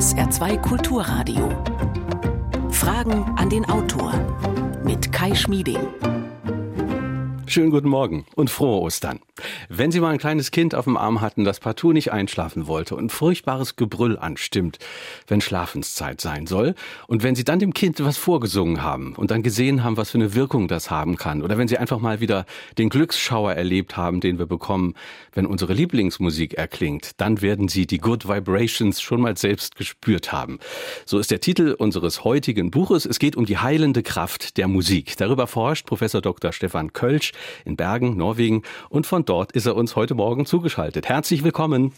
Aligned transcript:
SR2 0.00 0.56
Kulturradio. 0.62 1.50
Fragen 2.70 3.22
an 3.36 3.50
den 3.50 3.66
Autor 3.68 4.14
mit 4.82 5.12
Kai 5.12 5.34
Schmieding. 5.34 5.76
Schönen 7.44 7.70
guten 7.70 7.90
Morgen 7.90 8.24
und 8.34 8.48
frohe 8.48 8.80
Ostern. 8.80 9.20
Wenn 9.68 9.90
Sie 9.92 10.00
mal 10.00 10.10
ein 10.10 10.18
kleines 10.18 10.50
Kind 10.50 10.74
auf 10.74 10.84
dem 10.84 10.96
Arm 10.96 11.20
hatten, 11.20 11.44
das 11.44 11.60
partout 11.60 11.92
nicht 11.92 12.12
einschlafen 12.12 12.66
wollte 12.66 12.96
und 12.96 13.12
furchtbares 13.12 13.76
Gebrüll 13.76 14.18
anstimmt, 14.18 14.78
wenn 15.26 15.40
Schlafenszeit 15.40 16.20
sein 16.20 16.46
soll, 16.46 16.74
und 17.06 17.22
wenn 17.22 17.34
Sie 17.34 17.44
dann 17.44 17.58
dem 17.58 17.74
Kind 17.74 18.02
was 18.04 18.16
vorgesungen 18.16 18.82
haben 18.82 19.14
und 19.16 19.30
dann 19.30 19.42
gesehen 19.42 19.84
haben, 19.84 19.96
was 19.96 20.10
für 20.10 20.18
eine 20.18 20.34
Wirkung 20.34 20.68
das 20.68 20.90
haben 20.90 21.16
kann, 21.16 21.42
oder 21.42 21.58
wenn 21.58 21.68
Sie 21.68 21.78
einfach 21.78 21.98
mal 21.98 22.20
wieder 22.20 22.46
den 22.78 22.88
Glücksschauer 22.88 23.54
erlebt 23.54 23.96
haben, 23.96 24.20
den 24.20 24.38
wir 24.38 24.46
bekommen, 24.46 24.94
wenn 25.32 25.46
unsere 25.46 25.72
Lieblingsmusik 25.72 26.54
erklingt, 26.54 27.12
dann 27.18 27.42
werden 27.42 27.68
Sie 27.68 27.86
die 27.86 27.98
Good 27.98 28.28
Vibrations 28.28 29.00
schon 29.00 29.20
mal 29.20 29.36
selbst 29.36 29.76
gespürt 29.76 30.32
haben. 30.32 30.58
So 31.04 31.18
ist 31.18 31.30
der 31.30 31.40
Titel 31.40 31.74
unseres 31.78 32.24
heutigen 32.24 32.70
Buches. 32.70 33.06
Es 33.06 33.18
geht 33.18 33.36
um 33.36 33.46
die 33.46 33.58
heilende 33.58 34.02
Kraft 34.02 34.56
der 34.56 34.68
Musik. 34.68 35.16
Darüber 35.16 35.46
forscht 35.46 35.86
Professor 35.86 36.20
Dr. 36.20 36.52
Stefan 36.52 36.92
Kölsch 36.92 37.32
in 37.64 37.76
Bergen, 37.76 38.16
Norwegen. 38.16 38.62
Und 38.88 39.06
von 39.06 39.24
dort 39.30 39.52
ist 39.52 39.66
er 39.66 39.76
uns 39.76 39.94
heute 39.94 40.16
Morgen 40.16 40.44
zugeschaltet. 40.44 41.08
Herzlich 41.08 41.44
willkommen. 41.44 41.92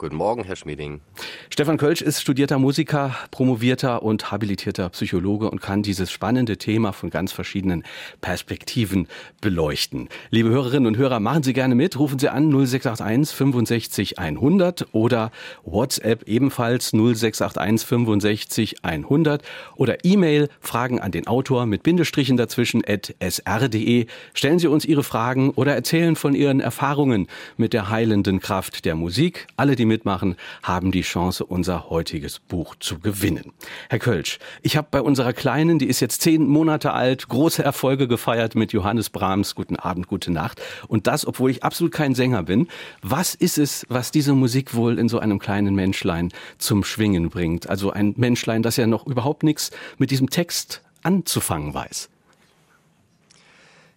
Guten 0.00 0.16
Morgen, 0.16 0.44
Herr 0.44 0.56
Schmieding. 0.56 1.02
Stefan 1.50 1.76
Kölsch 1.76 2.00
ist 2.00 2.22
studierter 2.22 2.58
Musiker, 2.58 3.14
promovierter 3.30 4.02
und 4.02 4.32
habilitierter 4.32 4.88
Psychologe 4.88 5.50
und 5.50 5.60
kann 5.60 5.82
dieses 5.82 6.10
spannende 6.10 6.56
Thema 6.56 6.94
von 6.94 7.10
ganz 7.10 7.32
verschiedenen 7.32 7.84
Perspektiven 8.22 9.08
beleuchten. 9.42 10.08
Liebe 10.30 10.48
Hörerinnen 10.48 10.86
und 10.86 10.96
Hörer, 10.96 11.20
machen 11.20 11.42
Sie 11.42 11.52
gerne 11.52 11.74
mit. 11.74 11.98
Rufen 11.98 12.18
Sie 12.18 12.30
an 12.30 12.48
0681 12.50 13.36
65 13.36 14.18
100 14.18 14.86
oder 14.92 15.32
WhatsApp 15.66 16.26
ebenfalls 16.26 16.92
0681 16.92 17.86
65 17.86 18.76
100 18.82 19.42
oder 19.76 20.02
E-Mail 20.02 20.48
Fragen 20.60 20.98
an 20.98 21.12
den 21.12 21.26
Autor 21.26 21.66
mit 21.66 21.82
Bindestrichen 21.82 22.38
dazwischen 22.38 22.82
at 22.88 23.14
sr.de. 23.20 24.06
Stellen 24.32 24.58
Sie 24.58 24.68
uns 24.68 24.86
Ihre 24.86 25.02
Fragen 25.02 25.50
oder 25.50 25.74
erzählen 25.74 26.16
von 26.16 26.34
Ihren 26.34 26.60
Erfahrungen 26.60 27.26
mit 27.58 27.74
der 27.74 27.90
heilenden 27.90 28.40
Kraft 28.40 28.86
der 28.86 28.94
Musik. 28.94 29.46
Alle, 29.58 29.76
die 29.76 29.89
mitmachen, 29.90 30.36
haben 30.62 30.92
die 30.92 31.02
Chance, 31.02 31.44
unser 31.44 31.90
heutiges 31.90 32.38
Buch 32.38 32.76
zu 32.78 33.00
gewinnen. 33.00 33.52
Herr 33.88 33.98
Kölsch, 33.98 34.38
ich 34.62 34.76
habe 34.76 34.86
bei 34.90 35.02
unserer 35.02 35.32
Kleinen, 35.32 35.80
die 35.80 35.88
ist 35.88 35.98
jetzt 35.98 36.22
zehn 36.22 36.46
Monate 36.46 36.92
alt, 36.92 37.28
große 37.28 37.62
Erfolge 37.62 38.06
gefeiert 38.06 38.54
mit 38.54 38.72
Johannes 38.72 39.10
Brahms. 39.10 39.56
Guten 39.56 39.76
Abend, 39.76 40.06
gute 40.06 40.30
Nacht. 40.30 40.62
Und 40.86 41.08
das, 41.08 41.26
obwohl 41.26 41.50
ich 41.50 41.64
absolut 41.64 41.92
kein 41.92 42.14
Sänger 42.14 42.44
bin. 42.44 42.68
Was 43.02 43.34
ist 43.34 43.58
es, 43.58 43.84
was 43.88 44.12
diese 44.12 44.34
Musik 44.34 44.74
wohl 44.74 44.98
in 44.98 45.08
so 45.08 45.18
einem 45.18 45.40
kleinen 45.40 45.74
Menschlein 45.74 46.30
zum 46.58 46.84
Schwingen 46.84 47.28
bringt? 47.28 47.68
Also 47.68 47.90
ein 47.90 48.14
Menschlein, 48.16 48.62
das 48.62 48.76
ja 48.76 48.86
noch 48.86 49.06
überhaupt 49.06 49.42
nichts 49.42 49.72
mit 49.98 50.12
diesem 50.12 50.30
Text 50.30 50.82
anzufangen 51.02 51.74
weiß. 51.74 52.08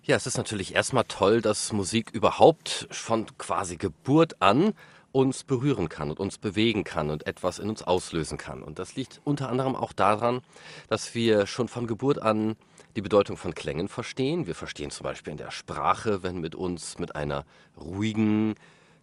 Ja, 0.06 0.18
es 0.18 0.28
ist 0.28 0.36
natürlich 0.36 0.76
erstmal 0.76 1.06
toll, 1.06 1.42
dass 1.42 1.72
Musik 1.72 2.10
überhaupt 2.12 2.90
von 2.92 3.26
quasi 3.38 3.78
Geburt 3.78 4.42
an 4.42 4.74
uns 5.14 5.44
berühren 5.44 5.90
kann 5.90 6.10
und 6.10 6.20
uns 6.20 6.38
bewegen 6.38 6.84
kann 6.84 7.10
und 7.10 7.28
etwas 7.28 7.60
in 7.60 7.70
uns 7.70 7.84
auslösen 7.84 8.38
kann. 8.38 8.64
Und 8.64 8.80
das 8.80 8.96
liegt 8.96 9.22
unter 9.24 9.48
anderem 9.48 9.76
auch 9.76 9.94
daran, 9.94 10.42
dass 10.90 11.16
wir 11.16 11.46
schon 11.46 11.70
von 11.70 11.88
Geburt 11.88 12.20
an 12.22 12.56
die 12.96 13.02
Bedeutung 13.02 13.38
von 13.38 13.54
Klängen 13.54 13.88
verstehen. 13.88 14.48
Wir 14.48 14.56
verstehen 14.56 14.90
zum 14.90 15.04
Beispiel 15.04 15.32
in 15.32 15.38
der 15.38 15.52
Sprache, 15.52 16.24
wenn 16.24 16.42
mit 16.42 16.56
uns 16.56 16.98
mit 16.98 17.16
einer 17.16 17.46
ruhigen, 17.80 18.56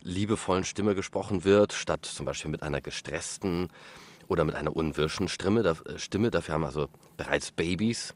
liebevollen 0.03 0.65
Stimme 0.65 0.95
gesprochen 0.95 1.45
wird, 1.45 1.73
statt 1.73 2.07
zum 2.07 2.27
Beispiel 2.27 2.51
mit 2.51 2.63
einer 2.63 2.81
gestressten 2.81 3.69
oder 4.29 4.45
mit 4.45 4.55
einer 4.55 4.75
unwirschen 4.75 5.29
Stimme. 5.29 5.61
Äh, 5.61 5.99
Stimme. 5.99 6.31
Dafür 6.31 6.55
haben 6.55 6.65
also 6.65 6.89
bereits 7.17 7.53
Babys 7.53 8.15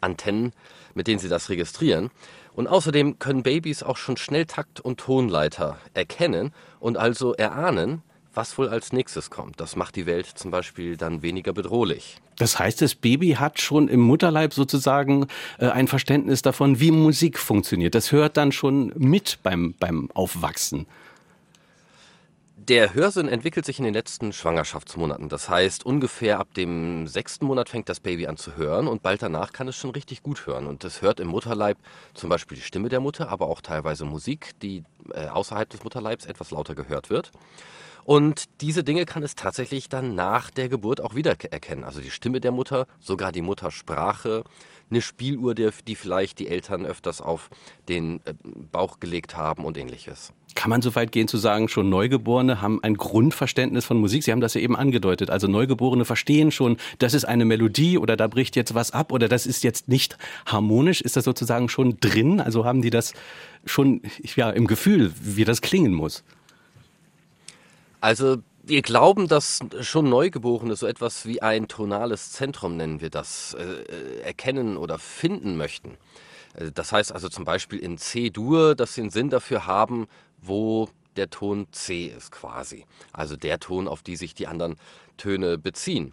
Antennen, 0.00 0.52
mit 0.94 1.06
denen 1.06 1.18
sie 1.18 1.28
das 1.28 1.48
registrieren. 1.48 2.10
Und 2.56 2.68
außerdem 2.68 3.18
können 3.18 3.42
Babys 3.42 3.82
auch 3.82 3.98
schon 3.98 4.16
schnell 4.16 4.46
Takt 4.46 4.80
und 4.80 4.98
Tonleiter 4.98 5.76
erkennen 5.92 6.52
und 6.80 6.96
also 6.96 7.34
erahnen, 7.34 8.02
was 8.32 8.56
wohl 8.56 8.68
als 8.68 8.94
nächstes 8.94 9.28
kommt. 9.28 9.60
Das 9.60 9.76
macht 9.76 9.94
die 9.94 10.06
Welt 10.06 10.26
zum 10.26 10.50
Beispiel 10.50 10.96
dann 10.96 11.20
weniger 11.20 11.52
bedrohlich. 11.52 12.16
Das 12.36 12.58
heißt, 12.58 12.80
das 12.80 12.94
Baby 12.94 13.32
hat 13.32 13.60
schon 13.60 13.88
im 13.88 14.00
Mutterleib 14.00 14.54
sozusagen 14.54 15.26
äh, 15.58 15.68
ein 15.68 15.86
Verständnis 15.86 16.40
davon, 16.40 16.80
wie 16.80 16.90
Musik 16.90 17.38
funktioniert. 17.38 17.94
Das 17.94 18.10
hört 18.10 18.38
dann 18.38 18.52
schon 18.52 18.90
mit 18.96 19.38
beim, 19.42 19.74
beim 19.78 20.10
Aufwachsen. 20.12 20.86
Der 22.68 22.94
Hörsinn 22.94 23.28
entwickelt 23.28 23.64
sich 23.64 23.78
in 23.78 23.84
den 23.84 23.94
letzten 23.94 24.32
Schwangerschaftsmonaten. 24.32 25.28
Das 25.28 25.48
heißt, 25.48 25.86
ungefähr 25.86 26.40
ab 26.40 26.52
dem 26.54 27.06
sechsten 27.06 27.46
Monat 27.46 27.68
fängt 27.68 27.88
das 27.88 28.00
Baby 28.00 28.26
an 28.26 28.36
zu 28.36 28.56
hören 28.56 28.88
und 28.88 29.04
bald 29.04 29.22
danach 29.22 29.52
kann 29.52 29.68
es 29.68 29.76
schon 29.76 29.90
richtig 29.90 30.24
gut 30.24 30.48
hören. 30.48 30.66
Und 30.66 30.82
es 30.82 31.00
hört 31.00 31.20
im 31.20 31.28
Mutterleib 31.28 31.78
zum 32.12 32.28
Beispiel 32.28 32.56
die 32.56 32.64
Stimme 32.64 32.88
der 32.88 32.98
Mutter, 32.98 33.28
aber 33.28 33.46
auch 33.46 33.60
teilweise 33.60 34.04
Musik, 34.04 34.50
die 34.62 34.82
äh, 35.12 35.28
außerhalb 35.28 35.70
des 35.70 35.84
Mutterleibs 35.84 36.26
etwas 36.26 36.50
lauter 36.50 36.74
gehört 36.74 37.08
wird. 37.08 37.30
Und 38.06 38.44
diese 38.60 38.84
Dinge 38.84 39.04
kann 39.04 39.24
es 39.24 39.34
tatsächlich 39.34 39.88
dann 39.88 40.14
nach 40.14 40.52
der 40.52 40.68
Geburt 40.68 41.00
auch 41.00 41.16
wiedererkennen. 41.16 41.82
Also 41.82 42.00
die 42.00 42.12
Stimme 42.12 42.40
der 42.40 42.52
Mutter, 42.52 42.86
sogar 43.00 43.32
die 43.32 43.42
Muttersprache, 43.42 44.44
eine 44.88 45.02
Spieluhr, 45.02 45.56
die 45.56 45.96
vielleicht 45.96 46.38
die 46.38 46.46
Eltern 46.46 46.86
öfters 46.86 47.20
auf 47.20 47.50
den 47.88 48.20
äh, 48.24 48.34
Bauch 48.70 49.00
gelegt 49.00 49.36
haben 49.36 49.64
und 49.64 49.76
ähnliches. 49.76 50.32
Kann 50.54 50.70
man 50.70 50.82
so 50.82 50.94
weit 50.94 51.10
gehen 51.10 51.26
zu 51.26 51.36
sagen, 51.36 51.66
schon 51.68 51.90
Neugeborene 51.90 52.62
haben 52.62 52.80
ein 52.84 52.94
Grundverständnis 52.94 53.84
von 53.84 53.98
Musik? 53.98 54.22
Sie 54.22 54.30
haben 54.30 54.40
das 54.40 54.54
ja 54.54 54.60
eben 54.60 54.76
angedeutet. 54.76 55.28
Also 55.28 55.48
Neugeborene 55.48 56.04
verstehen 56.04 56.52
schon, 56.52 56.76
das 57.00 57.12
ist 57.12 57.24
eine 57.24 57.44
Melodie 57.44 57.98
oder 57.98 58.16
da 58.16 58.28
bricht 58.28 58.54
jetzt 58.54 58.72
was 58.76 58.92
ab 58.92 59.10
oder 59.10 59.26
das 59.28 59.46
ist 59.46 59.64
jetzt 59.64 59.88
nicht 59.88 60.16
harmonisch. 60.46 61.00
Ist 61.00 61.16
das 61.16 61.24
sozusagen 61.24 61.68
schon 61.68 61.98
drin? 61.98 62.40
Also 62.40 62.64
haben 62.64 62.82
die 62.82 62.90
das 62.90 63.14
schon 63.64 64.00
ja, 64.36 64.50
im 64.50 64.68
Gefühl, 64.68 65.12
wie 65.20 65.44
das 65.44 65.60
klingen 65.60 65.92
muss? 65.92 66.22
Also 68.00 68.38
wir 68.62 68.82
glauben, 68.82 69.28
dass 69.28 69.60
schon 69.80 70.08
Neugeborene 70.08 70.76
so 70.76 70.86
etwas 70.86 71.26
wie 71.26 71.40
ein 71.40 71.68
tonales 71.68 72.32
Zentrum, 72.32 72.76
nennen 72.76 73.00
wir 73.00 73.10
das, 73.10 73.54
äh, 73.54 74.20
erkennen 74.22 74.76
oder 74.76 74.98
finden 74.98 75.56
möchten. 75.56 75.96
Äh, 76.54 76.72
das 76.72 76.92
heißt 76.92 77.12
also 77.12 77.28
zum 77.28 77.44
Beispiel 77.44 77.78
in 77.78 77.98
C-Dur, 77.98 78.74
dass 78.74 78.94
sie 78.94 79.02
einen 79.02 79.10
Sinn 79.10 79.30
dafür 79.30 79.66
haben, 79.66 80.08
wo 80.42 80.88
der 81.16 81.30
Ton 81.30 81.66
C 81.72 82.06
ist 82.06 82.32
quasi. 82.32 82.84
Also 83.12 83.36
der 83.36 83.58
Ton, 83.60 83.88
auf 83.88 84.02
die 84.02 84.16
sich 84.16 84.34
die 84.34 84.46
anderen 84.46 84.76
Töne 85.16 85.58
beziehen. 85.58 86.12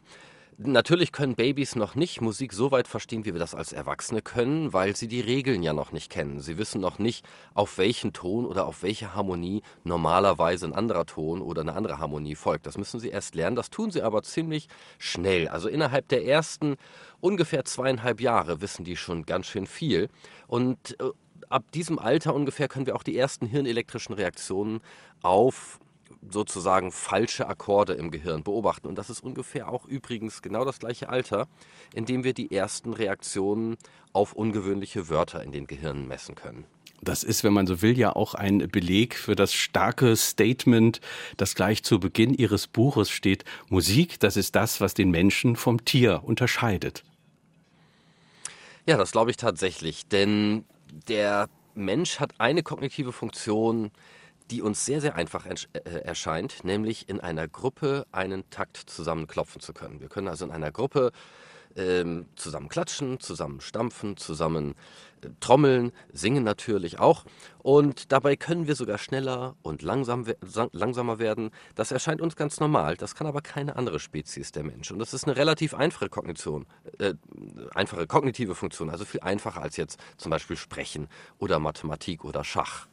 Natürlich 0.58 1.12
können 1.12 1.36
Babys 1.36 1.76
noch 1.76 1.96
nicht 1.96 2.22
Musik 2.22 2.54
so 2.54 2.72
weit 2.72 2.88
verstehen, 2.88 3.26
wie 3.26 3.34
wir 3.34 3.40
das 3.40 3.56
als 3.56 3.72
Erwachsene 3.72 4.22
können, 4.22 4.74
weil 4.74 4.96
sie 4.96 5.08
die 5.08 5.22
Regeln 5.22 5.64
ja 5.64 5.74
noch 5.74 5.92
nicht 5.92 6.12
kennen. 6.12 6.40
Sie 6.40 6.58
wissen 6.58 6.82
noch 6.82 7.00
nicht, 7.00 7.26
auf 7.54 7.78
welchen 7.78 8.14
Ton 8.14 8.46
oder 8.46 8.66
auf 8.66 8.84
welche 8.84 9.16
Harmonie 9.16 9.62
normalerweise 9.84 10.66
ein 10.66 10.74
anderer 10.74 11.06
Ton 11.06 11.42
oder 11.42 11.62
eine 11.62 11.74
andere 11.74 11.98
Harmonie 12.00 12.36
folgt. 12.36 12.66
Das 12.66 12.78
müssen 12.78 13.00
sie 13.00 13.10
erst 13.10 13.36
lernen. 13.36 13.56
Das 13.56 13.70
tun 13.70 13.92
sie 13.92 14.02
aber 14.02 14.24
ziemlich 14.24 14.68
schnell. 14.98 15.48
Also 15.48 15.70
innerhalb 15.70 16.08
der 16.10 16.26
ersten 16.26 16.76
ungefähr 17.20 17.66
zweieinhalb 17.66 18.22
Jahre 18.22 18.62
wissen 18.62 18.84
die 18.84 18.98
schon 18.98 19.26
ganz 19.26 19.48
schön 19.48 19.66
viel. 19.66 20.10
Und 20.48 21.00
äh, 21.00 21.10
ab 21.50 21.72
diesem 21.72 22.00
Alter 22.00 22.34
ungefähr 22.34 22.68
können 22.68 22.86
wir 22.86 22.96
auch 22.96 23.04
die 23.04 23.18
ersten 23.18 23.46
hirnelektrischen 23.46 24.14
Reaktionen 24.14 24.82
auf 25.22 25.80
sozusagen 26.30 26.92
falsche 26.92 27.48
Akkorde 27.48 27.94
im 27.94 28.12
Gehirn 28.12 28.44
beobachten. 28.44 28.88
Und 28.88 28.98
das 28.98 29.10
ist 29.10 29.24
ungefähr 29.24 29.70
auch 29.70 29.86
übrigens 29.86 30.42
genau 30.42 30.66
das 30.66 30.80
gleiche 30.80 31.10
Alter, 31.10 31.48
in 31.94 32.06
dem 32.06 32.24
wir 32.24 32.34
die 32.34 32.52
ersten 32.52 32.94
Reaktionen 32.94 33.78
auf 34.14 34.34
ungewöhnliche 34.34 35.10
Wörter 35.10 35.44
in 35.44 35.52
den 35.52 35.68
Gehirnen 35.68 36.08
messen 36.08 36.36
können. 36.36 36.66
Das 37.02 37.24
ist, 37.24 37.44
wenn 37.44 37.52
man 37.52 37.68
so 37.68 37.82
will, 37.82 37.98
ja 37.98 38.16
auch 38.16 38.34
ein 38.34 38.70
Beleg 38.70 39.16
für 39.16 39.36
das 39.36 39.54
starke 39.54 40.16
Statement, 40.16 41.02
das 41.36 41.54
gleich 41.54 41.84
zu 41.84 42.00
Beginn 42.00 42.34
Ihres 42.34 42.68
Buches 42.68 43.10
steht. 43.10 43.44
Musik, 43.68 44.20
das 44.22 44.38
ist 44.38 44.56
das, 44.56 44.80
was 44.80 44.94
den 44.94 45.12
Menschen 45.12 45.58
vom 45.58 45.84
Tier 45.84 46.22
unterscheidet. 46.24 47.04
Ja, 48.86 48.98
das 48.98 49.12
glaube 49.12 49.32
ich 49.32 49.38
tatsächlich, 49.38 50.08
denn 50.08 50.64
der 51.08 51.50
Mensch 51.76 52.20
hat 52.20 52.40
eine 52.40 52.64
kognitive 52.64 53.12
Funktion, 53.12 53.92
die 54.52 54.62
uns 54.62 54.86
sehr, 54.86 55.02
sehr 55.02 55.16
einfach 55.16 55.46
äh, 55.46 55.56
erscheint, 56.04 56.64
nämlich 56.64 57.10
in 57.10 57.20
einer 57.20 57.48
Gruppe 57.48 58.06
einen 58.12 58.50
Takt 58.50 58.78
zusammenklopfen 58.78 59.62
zu 59.62 59.74
können. 59.74 60.02
Wir 60.02 60.10
können 60.10 60.28
also 60.28 60.46
in 60.46 60.52
einer 60.52 60.72
Gruppe 60.72 61.12
ähm, 61.76 62.28
zusammen 62.36 62.70
klatschen, 62.70 63.20
zusammen 63.20 63.62
stampfen, 63.62 64.18
zusammen 64.18 64.76
äh, 65.22 65.30
trommeln, 65.40 65.92
singen 66.12 66.44
natürlich 66.44 67.00
auch. 67.00 67.26
Und 67.60 68.12
dabei 68.12 68.36
können 68.36 68.68
wir 68.68 68.76
sogar 68.76 68.98
schneller 68.98 69.56
und 69.62 69.82
langsam, 69.82 70.26
langsamer 70.72 71.20
werden. 71.20 71.52
Das 71.76 71.92
erscheint 71.92 72.22
uns 72.22 72.36
ganz 72.36 72.60
normal. 72.60 72.98
Das 72.98 73.16
kann 73.16 73.28
aber 73.28 73.42
keine 73.42 73.76
andere 73.76 74.00
Spezies 74.00 74.52
der 74.52 74.64
Mensch. 74.64 74.92
Und 74.92 75.00
das 75.00 75.14
ist 75.14 75.26
eine 75.26 75.36
relativ 75.36 75.74
einfache 75.74 76.10
Kognition, 76.10 76.66
äh, 77.00 77.14
einfache 77.74 78.08
kognitive 78.08 78.56
Funktion, 78.56 78.90
also 78.90 79.06
viel 79.06 79.22
einfacher 79.22 79.62
als 79.62 79.78
jetzt 79.78 80.00
zum 80.18 80.30
Beispiel 80.30 80.58
Sprechen 80.58 81.08
oder 81.40 81.60
Mathematik 81.60 82.24
oder 82.26 82.44
Schach. 82.44 82.88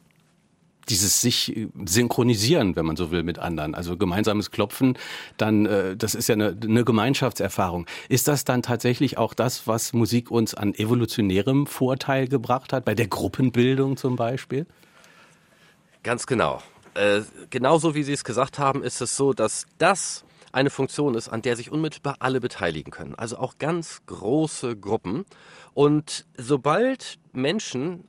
Dieses 0.91 1.21
sich 1.21 1.67
synchronisieren, 1.85 2.75
wenn 2.75 2.85
man 2.85 2.95
so 2.95 3.11
will, 3.11 3.23
mit 3.23 3.39
anderen. 3.39 3.73
Also 3.73 3.97
gemeinsames 3.97 4.51
Klopfen, 4.51 4.97
dann, 5.37 5.65
äh, 5.65 5.97
das 5.97 6.13
ist 6.13 6.29
ja 6.29 6.33
eine, 6.33 6.55
eine 6.61 6.83
Gemeinschaftserfahrung. 6.83 7.87
Ist 8.09 8.27
das 8.27 8.45
dann 8.45 8.61
tatsächlich 8.61 9.17
auch 9.17 9.33
das, 9.33 9.67
was 9.67 9.93
Musik 9.93 10.29
uns 10.29 10.53
an 10.53 10.73
evolutionärem 10.75 11.65
Vorteil 11.65 12.27
gebracht 12.27 12.73
hat, 12.73 12.85
bei 12.85 12.93
der 12.93 13.07
Gruppenbildung 13.07 13.97
zum 13.97 14.15
Beispiel? 14.15 14.67
Ganz 16.03 16.27
genau. 16.27 16.61
Äh, 16.93 17.21
genauso 17.49 17.95
wie 17.95 18.03
Sie 18.03 18.13
es 18.13 18.23
gesagt 18.23 18.59
haben, 18.59 18.83
ist 18.83 19.01
es 19.01 19.15
so, 19.15 19.33
dass 19.33 19.65
das 19.77 20.25
eine 20.51 20.69
Funktion 20.69 21.15
ist, 21.15 21.29
an 21.29 21.41
der 21.41 21.55
sich 21.55 21.71
unmittelbar 21.71 22.17
alle 22.19 22.41
beteiligen 22.41 22.91
können. 22.91 23.15
Also 23.15 23.37
auch 23.37 23.57
ganz 23.57 24.01
große 24.05 24.75
Gruppen. 24.75 25.25
Und 25.73 26.25
sobald 26.37 27.19
Menschen 27.31 28.03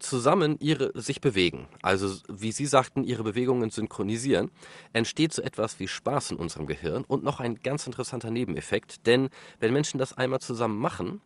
zusammen 0.00 0.56
ihre, 0.60 0.92
sich 1.00 1.20
bewegen, 1.20 1.68
also 1.82 2.14
wie 2.28 2.52
Sie 2.52 2.66
sagten, 2.66 3.04
ihre 3.04 3.22
Bewegungen 3.22 3.70
synchronisieren, 3.70 4.50
entsteht 4.92 5.32
so 5.32 5.42
etwas 5.42 5.78
wie 5.78 5.88
Spaß 5.88 6.32
in 6.32 6.36
unserem 6.38 6.66
Gehirn 6.66 7.04
und 7.04 7.22
noch 7.22 7.40
ein 7.40 7.62
ganz 7.62 7.86
interessanter 7.86 8.30
Nebeneffekt, 8.30 9.06
denn 9.06 9.28
wenn 9.60 9.72
Menschen 9.72 9.98
das 9.98 10.16
einmal 10.16 10.40
zusammen 10.40 10.78
machen, 10.78 11.20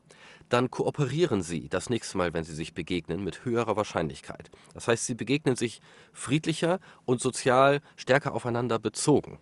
dann 0.48 0.70
kooperieren 0.70 1.42
sie 1.42 1.68
das 1.68 1.88
nächste 1.88 2.18
Mal, 2.18 2.34
wenn 2.34 2.44
sie 2.44 2.54
sich 2.54 2.74
begegnen, 2.74 3.24
mit 3.24 3.44
höherer 3.44 3.76
Wahrscheinlichkeit. 3.76 4.50
Das 4.74 4.88
heißt, 4.88 5.06
sie 5.06 5.14
begegnen 5.14 5.56
sich 5.56 5.80
friedlicher 6.12 6.80
und 7.04 7.20
sozial 7.20 7.80
stärker 7.96 8.34
aufeinander 8.34 8.78
bezogen. 8.78 9.38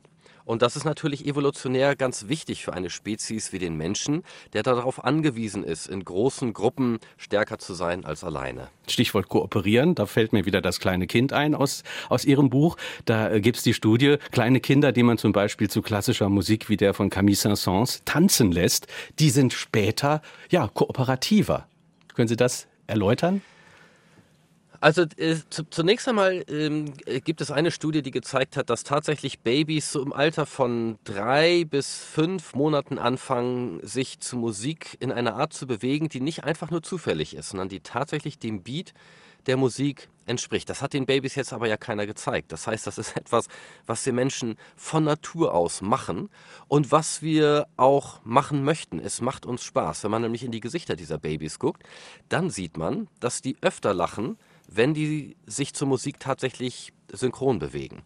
Und 0.53 0.61
das 0.61 0.77
ist 0.77 0.85
natürlich 0.85 1.25
evolutionär 1.25 1.97
ganz 1.97 2.29
wichtig 2.29 2.63
für 2.63 2.75
eine 2.75 2.91
Spezies 2.91 3.55
wie 3.55 3.59
den 3.59 3.75
Menschen, 3.75 4.23
der 4.53 4.63
darauf 4.63 5.03
angewiesen 5.03 5.65
ist, 5.65 5.87
in 5.87 6.05
großen 6.05 6.53
Gruppen 6.53 6.99
stärker 7.17 7.59
zu 7.59 7.73
sein 7.73 8.05
als 8.05 8.23
alleine. 8.23 8.69
Stichwort 8.87 9.31
kooperieren, 9.31 9.95
da 9.95 10.05
fällt 10.05 10.35
mir 10.35 10.45
wieder 10.45 10.61
das 10.61 10.79
kleine 10.79 11.07
Kind 11.07 11.33
ein 11.33 11.55
aus, 11.55 11.85
aus 12.11 12.27
Ihrem 12.27 12.51
Buch. 12.51 12.77
Da 13.07 13.31
äh, 13.31 13.41
gibt 13.41 13.57
es 13.57 13.63
die 13.63 13.73
Studie, 13.73 14.19
kleine 14.31 14.61
Kinder, 14.61 14.93
die 14.93 15.03
man 15.03 15.17
zum 15.17 15.33
Beispiel 15.33 15.71
zu 15.71 15.81
klassischer 15.81 16.29
Musik 16.29 16.69
wie 16.69 16.77
der 16.77 16.93
von 16.93 17.09
Camille 17.09 17.39
Saint-Saëns 17.39 18.03
tanzen 18.05 18.53
lässt, 18.53 18.89
die 19.21 19.31
sind 19.31 19.55
später 19.55 20.21
ja 20.51 20.69
kooperativer. 20.69 21.67
Können 22.15 22.29
Sie 22.29 22.37
das 22.37 22.67
erläutern? 22.87 23.41
Also 24.82 25.02
äh, 25.17 25.37
zu, 25.49 25.62
zunächst 25.70 26.08
einmal 26.08 26.44
ähm, 26.49 26.94
äh, 27.06 27.20
gibt 27.20 27.40
es 27.40 27.52
eine 27.52 27.70
Studie, 27.70 28.02
die 28.02 28.11
gezeigt 28.11 28.56
hat, 28.56 28.69
dass 28.69 28.82
tatsächlich 28.82 29.38
Babys 29.38 29.93
so 29.93 30.02
im 30.02 30.12
Alter 30.12 30.44
von 30.44 30.99
drei 31.05 31.64
bis 31.64 31.99
fünf 31.99 32.56
Monaten 32.56 32.99
anfangen, 32.99 33.79
sich 33.87 34.19
zu 34.19 34.37
Musik 34.37 34.96
in 34.99 35.12
einer 35.12 35.37
Art 35.37 35.52
zu 35.52 35.69
bewegen, 35.69 36.08
die 36.08 36.20
nicht 36.20 36.43
einfach 36.43 36.73
nur 36.73 36.82
zufällig 36.82 37.37
ist, 37.37 37.50
sondern 37.50 37.69
die 37.69 37.79
tatsächlich 37.79 38.40
dem 38.40 38.64
Beat 38.64 38.93
der 39.46 39.56
Musik 39.56 40.08
entspricht. 40.26 40.69
Das 40.69 40.82
hat 40.82 40.94
den 40.94 41.06
Babys 41.06 41.37
jetzt 41.37 41.52
aber 41.52 41.69
ja 41.69 41.76
keiner 41.76 42.05
gezeigt. 42.05 42.50
Das 42.50 42.67
heißt, 42.67 42.84
das 42.84 42.99
ist 42.99 43.17
etwas, 43.17 43.46
was 43.87 44.05
wir 44.05 44.12
Menschen 44.12 44.56
von 44.75 45.05
Natur 45.05 45.55
aus 45.55 45.81
machen 45.81 46.29
und 46.67 46.90
was 46.90 47.23
wir 47.23 47.69
auch 47.76 48.20
machen 48.25 48.64
möchten. 48.64 48.99
Es 48.99 49.20
macht 49.20 49.46
uns 49.46 49.62
Spaß. 49.62 50.02
Wenn 50.02 50.11
man 50.11 50.23
nämlich 50.23 50.43
in 50.43 50.50
die 50.50 50.61
Gesichter 50.61 50.96
dieser 50.96 51.19
Babys 51.19 51.61
guckt, 51.61 51.84
dann 52.29 52.50
sieht 52.50 52.76
man, 52.76 53.06
dass 53.20 53.43
die 53.43 53.56
öfter 53.61 53.94
lachen, 53.94 54.38
wenn 54.75 54.95
die 54.95 55.37
sich 55.47 55.75
zur 55.75 55.89
Musik 55.89 56.21
tatsächlich 56.21 56.93
synchron 57.13 57.59
bewegen. 57.59 58.03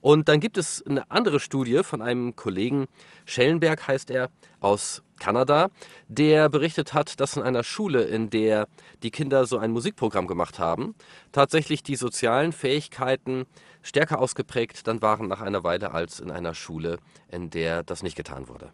Und 0.00 0.28
dann 0.28 0.38
gibt 0.38 0.58
es 0.58 0.84
eine 0.86 1.10
andere 1.10 1.40
Studie 1.40 1.82
von 1.82 2.02
einem 2.02 2.36
Kollegen, 2.36 2.86
Schellenberg 3.24 3.88
heißt 3.88 4.10
er, 4.10 4.30
aus 4.60 5.02
Kanada, 5.18 5.70
der 6.08 6.48
berichtet 6.48 6.92
hat, 6.92 7.20
dass 7.20 7.36
in 7.36 7.42
einer 7.42 7.62
Schule, 7.62 8.02
in 8.02 8.28
der 8.30 8.68
die 9.02 9.10
Kinder 9.10 9.46
so 9.46 9.58
ein 9.58 9.70
Musikprogramm 9.70 10.26
gemacht 10.26 10.58
haben, 10.58 10.94
tatsächlich 11.32 11.82
die 11.82 11.96
sozialen 11.96 12.52
Fähigkeiten 12.52 13.46
stärker 13.82 14.18
ausgeprägt 14.18 14.86
dann 14.86 15.02
waren 15.02 15.28
nach 15.28 15.40
einer 15.40 15.64
Weile 15.64 15.92
als 15.92 16.20
in 16.20 16.30
einer 16.30 16.54
Schule, 16.54 16.98
in 17.30 17.50
der 17.50 17.82
das 17.82 18.02
nicht 18.02 18.16
getan 18.16 18.48
wurde. 18.48 18.72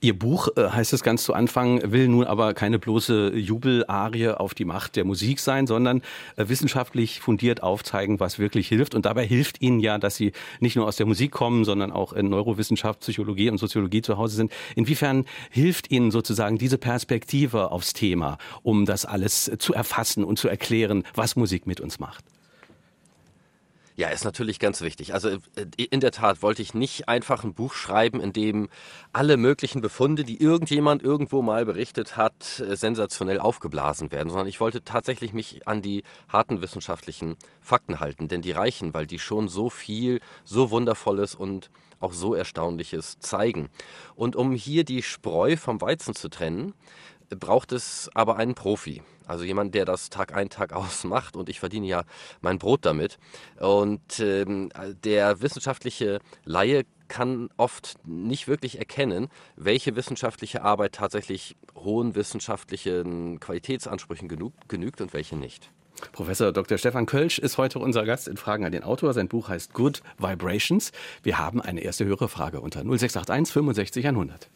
Ihr 0.00 0.18
Buch, 0.18 0.48
äh, 0.56 0.68
heißt 0.68 0.92
es 0.92 1.02
ganz 1.02 1.24
zu 1.24 1.34
Anfang, 1.34 1.92
will 1.92 2.08
nun 2.08 2.24
aber 2.24 2.54
keine 2.54 2.78
bloße 2.78 3.34
Jubelarie 3.34 4.28
auf 4.28 4.54
die 4.54 4.64
Macht 4.64 4.96
der 4.96 5.04
Musik 5.04 5.40
sein, 5.40 5.66
sondern 5.66 6.02
äh, 6.36 6.48
wissenschaftlich 6.48 7.20
fundiert 7.20 7.62
aufzeigen, 7.62 8.20
was 8.20 8.38
wirklich 8.38 8.68
hilft. 8.68 8.94
Und 8.94 9.06
dabei 9.06 9.26
hilft 9.26 9.60
Ihnen 9.60 9.80
ja, 9.80 9.98
dass 9.98 10.16
Sie 10.16 10.32
nicht 10.60 10.76
nur 10.76 10.86
aus 10.86 10.96
der 10.96 11.06
Musik 11.06 11.32
kommen, 11.32 11.64
sondern 11.64 11.92
auch 11.92 12.12
in 12.12 12.28
Neurowissenschaft, 12.28 13.00
Psychologie 13.00 13.50
und 13.50 13.58
Soziologie 13.58 14.02
zu 14.02 14.16
Hause 14.16 14.36
sind. 14.36 14.52
Inwiefern 14.76 15.24
hilft 15.50 15.90
Ihnen 15.90 16.10
sozusagen 16.10 16.58
diese 16.58 16.78
Perspektive 16.78 17.70
aufs 17.70 17.92
Thema, 17.92 18.38
um 18.62 18.86
das 18.86 19.04
alles 19.04 19.50
zu 19.58 19.74
erfassen 19.74 20.24
und 20.24 20.38
zu 20.38 20.48
erklären, 20.48 21.04
was 21.14 21.36
Musik 21.36 21.66
mit 21.66 21.80
uns 21.80 21.98
macht? 21.98 22.33
Ja, 23.96 24.08
ist 24.08 24.24
natürlich 24.24 24.58
ganz 24.58 24.80
wichtig. 24.80 25.14
Also 25.14 25.28
äh, 25.28 25.38
in 25.76 26.00
der 26.00 26.10
Tat 26.10 26.42
wollte 26.42 26.62
ich 26.62 26.74
nicht 26.74 27.08
einfach 27.08 27.44
ein 27.44 27.54
Buch 27.54 27.74
schreiben, 27.74 28.20
in 28.20 28.32
dem 28.32 28.68
alle 29.12 29.36
möglichen 29.36 29.80
Befunde, 29.80 30.24
die 30.24 30.42
irgendjemand 30.42 31.00
irgendwo 31.04 31.42
mal 31.42 31.64
berichtet 31.64 32.16
hat, 32.16 32.58
äh, 32.58 32.74
sensationell 32.74 33.38
aufgeblasen 33.38 34.10
werden, 34.10 34.30
sondern 34.30 34.48
ich 34.48 34.58
wollte 34.58 34.82
tatsächlich 34.82 35.32
mich 35.32 35.68
an 35.68 35.80
die 35.80 36.02
harten 36.28 36.60
wissenschaftlichen 36.60 37.36
Fakten 37.60 38.00
halten, 38.00 38.26
denn 38.26 38.42
die 38.42 38.50
reichen, 38.50 38.94
weil 38.94 39.06
die 39.06 39.20
schon 39.20 39.46
so 39.46 39.70
viel, 39.70 40.20
so 40.42 40.70
wundervolles 40.70 41.36
und 41.36 41.70
auch 42.00 42.12
so 42.12 42.34
erstaunliches 42.34 43.20
zeigen. 43.20 43.70
Und 44.16 44.34
um 44.34 44.50
hier 44.52 44.82
die 44.82 45.04
Spreu 45.04 45.56
vom 45.56 45.80
Weizen 45.80 46.16
zu 46.16 46.28
trennen, 46.28 46.74
braucht 47.30 47.70
es 47.70 48.10
aber 48.12 48.36
einen 48.36 48.56
Profi. 48.56 49.02
Also 49.26 49.44
jemand, 49.44 49.74
der 49.74 49.84
das 49.84 50.10
Tag 50.10 50.34
ein, 50.34 50.50
Tag 50.50 50.72
aus 50.72 51.04
macht 51.04 51.36
und 51.36 51.48
ich 51.48 51.60
verdiene 51.60 51.86
ja 51.86 52.04
mein 52.40 52.58
Brot 52.58 52.84
damit. 52.84 53.18
Und 53.58 54.20
ähm, 54.20 54.70
der 55.04 55.40
wissenschaftliche 55.40 56.20
Laie 56.44 56.84
kann 57.08 57.50
oft 57.56 57.94
nicht 58.04 58.48
wirklich 58.48 58.78
erkennen, 58.78 59.28
welche 59.56 59.94
wissenschaftliche 59.94 60.62
Arbeit 60.62 60.94
tatsächlich 60.94 61.56
hohen 61.74 62.14
wissenschaftlichen 62.14 63.40
Qualitätsansprüchen 63.40 64.28
genug, 64.28 64.52
genügt 64.68 65.00
und 65.00 65.12
welche 65.12 65.36
nicht. 65.36 65.70
Professor 66.12 66.52
Dr. 66.52 66.78
Stefan 66.78 67.06
Kölsch 67.06 67.38
ist 67.38 67.58
heute 67.58 67.78
unser 67.78 68.04
Gast 68.04 68.28
in 68.28 68.36
Fragen 68.36 68.64
an 68.64 68.72
den 68.72 68.82
Autor. 68.82 69.14
Sein 69.14 69.28
Buch 69.28 69.48
heißt 69.48 69.74
Good 69.74 70.02
Vibrations. 70.18 70.92
Wir 71.22 71.38
haben 71.38 71.60
eine 71.60 71.80
erste 71.80 72.04
höhere 72.04 72.28
Frage 72.28 72.60
unter 72.60 72.80
0681 72.80 73.52
65 73.52 74.06
100. 74.06 74.50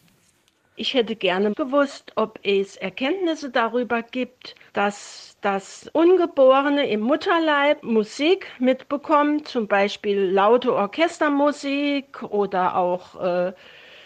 Ich 0.79 0.93
hätte 0.93 1.17
gerne 1.17 1.51
gewusst, 1.55 2.13
ob 2.15 2.39
es 2.41 2.77
Erkenntnisse 2.77 3.49
darüber 3.49 4.01
gibt, 4.01 4.55
dass 4.71 5.35
das 5.41 5.89
Ungeborene 5.91 6.89
im 6.89 7.01
Mutterleib 7.01 7.83
Musik 7.83 8.47
mitbekommt, 8.59 9.49
zum 9.49 9.67
Beispiel 9.67 10.31
laute 10.31 10.73
Orchestermusik 10.73 12.23
oder 12.23 12.77
auch 12.77 13.21
äh, 13.21 13.51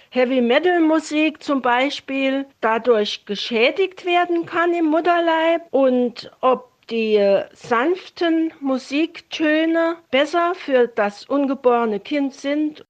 Heavy 0.09 0.41
Metal 0.41 0.79
Musik 0.79 1.43
zum 1.43 1.61
Beispiel, 1.61 2.47
dadurch 2.59 3.27
geschädigt 3.27 4.03
werden 4.03 4.47
kann 4.47 4.73
im 4.73 4.85
Mutterleib 4.85 5.61
und 5.69 6.31
ob 6.41 6.71
die 6.89 7.39
sanften 7.53 8.51
Musiktöne 8.61 9.97
besser 10.09 10.55
für 10.55 10.87
das 10.87 11.25
ungeborene 11.25 11.99
Kind 11.99 12.33
sind. 12.33 12.83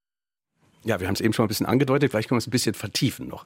Ja, 0.85 1.01
wir 1.01 1.07
haben 1.07 1.15
es 1.15 1.21
eben 1.21 1.33
schon 1.33 1.45
ein 1.45 1.49
bisschen 1.49 1.65
angedeutet, 1.65 2.11
vielleicht 2.11 2.29
können 2.29 2.37
wir 2.37 2.43
es 2.43 2.47
ein 2.47 2.51
bisschen 2.51 2.75
vertiefen 2.75 3.27
noch. 3.27 3.45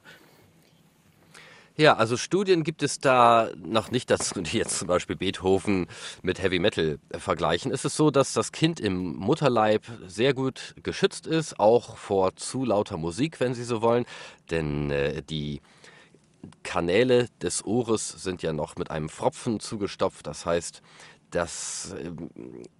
Ja, 1.80 1.94
also 1.94 2.16
Studien 2.16 2.64
gibt 2.64 2.82
es 2.82 2.98
da 2.98 3.50
noch 3.56 3.92
nicht, 3.92 4.10
dass 4.10 4.30
die 4.30 4.58
jetzt 4.58 4.80
zum 4.80 4.88
Beispiel 4.88 5.14
Beethoven 5.14 5.86
mit 6.22 6.42
Heavy 6.42 6.58
Metal 6.58 6.98
äh, 7.10 7.18
vergleichen. 7.20 7.70
Es 7.70 7.84
ist 7.84 7.96
so, 7.96 8.10
dass 8.10 8.32
das 8.32 8.50
Kind 8.50 8.80
im 8.80 9.14
Mutterleib 9.14 9.84
sehr 10.08 10.34
gut 10.34 10.74
geschützt 10.82 11.28
ist, 11.28 11.60
auch 11.60 11.96
vor 11.96 12.34
zu 12.34 12.64
lauter 12.64 12.96
Musik, 12.96 13.38
wenn 13.38 13.54
Sie 13.54 13.62
so 13.62 13.80
wollen. 13.80 14.06
Denn 14.50 14.90
äh, 14.90 15.22
die 15.22 15.60
Kanäle 16.64 17.28
des 17.42 17.64
Ohres 17.64 18.08
sind 18.08 18.42
ja 18.42 18.52
noch 18.52 18.74
mit 18.74 18.90
einem 18.90 19.08
Pfropfen 19.08 19.60
zugestopft. 19.60 20.26
Das 20.26 20.46
heißt, 20.46 20.82
das 21.30 21.94
ähm, 22.00 22.30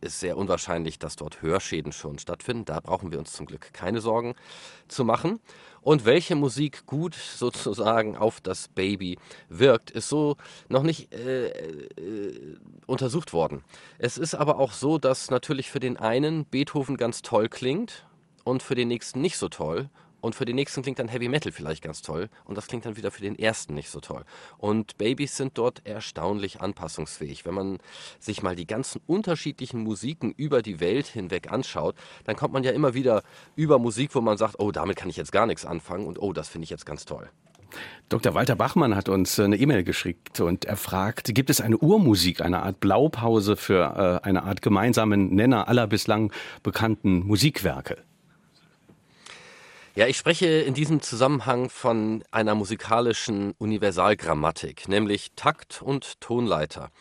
ist 0.01 0.19
sehr 0.19 0.37
unwahrscheinlich, 0.37 0.99
dass 0.99 1.15
dort 1.15 1.41
Hörschäden 1.41 1.93
schon 1.93 2.19
stattfinden. 2.19 2.65
Da 2.65 2.81
brauchen 2.81 3.13
wir 3.13 3.21
uns 3.21 3.33
zum 3.33 3.47
Glück 3.47 3.73
keine 3.73 4.01
Sorgen 4.01 4.35
zu 4.89 5.05
machen. 5.05 5.39
Und 5.81 6.05
welche 6.05 6.37
Musik 6.37 6.87
gut 6.87 7.15
sozusagen 7.37 8.17
auf 8.17 8.41
das 8.41 8.69
Baby 8.69 9.19
wirkt, 9.49 9.91
ist 9.91 10.09
so 10.09 10.37
noch 10.69 10.83
nicht 10.83 11.13
äh, 11.13 11.49
äh, 11.49 12.57
untersucht 12.87 13.33
worden. 13.33 13.65
Es 13.99 14.19
ist 14.19 14.35
aber 14.35 14.59
auch 14.59 14.73
so, 14.73 14.99
dass 14.99 15.31
natürlich 15.31 15.71
für 15.71 15.81
den 15.81 15.97
einen 15.97 16.45
Beethoven 16.45 16.97
ganz 16.97 17.23
toll 17.23 17.49
klingt 17.49 18.07
und 18.45 18.63
für 18.63 18.75
den 18.75 18.89
nächsten 18.89 19.21
nicht 19.21 19.39
so 19.39 19.49
toll 19.49 19.91
und 20.21 20.35
für 20.35 20.45
den 20.45 20.57
nächsten 20.57 20.83
klingt 20.83 20.99
dann 20.99 21.09
Heavy 21.09 21.29
Metal 21.29 21.53
vielleicht 21.53 21.83
ganz 21.83 22.03
toll. 22.03 22.29
Und 22.45 22.57
das 22.57 22.67
klingt 22.67 22.87
dann 22.87 22.97
wieder 22.97 23.11
für 23.11 23.23
den 23.23 23.39
ersten 23.39 23.75
nicht 23.75 23.91
so 23.91 24.01
toll. 24.01 24.25
Und 24.57 24.99
Babys 24.99 25.37
sind 25.37 25.57
dort 25.57 25.87
erstaunlich 25.87 26.61
anpassungsfähig. 26.61 27.47
Wenn 27.47 27.55
man 27.55 27.79
sich 28.19 28.43
mal 28.43 28.57
die 28.57 28.67
ganzen 28.67 29.01
unterschiedlichen 29.07 29.81
Musiken 29.81 30.33
über 30.33 30.63
die 30.63 30.81
Welt 30.81 31.07
hinweg 31.07 31.53
anschaut, 31.53 31.95
dann 32.25 32.37
kommt 32.37 32.53
man 32.53 32.65
ja 32.65 32.73
immer 32.73 32.95
wieder 32.95 33.23
über 33.57 33.79
Musik, 33.79 34.15
wo 34.15 34.21
man 34.21 34.39
sagt, 34.39 34.57
oh, 34.59 34.73
damit 34.73 34.97
kann 34.97 35.11
ich 35.11 35.17
jetzt 35.17 35.33
gar 35.33 35.47
nichts 35.47 35.65
anfangen 35.65 36.07
und 36.07 36.21
oh, 36.21 36.33
das 36.33 36.49
finde 36.49 36.65
ich 36.65 36.71
jetzt 36.71 36.87
ganz 36.87 37.05
toll. 37.05 37.31
Dr. 38.09 38.35
Walter 38.35 38.57
Bachmann 38.57 38.97
hat 38.97 39.11
uns 39.11 39.39
eine 39.39 39.57
E-Mail 39.57 39.85
geschickt 39.85 40.41
und 40.41 40.65
er 40.65 40.77
fragt, 40.77 41.35
gibt 41.35 41.51
es 41.51 41.61
eine 41.61 41.77
Urmusik, 41.77 42.41
eine 42.41 42.63
Art 42.63 42.81
Blaupause 42.81 43.57
für 43.57 44.21
äh, 44.25 44.27
eine 44.27 44.45
Art 44.45 44.63
gemeinsamen 44.63 45.35
Nenner 45.35 45.69
aller 45.69 45.87
bislang 45.87 46.33
bekannten 46.63 47.27
Musikwerke? 47.27 48.08
Ja, 49.99 50.07
ich 50.07 50.17
spreche 50.17 50.47
in 50.47 50.75
diesem 50.75 51.03
Zusammenhang 51.03 51.71
von 51.71 52.23
einer 52.31 52.55
musikalischen 52.55 53.51
Universalgrammatik, 53.59 54.87
nämlich 54.87 55.33
Takt 55.35 55.83
und 55.83 56.21
Tonleiter. 56.21 56.93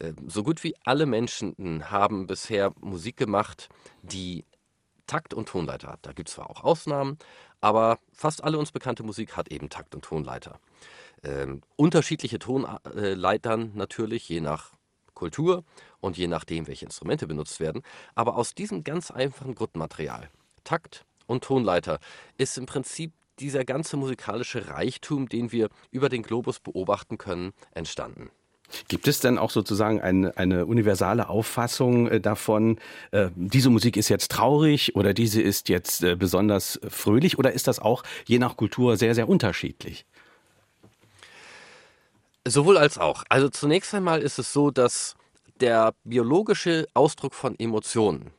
Äh, 0.00 0.14
so 0.26 0.42
gut 0.42 0.64
wie 0.64 0.74
alle 0.82 1.04
Menschen 1.04 1.90
haben 1.90 2.26
bisher 2.26 2.72
Musik 2.80 3.18
gemacht, 3.18 3.68
die 4.00 4.46
Takt 5.06 5.34
und 5.34 5.50
Tonleiter 5.50 5.88
hat. 5.88 5.98
Da 6.00 6.14
gibt 6.14 6.30
es 6.30 6.36
zwar 6.36 6.48
auch 6.48 6.64
Ausnahmen, 6.64 7.18
aber 7.60 7.98
fast 8.14 8.42
alle 8.42 8.56
uns 8.56 8.72
bekannte 8.72 9.02
Musik 9.02 9.36
hat 9.36 9.50
eben 9.50 9.68
Takt 9.68 9.94
und 9.94 10.06
Tonleiter. 10.06 10.58
Ähm, 11.24 11.60
unterschiedliche 11.76 12.38
Tonleitern 12.38 13.72
natürlich, 13.74 14.26
je 14.26 14.40
nach 14.40 14.72
Kultur 15.12 15.64
und 16.00 16.16
je 16.16 16.28
nachdem, 16.28 16.66
welche 16.66 16.86
Instrumente 16.86 17.26
benutzt 17.26 17.60
werden. 17.60 17.82
Aber 18.14 18.38
aus 18.38 18.54
diesem 18.54 18.84
ganz 18.84 19.10
einfachen 19.10 19.54
Grundmaterial, 19.54 20.30
Takt 20.64 21.04
und 21.28 21.44
Tonleiter, 21.44 22.00
ist 22.36 22.58
im 22.58 22.66
Prinzip 22.66 23.12
dieser 23.38 23.64
ganze 23.64 23.96
musikalische 23.96 24.68
Reichtum, 24.68 25.28
den 25.28 25.52
wir 25.52 25.68
über 25.92 26.08
den 26.08 26.22
Globus 26.22 26.58
beobachten 26.58 27.18
können, 27.18 27.52
entstanden. 27.72 28.30
Gibt 28.88 29.08
es 29.08 29.20
denn 29.20 29.38
auch 29.38 29.50
sozusagen 29.50 30.00
eine, 30.00 30.36
eine 30.36 30.66
universale 30.66 31.28
Auffassung 31.30 32.08
äh, 32.08 32.20
davon, 32.20 32.78
äh, 33.12 33.30
diese 33.34 33.70
Musik 33.70 33.96
ist 33.96 34.10
jetzt 34.10 34.30
traurig 34.30 34.94
oder 34.94 35.14
diese 35.14 35.40
ist 35.40 35.70
jetzt 35.70 36.02
äh, 36.02 36.16
besonders 36.16 36.78
fröhlich 36.88 37.38
oder 37.38 37.52
ist 37.52 37.66
das 37.66 37.78
auch 37.78 38.02
je 38.26 38.38
nach 38.38 38.56
Kultur 38.56 38.96
sehr, 38.98 39.14
sehr 39.14 39.28
unterschiedlich? 39.28 40.04
Sowohl 42.46 42.76
als 42.76 42.98
auch. 42.98 43.24
Also 43.30 43.48
zunächst 43.48 43.94
einmal 43.94 44.20
ist 44.20 44.38
es 44.38 44.52
so, 44.52 44.70
dass 44.70 45.16
der 45.60 45.94
biologische 46.04 46.86
Ausdruck 46.94 47.34
von 47.34 47.58
Emotionen 47.58 48.30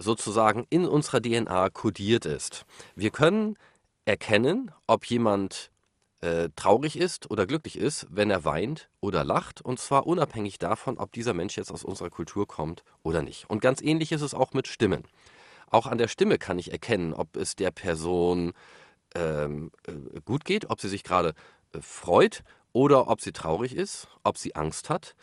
sozusagen 0.00 0.66
in 0.70 0.86
unserer 0.86 1.20
DNA 1.20 1.70
kodiert 1.70 2.24
ist. 2.24 2.64
Wir 2.96 3.10
können 3.10 3.56
erkennen, 4.06 4.72
ob 4.86 5.04
jemand 5.04 5.70
äh, 6.20 6.48
traurig 6.56 6.98
ist 6.98 7.30
oder 7.30 7.46
glücklich 7.46 7.78
ist, 7.78 8.06
wenn 8.10 8.30
er 8.30 8.44
weint 8.44 8.88
oder 9.00 9.24
lacht, 9.24 9.60
und 9.60 9.78
zwar 9.78 10.06
unabhängig 10.06 10.58
davon, 10.58 10.98
ob 10.98 11.12
dieser 11.12 11.34
Mensch 11.34 11.56
jetzt 11.56 11.70
aus 11.70 11.84
unserer 11.84 12.10
Kultur 12.10 12.46
kommt 12.46 12.82
oder 13.02 13.22
nicht. 13.22 13.48
Und 13.48 13.60
ganz 13.60 13.80
ähnlich 13.82 14.10
ist 14.12 14.22
es 14.22 14.34
auch 14.34 14.52
mit 14.52 14.66
Stimmen. 14.66 15.04
Auch 15.70 15.86
an 15.86 15.98
der 15.98 16.08
Stimme 16.08 16.38
kann 16.38 16.58
ich 16.58 16.72
erkennen, 16.72 17.14
ob 17.14 17.36
es 17.36 17.54
der 17.54 17.70
Person 17.70 18.52
ähm, 19.14 19.70
äh, 19.86 20.20
gut 20.24 20.44
geht, 20.44 20.68
ob 20.70 20.80
sie 20.80 20.88
sich 20.88 21.04
gerade 21.04 21.34
äh, 21.72 21.80
freut 21.80 22.42
oder 22.72 23.08
ob 23.08 23.20
sie 23.20 23.32
traurig 23.32 23.76
ist, 23.76 24.08
ob 24.24 24.38
sie 24.38 24.54
Angst 24.54 24.90
hat, 24.90 25.14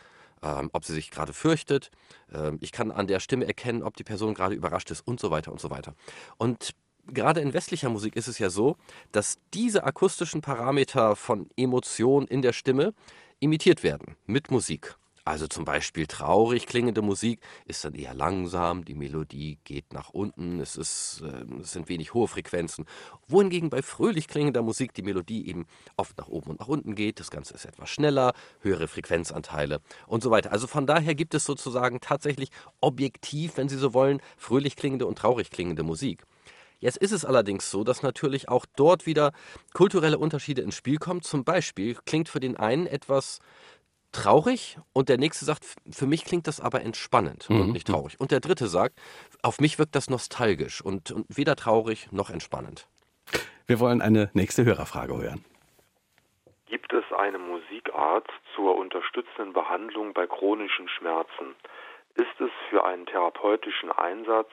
ähm, 0.42 0.70
ob 0.72 0.84
sie 0.84 0.94
sich 0.94 1.10
gerade 1.10 1.32
fürchtet. 1.32 1.90
Ähm, 2.32 2.58
ich 2.60 2.72
kann 2.72 2.90
an 2.90 3.06
der 3.06 3.20
Stimme 3.20 3.46
erkennen, 3.46 3.82
ob 3.82 3.96
die 3.96 4.04
Person 4.04 4.34
gerade 4.34 4.54
überrascht 4.54 4.90
ist 4.90 5.06
und 5.06 5.20
so 5.20 5.30
weiter 5.30 5.52
und 5.52 5.60
so 5.60 5.70
weiter. 5.70 5.94
Und 6.36 6.74
gerade 7.06 7.40
in 7.40 7.52
westlicher 7.52 7.88
Musik 7.88 8.16
ist 8.16 8.28
es 8.28 8.38
ja 8.38 8.50
so, 8.50 8.76
dass 9.12 9.38
diese 9.54 9.84
akustischen 9.84 10.42
Parameter 10.42 11.16
von 11.16 11.48
Emotion 11.56 12.26
in 12.26 12.42
der 12.42 12.52
Stimme 12.52 12.94
imitiert 13.40 13.82
werden 13.82 14.16
mit 14.26 14.50
Musik. 14.50 14.97
Also 15.28 15.46
zum 15.46 15.66
Beispiel 15.66 16.06
traurig 16.06 16.66
klingende 16.66 17.02
Musik 17.02 17.42
ist 17.66 17.84
dann 17.84 17.92
eher 17.92 18.14
langsam, 18.14 18.86
die 18.86 18.94
Melodie 18.94 19.58
geht 19.62 19.92
nach 19.92 20.08
unten, 20.08 20.58
es, 20.58 20.74
ist, 20.74 21.22
äh, 21.22 21.60
es 21.60 21.72
sind 21.72 21.90
wenig 21.90 22.14
hohe 22.14 22.28
Frequenzen. 22.28 22.86
Wohingegen 23.26 23.68
bei 23.68 23.82
fröhlich 23.82 24.26
klingender 24.26 24.62
Musik 24.62 24.94
die 24.94 25.02
Melodie 25.02 25.46
eben 25.46 25.66
oft 25.98 26.16
nach 26.16 26.28
oben 26.28 26.52
und 26.52 26.60
nach 26.60 26.68
unten 26.68 26.94
geht, 26.94 27.20
das 27.20 27.30
Ganze 27.30 27.52
ist 27.52 27.66
etwas 27.66 27.90
schneller, 27.90 28.32
höhere 28.60 28.88
Frequenzanteile 28.88 29.82
und 30.06 30.22
so 30.22 30.30
weiter. 30.30 30.50
Also 30.50 30.66
von 30.66 30.86
daher 30.86 31.14
gibt 31.14 31.34
es 31.34 31.44
sozusagen 31.44 32.00
tatsächlich 32.00 32.48
objektiv, 32.80 33.58
wenn 33.58 33.68
Sie 33.68 33.76
so 33.76 33.92
wollen, 33.92 34.22
fröhlich 34.38 34.76
klingende 34.76 35.04
und 35.04 35.18
traurig 35.18 35.50
klingende 35.50 35.82
Musik. 35.82 36.24
Jetzt 36.80 36.96
ist 36.96 37.12
es 37.12 37.26
allerdings 37.26 37.70
so, 37.70 37.84
dass 37.84 38.02
natürlich 38.02 38.48
auch 38.48 38.64
dort 38.76 39.04
wieder 39.04 39.32
kulturelle 39.74 40.16
Unterschiede 40.16 40.62
ins 40.62 40.76
Spiel 40.76 40.96
kommen. 40.96 41.22
Zum 41.22 41.44
Beispiel 41.44 41.96
klingt 42.06 42.30
für 42.30 42.40
den 42.40 42.56
einen 42.56 42.86
etwas 42.86 43.40
traurig 44.12 44.78
und 44.92 45.08
der 45.08 45.18
nächste 45.18 45.44
sagt, 45.44 45.64
für 45.90 46.06
mich 46.06 46.24
klingt 46.24 46.46
das 46.46 46.60
aber 46.60 46.82
entspannend 46.82 47.48
mhm. 47.50 47.60
und 47.60 47.72
nicht 47.72 47.86
traurig. 47.86 48.18
Und 48.18 48.30
der 48.30 48.40
dritte 48.40 48.66
sagt, 48.66 49.00
auf 49.42 49.60
mich 49.60 49.78
wirkt 49.78 49.94
das 49.94 50.10
nostalgisch 50.10 50.80
und, 50.80 51.10
und 51.12 51.26
weder 51.28 51.56
traurig 51.56 52.10
noch 52.12 52.30
entspannend. 52.30 52.88
Wir 53.66 53.80
wollen 53.80 54.00
eine 54.00 54.30
nächste 54.32 54.64
Hörerfrage 54.64 55.16
hören. 55.16 55.44
Gibt 56.66 56.92
es 56.92 57.04
eine 57.16 57.38
Musikart 57.38 58.28
zur 58.54 58.76
unterstützenden 58.76 59.52
Behandlung 59.52 60.12
bei 60.14 60.26
chronischen 60.26 60.88
Schmerzen? 60.88 61.54
Ist 62.14 62.40
es 62.40 62.50
für 62.70 62.84
einen 62.84 63.06
therapeutischen 63.06 63.92
Einsatz 63.92 64.48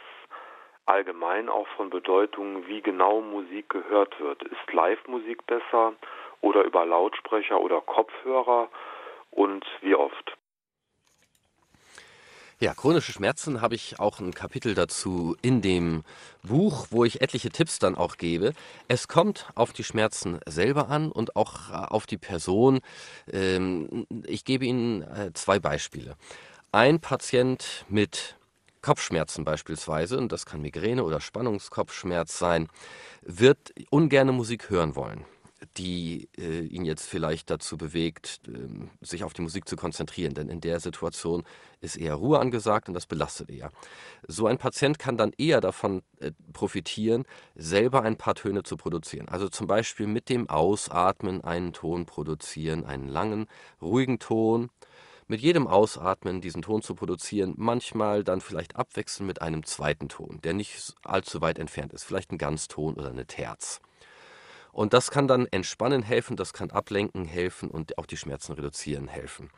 allgemein 0.85 1.49
auch 1.49 1.67
von 1.75 1.89
Bedeutung, 1.89 2.67
wie 2.67 2.81
genau 2.81 3.21
Musik 3.21 3.69
gehört 3.69 4.19
wird. 4.19 4.43
Ist 4.43 4.71
Live-Musik 4.71 5.45
besser 5.47 5.93
oder 6.41 6.63
über 6.63 6.85
Lautsprecher 6.85 7.59
oder 7.59 7.81
Kopfhörer 7.81 8.69
und 9.35 9.63
wie 9.81 9.95
oft? 9.95 10.35
Ja, 12.61 12.73
chronische 12.73 13.11
Schmerzen 13.11 13.59
habe 13.59 13.75
ich 13.75 13.99
auch 13.99 14.21
ein 14.21 14.33
Kapitel 14.33 14.75
dazu 14.75 15.35
in 15.41 15.61
dem 15.61 16.03
Buch, 16.41 16.87
wo 16.89 17.03
ich 17.03 17.21
etliche 17.21 17.49
Tipps 17.49 17.79
dann 17.79 17.95
auch 17.95 18.15
gebe. 18.15 18.53
Es 18.87 19.09
kommt 19.09 19.49
auf 19.55 19.73
die 19.73 19.83
Schmerzen 19.83 20.39
selber 20.47 20.87
an 20.87 21.11
und 21.11 21.35
auch 21.35 21.69
auf 21.69 22.05
die 22.05 22.17
Person. 22.17 22.79
Ähm, 23.29 24.07
ich 24.25 24.45
gebe 24.45 24.63
Ihnen 24.63 25.01
äh, 25.01 25.31
zwei 25.33 25.59
Beispiele. 25.59 26.15
Ein 26.71 27.01
Patient 27.01 27.85
mit 27.89 28.37
Kopfschmerzen 28.81 29.43
beispielsweise, 29.43 30.17
und 30.17 30.31
das 30.31 30.45
kann 30.45 30.61
Migräne 30.61 31.03
oder 31.03 31.19
Spannungskopfschmerz 31.19 32.39
sein, 32.39 32.69
wird 33.21 33.73
ungerne 33.89 34.31
Musik 34.31 34.69
hören 34.69 34.95
wollen, 34.95 35.25
die 35.77 36.29
äh, 36.37 36.61
ihn 36.61 36.85
jetzt 36.85 37.05
vielleicht 37.05 37.49
dazu 37.49 37.77
bewegt, 37.77 38.41
äh, 38.47 39.05
sich 39.05 39.23
auf 39.23 39.33
die 39.33 39.41
Musik 39.41 39.67
zu 39.67 39.75
konzentrieren. 39.75 40.33
Denn 40.33 40.49
in 40.49 40.61
der 40.61 40.79
Situation 40.79 41.43
ist 41.81 41.97
eher 41.97 42.15
Ruhe 42.15 42.39
angesagt 42.39 42.87
und 42.87 42.93
das 42.93 43.05
belastet 43.05 43.49
eher. 43.49 43.71
So 44.27 44.47
ein 44.47 44.57
Patient 44.57 44.99
kann 44.99 45.17
dann 45.17 45.33
eher 45.37 45.61
davon 45.61 46.01
äh, 46.19 46.31
profitieren, 46.53 47.25
selber 47.55 48.03
ein 48.03 48.17
paar 48.17 48.35
Töne 48.35 48.63
zu 48.63 48.77
produzieren. 48.77 49.27
Also 49.29 49.49
zum 49.49 49.67
Beispiel 49.67 50.07
mit 50.07 50.29
dem 50.29 50.49
Ausatmen 50.49 51.41
einen 51.43 51.73
Ton 51.73 52.05
produzieren, 52.05 52.85
einen 52.85 53.07
langen, 53.07 53.47
ruhigen 53.81 54.19
Ton 54.19 54.69
mit 55.27 55.41
jedem 55.41 55.67
Ausatmen 55.67 56.41
diesen 56.41 56.61
Ton 56.61 56.81
zu 56.81 56.93
produzieren, 56.93 57.53
manchmal 57.57 58.23
dann 58.23 58.41
vielleicht 58.41 58.75
abwechseln 58.75 59.25
mit 59.25 59.41
einem 59.41 59.65
zweiten 59.65 60.07
Ton, 60.07 60.39
der 60.43 60.53
nicht 60.53 60.93
allzu 61.03 61.41
weit 61.41 61.57
entfernt 61.57 61.93
ist, 61.93 62.03
vielleicht 62.03 62.31
ein 62.31 62.37
Ganzton 62.37 62.93
oder 62.95 63.09
eine 63.09 63.25
Terz. 63.25 63.81
Und 64.75 64.91
das 64.91 65.09
kann 65.09 65.29
dann 65.29 65.47
entspannen 65.47 66.03
helfen, 66.03 66.35
das 66.35 66.51
kann 66.51 66.69
ablenken 66.69 67.23
helfen 67.23 67.71
und 67.71 67.97
auch 67.97 68.05
die 68.05 68.17
Schmerzen 68.17 68.51
reduzieren 68.51 69.07
helfen. 69.07 69.49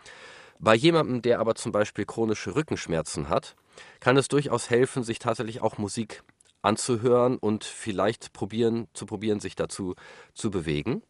Bei 0.59 0.75
jemandem, 0.75 1.23
der 1.23 1.39
aber 1.39 1.55
zum 1.55 1.71
Beispiel 1.71 2.05
chronische 2.05 2.53
Rückenschmerzen 2.53 3.27
hat, 3.27 3.55
kann 3.99 4.15
es 4.15 4.27
durchaus 4.27 4.69
helfen, 4.69 5.01
sich 5.01 5.17
tatsächlich 5.17 5.59
auch 5.61 5.79
Musik 5.79 6.21
anzuhören 6.61 7.39
und 7.39 7.63
vielleicht 7.63 8.31
probieren, 8.31 8.89
zu 8.93 9.07
probieren, 9.07 9.39
sich 9.39 9.55
dazu 9.55 9.95
zu 10.35 10.51
bewegen. 10.51 11.01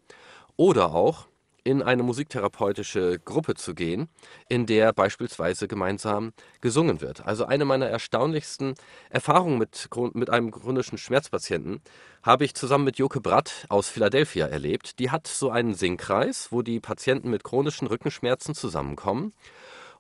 Oder 0.56 0.94
auch, 0.94 1.28
in 1.68 1.82
eine 1.82 2.02
musiktherapeutische 2.02 3.20
Gruppe 3.20 3.56
zu 3.56 3.76
gehen, 3.76 4.08
in 4.48 4.66
der 4.68 4.94
beispielsweise 4.94 5.68
gemeinsam 5.68 6.32
gesungen 6.62 7.02
wird. 7.02 7.26
Also 7.26 7.44
eine 7.44 7.66
meiner 7.66 7.88
erstaunlichsten 7.88 8.76
Erfahrungen 9.10 9.58
mit, 9.58 9.90
mit 10.14 10.30
einem 10.30 10.52
chronischen 10.52 10.98
Schmerzpatienten 10.98 11.82
habe 12.24 12.46
ich 12.46 12.56
zusammen 12.56 12.86
mit 12.86 12.98
Joke 12.98 13.20
Bratt 13.20 13.66
aus 13.68 13.90
Philadelphia 13.90 14.48
erlebt. 14.48 15.00
Die 15.00 15.12
hat 15.12 15.28
so 15.28 15.50
einen 15.50 15.74
Singkreis, 15.74 16.54
wo 16.54 16.62
die 16.62 16.80
Patienten 16.80 17.30
mit 17.30 17.44
chronischen 17.44 17.88
Rückenschmerzen 17.88 18.56
zusammenkommen 18.56 19.34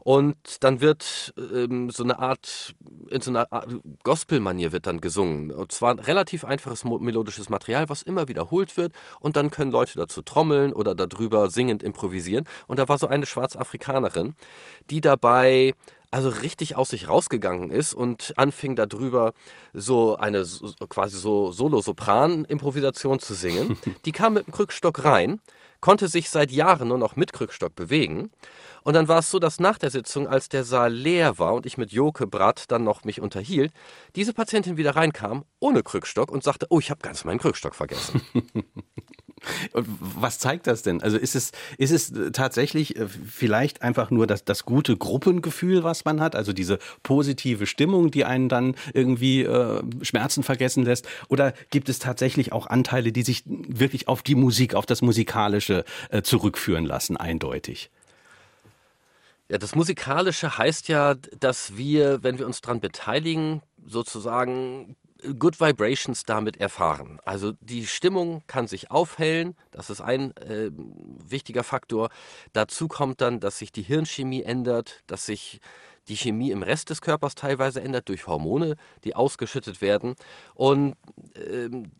und 0.07 0.63
dann 0.63 0.79
wird 0.79 1.33
ähm, 1.37 1.89
so 1.89 2.01
eine 2.01 2.17
Art, 2.19 2.73
in 3.09 3.19
so 3.19 3.29
einer 3.29 3.45
Gospel-Manier 4.03 4.71
wird 4.71 4.87
dann 4.87 5.01
gesungen. 5.01 5.51
Und 5.51 5.73
zwar 5.73 6.07
relativ 6.07 6.45
einfaches 6.45 6.85
melodisches 6.85 7.49
Material, 7.49 7.89
was 7.89 8.03
immer 8.03 8.29
wiederholt 8.29 8.77
wird. 8.77 8.93
Und 9.19 9.35
dann 9.35 9.51
können 9.51 9.69
Leute 9.69 9.97
dazu 9.97 10.21
trommeln 10.21 10.71
oder 10.71 10.95
darüber 10.95 11.49
singend 11.49 11.83
improvisieren. 11.83 12.45
Und 12.67 12.79
da 12.79 12.87
war 12.87 12.97
so 12.97 13.07
eine 13.07 13.25
Schwarzafrikanerin, 13.25 14.35
die 14.89 15.01
dabei 15.01 15.73
also 16.09 16.29
richtig 16.29 16.77
aus 16.77 16.87
sich 16.87 17.09
rausgegangen 17.09 17.69
ist 17.69 17.93
und 17.93 18.33
anfing 18.37 18.77
darüber 18.77 19.33
so 19.73 20.15
eine 20.15 20.45
so, 20.45 20.71
quasi 20.87 21.17
so 21.17 21.51
Solo-Sopran-Improvisation 21.51 23.19
zu 23.19 23.33
singen. 23.33 23.77
Die 24.05 24.13
kam 24.13 24.35
mit 24.35 24.47
dem 24.47 24.53
Krückstock 24.53 25.03
rein, 25.03 25.41
konnte 25.81 26.07
sich 26.07 26.29
seit 26.29 26.49
Jahren 26.49 26.87
nur 26.87 26.97
noch 26.97 27.17
mit 27.17 27.33
Krückstock 27.33 27.75
bewegen 27.75 28.31
und 28.87 28.93
dann 28.93 29.09
war 29.09 29.19
es 29.19 29.29
so, 29.29 29.37
dass 29.37 29.59
nach 29.59 29.77
der 29.77 29.89
Sitzung, 29.89 30.29
als 30.29 30.47
der 30.47 30.63
Saal 30.63 30.93
leer 30.93 31.37
war 31.39 31.53
und 31.53 31.65
ich 31.65 31.77
mit 31.77 31.91
Joke 31.91 32.25
Bratt 32.25 32.63
dann 32.69 32.85
noch 32.85 33.03
mich 33.03 33.19
unterhielt, 33.19 33.73
diese 34.15 34.31
Patientin 34.31 34.77
wieder 34.77 34.95
reinkam, 34.95 35.43
ohne 35.59 35.83
Krückstock 35.83 36.31
und 36.31 36.41
sagte, 36.41 36.67
oh, 36.69 36.79
ich 36.79 36.89
habe 36.89 37.01
ganz 37.01 37.25
meinen 37.25 37.39
Krückstock 37.39 37.75
vergessen. 37.75 38.21
Und 39.73 39.87
was 39.99 40.39
zeigt 40.39 40.65
das 40.67 40.81
denn? 40.81 41.03
Also 41.03 41.17
ist 41.17 41.35
es, 41.35 41.51
ist 41.77 41.91
es 41.91 42.11
tatsächlich 42.31 42.95
äh, 42.95 43.07
vielleicht 43.07 43.81
einfach 43.81 44.09
nur 44.09 44.25
das, 44.25 44.45
das 44.45 44.63
gute 44.63 44.97
Gruppengefühl, 44.97 45.83
was 45.83 46.05
man 46.05 46.19
hat, 46.21 46.35
also 46.35 46.53
diese 46.53 46.79
positive 47.03 47.67
Stimmung, 47.67 48.09
die 48.09 48.25
einen 48.25 48.49
dann 48.49 48.75
irgendwie 48.93 49.43
äh, 49.43 49.81
Schmerzen 50.01 50.43
vergessen 50.43 50.83
lässt? 50.83 51.07
Oder 51.27 51.53
gibt 51.69 51.89
es 51.89 51.99
tatsächlich 51.99 52.51
auch 52.51 52.67
Anteile, 52.67 53.11
die 53.11 53.21
sich 53.21 53.43
wirklich 53.45 54.07
auf 54.07 54.23
die 54.23 54.35
Musik, 54.35 54.75
auf 54.75 54.85
das 54.85 55.01
Musikalische 55.01 55.83
äh, 56.09 56.21
zurückführen 56.23 56.85
lassen, 56.85 57.15
eindeutig? 57.17 57.91
Ja, 59.49 59.57
das 59.57 59.75
Musikalische 59.75 60.57
heißt 60.57 60.89
ja, 60.89 61.15
dass 61.15 61.77
wir, 61.77 62.21
wenn 62.23 62.37
wir 62.37 62.45
uns 62.45 62.61
daran 62.61 62.81
beteiligen, 62.81 63.61
sozusagen 63.85 64.97
Good 65.39 65.59
Vibrations 65.59 66.23
damit 66.23 66.57
erfahren. 66.57 67.19
Also 67.25 67.53
die 67.61 67.87
Stimmung 67.87 68.43
kann 68.47 68.67
sich 68.67 68.91
aufhellen, 68.91 69.55
das 69.71 69.89
ist 69.89 70.01
ein 70.01 70.35
äh, 70.37 70.69
wichtiger 70.71 71.63
Faktor. 71.63 72.09
Dazu 72.53 72.87
kommt 72.87 73.21
dann, 73.21 73.39
dass 73.39 73.57
sich 73.57 73.71
die 73.71 73.81
Hirnchemie 73.81 74.43
ändert, 74.43 75.01
dass 75.07 75.25
sich 75.25 75.59
die 76.07 76.15
Chemie 76.15 76.51
im 76.51 76.63
Rest 76.63 76.89
des 76.89 77.01
Körpers 77.01 77.35
teilweise 77.35 77.81
ändert 77.81 78.09
durch 78.09 78.27
Hormone, 78.27 78.75
die 79.03 79.15
ausgeschüttet 79.15 79.81
werden. 79.81 80.15
Und 80.53 80.95
ähm, 81.35 81.91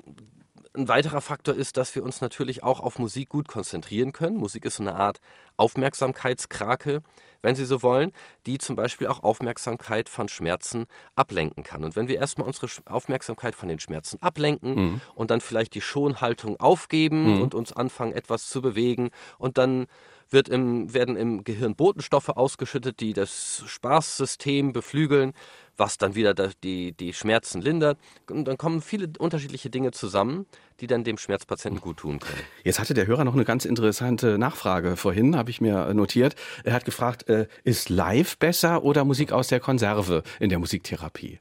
ein 0.73 0.87
weiterer 0.87 1.21
Faktor 1.21 1.55
ist, 1.55 1.77
dass 1.77 1.95
wir 1.95 2.03
uns 2.03 2.21
natürlich 2.21 2.63
auch 2.63 2.79
auf 2.79 2.99
Musik 2.99 3.29
gut 3.29 3.47
konzentrieren 3.47 4.13
können. 4.13 4.37
Musik 4.37 4.63
ist 4.65 4.75
so 4.75 4.83
eine 4.83 4.95
Art 4.95 5.19
Aufmerksamkeitskrake, 5.57 7.01
wenn 7.41 7.55
Sie 7.55 7.65
so 7.65 7.83
wollen, 7.83 8.11
die 8.45 8.57
zum 8.57 8.75
Beispiel 8.75 9.07
auch 9.07 9.23
Aufmerksamkeit 9.23 10.09
von 10.09 10.27
Schmerzen 10.27 10.85
ablenken 11.15 11.63
kann. 11.63 11.83
Und 11.83 11.95
wenn 11.95 12.07
wir 12.07 12.17
erstmal 12.17 12.47
unsere 12.47 12.67
Aufmerksamkeit 12.85 13.55
von 13.55 13.69
den 13.69 13.79
Schmerzen 13.79 14.21
ablenken 14.21 14.75
mhm. 14.75 15.01
und 15.15 15.31
dann 15.31 15.41
vielleicht 15.41 15.75
die 15.75 15.81
Schonhaltung 15.81 16.59
aufgeben 16.59 17.35
mhm. 17.35 17.41
und 17.41 17.55
uns 17.55 17.73
anfangen, 17.73 18.13
etwas 18.13 18.49
zu 18.49 18.61
bewegen 18.61 19.09
und 19.37 19.57
dann 19.57 19.87
wird 20.29 20.49
im, 20.49 20.93
werden 20.93 21.15
im 21.15 21.43
Gehirn 21.43 21.75
Botenstoffe 21.75 22.29
ausgeschüttet, 22.29 22.99
die 22.99 23.13
das 23.13 23.63
Spaßsystem 23.65 24.73
beflügeln, 24.73 25.33
was 25.77 25.97
dann 25.97 26.15
wieder 26.15 26.33
die, 26.33 26.91
die 26.91 27.13
Schmerzen 27.13 27.61
lindert. 27.61 27.97
Und 28.29 28.45
dann 28.45 28.57
kommen 28.57 28.81
viele 28.81 29.09
unterschiedliche 29.19 29.69
Dinge 29.69 29.91
zusammen, 29.91 30.45
die 30.79 30.87
dann 30.87 31.03
dem 31.03 31.17
Schmerzpatienten 31.17 31.81
gut 31.81 31.97
tun 31.97 32.19
können. 32.19 32.41
Jetzt 32.63 32.79
hatte 32.79 32.93
der 32.93 33.07
Hörer 33.07 33.23
noch 33.23 33.33
eine 33.33 33.45
ganz 33.45 33.65
interessante 33.65 34.37
Nachfrage 34.37 34.95
vorhin, 34.95 35.35
habe 35.35 35.49
ich 35.49 35.61
mir 35.61 35.93
notiert. 35.93 36.35
Er 36.63 36.73
hat 36.73 36.85
gefragt, 36.85 37.29
äh, 37.29 37.47
ist 37.63 37.89
live 37.89 38.37
besser 38.37 38.83
oder 38.83 39.05
Musik 39.05 39.31
aus 39.31 39.47
der 39.47 39.59
Konserve 39.59 40.23
in 40.39 40.49
der 40.49 40.59
Musiktherapie? 40.59 41.39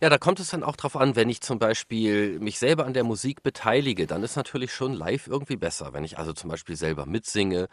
Ja, 0.00 0.08
da 0.08 0.18
kommt 0.18 0.40
es 0.40 0.50
dann 0.50 0.64
auch 0.64 0.74
drauf 0.74 0.96
an, 0.96 1.14
wenn 1.14 1.28
ich 1.28 1.42
zum 1.42 1.60
Beispiel 1.60 2.40
mich 2.40 2.58
selber 2.58 2.86
an 2.86 2.92
der 2.92 3.04
Musik 3.04 3.44
beteilige, 3.44 4.08
dann 4.08 4.24
ist 4.24 4.34
natürlich 4.34 4.72
schon 4.72 4.94
live 4.94 5.28
irgendwie 5.28 5.56
besser. 5.56 5.92
Wenn 5.92 6.02
ich 6.02 6.18
also 6.18 6.32
zum 6.32 6.50
Beispiel 6.50 6.74
selber 6.74 7.06
mitsinge 7.06 7.68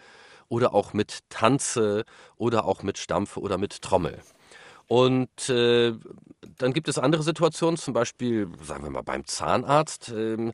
oder 0.48 0.76
auch 0.76 0.94
mit 0.94 1.22
tanze 1.30 2.06
oder 2.38 2.66
auch 2.66 2.84
mit 2.84 3.00
stampfe 3.00 3.40
oder 3.40 3.58
mit 3.58 3.82
trommel. 3.82 4.20
Und 4.90 5.50
äh, 5.50 5.94
dann 6.58 6.74
gibt 6.74 6.88
es 6.88 6.98
andere 6.98 7.22
Situationen, 7.22 7.78
zum 7.78 7.94
Beispiel, 7.94 8.48
sagen 8.64 8.84
wir 8.84 8.90
mal, 8.90 9.04
beim 9.04 9.24
Zahnarzt, 9.24 10.10
äh, 10.10 10.52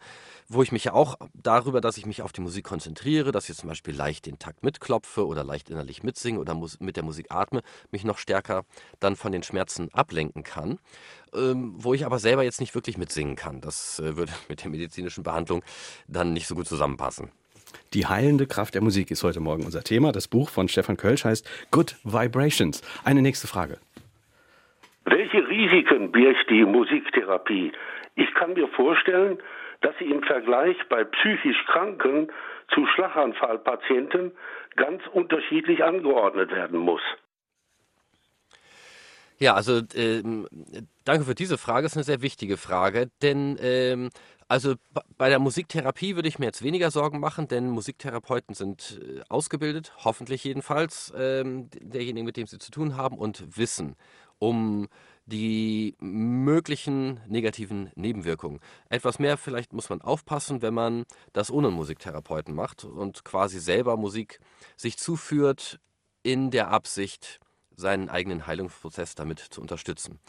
wo 0.49 0.61
ich 0.61 0.73
mich 0.73 0.83
ja 0.83 0.93
auch 0.93 1.15
darüber, 1.33 1.79
dass 1.79 1.95
ich 1.95 2.05
mich 2.05 2.21
auf 2.21 2.33
die 2.33 2.41
Musik 2.41 2.65
konzentriere, 2.65 3.31
dass 3.31 3.47
ich 3.47 3.55
zum 3.55 3.69
Beispiel 3.69 3.95
leicht 3.95 4.25
den 4.25 4.37
Takt 4.37 4.61
mitklopfe 4.61 5.25
oder 5.25 5.45
leicht 5.45 5.69
innerlich 5.69 6.03
mitsinge 6.03 6.37
oder 6.37 6.53
mit 6.79 6.97
der 6.97 7.03
Musik 7.03 7.27
atme, 7.29 7.61
mich 7.91 8.03
noch 8.03 8.17
stärker 8.17 8.65
dann 8.99 9.15
von 9.15 9.31
den 9.31 9.41
Schmerzen 9.41 9.87
ablenken 9.93 10.43
kann, 10.43 10.79
ähm, 11.33 11.73
wo 11.77 11.93
ich 11.93 12.05
aber 12.05 12.19
selber 12.19 12.43
jetzt 12.43 12.59
nicht 12.59 12.75
wirklich 12.75 12.97
mitsingen 12.97 13.37
kann. 13.37 13.61
Das 13.61 13.99
äh, 13.99 14.17
würde 14.17 14.33
mit 14.49 14.65
der 14.65 14.69
medizinischen 14.69 15.23
Behandlung 15.23 15.63
dann 16.09 16.33
nicht 16.33 16.47
so 16.47 16.55
gut 16.55 16.67
zusammenpassen. 16.67 17.31
Die 17.93 18.05
heilende 18.05 18.47
Kraft 18.47 18.73
der 18.73 18.81
Musik 18.81 19.11
ist 19.11 19.23
heute 19.23 19.39
Morgen 19.39 19.63
unser 19.63 19.83
Thema. 19.83 20.11
Das 20.11 20.27
Buch 20.27 20.49
von 20.49 20.67
Stefan 20.67 20.97
Kölsch 20.97 21.23
heißt 21.23 21.45
Good 21.71 21.95
Vibrations. 22.03 22.81
Eine 23.05 23.21
nächste 23.21 23.47
Frage. 23.47 23.79
Welche 25.05 25.47
Risiken 25.47 26.11
birgt 26.11 26.49
die 26.49 26.65
Musiktherapie? 26.65 27.71
Ich 28.15 28.33
kann 28.33 28.53
mir 28.53 28.67
vorstellen, 28.69 29.37
dass 29.81 29.93
sie 29.99 30.05
im 30.05 30.23
Vergleich 30.23 30.77
bei 30.89 31.03
psychisch 31.03 31.63
Kranken 31.67 32.31
zu 32.73 32.87
Schlaganfallpatienten 32.87 34.31
ganz 34.75 35.03
unterschiedlich 35.13 35.83
angeordnet 35.83 36.51
werden 36.51 36.79
muss. 36.79 37.01
Ja, 39.37 39.53
also 39.53 39.81
ähm, 39.95 40.47
danke 41.03 41.25
für 41.25 41.35
diese 41.35 41.57
Frage. 41.57 41.83
Das 41.83 41.91
ist 41.91 41.97
eine 41.97 42.03
sehr 42.05 42.21
wichtige 42.21 42.57
Frage, 42.57 43.09
denn 43.21 43.57
ähm, 43.61 44.09
also 44.47 44.75
bei 45.17 45.29
der 45.29 45.39
Musiktherapie 45.39 46.15
würde 46.15 46.29
ich 46.29 46.39
mir 46.39 46.45
jetzt 46.45 46.63
weniger 46.63 46.89
Sorgen 46.89 47.19
machen, 47.19 47.47
denn 47.47 47.69
Musiktherapeuten 47.69 48.55
sind 48.55 49.01
äh, 49.01 49.21
ausgebildet, 49.27 49.93
hoffentlich 50.03 50.43
jedenfalls, 50.43 51.13
ähm, 51.17 51.69
derjenigen, 51.81 52.25
mit 52.25 52.37
dem 52.37 52.47
sie 52.47 52.59
zu 52.59 52.71
tun 52.71 52.95
haben 52.95 53.17
und 53.17 53.57
wissen, 53.57 53.95
um 54.39 54.87
die 55.25 55.95
möglichen 55.99 57.19
negativen 57.27 57.91
Nebenwirkungen. 57.95 58.59
Etwas 58.89 59.17
mehr 59.17 59.37
vielleicht 59.37 59.73
muss 59.73 59.89
man 59.89 60.01
aufpassen, 60.01 60.61
wenn 60.61 60.73
man 60.73 61.05
das 61.33 61.49
ohne 61.49 61.71
Musiktherapeuten 61.71 62.53
macht 62.53 62.83
und 62.83 63.25
quasi 63.25 63.59
selber 63.59 63.97
Musik 63.97 64.39
sich 64.77 64.97
zuführt 64.97 65.79
in 66.21 66.51
der 66.51 66.69
Absicht, 66.69 67.39
seinen 67.75 68.09
eigenen 68.09 68.45
Heilungsprozess 68.47 69.15
damit 69.15 69.39
zu 69.39 69.61
unterstützen. 69.61 70.19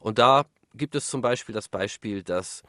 Und 0.00 0.18
da 0.18 0.46
gibt 0.74 0.94
es 0.94 1.08
zum 1.08 1.20
Beispiel 1.20 1.54
das 1.54 1.68
Beispiel, 1.68 2.22
dass 2.22 2.62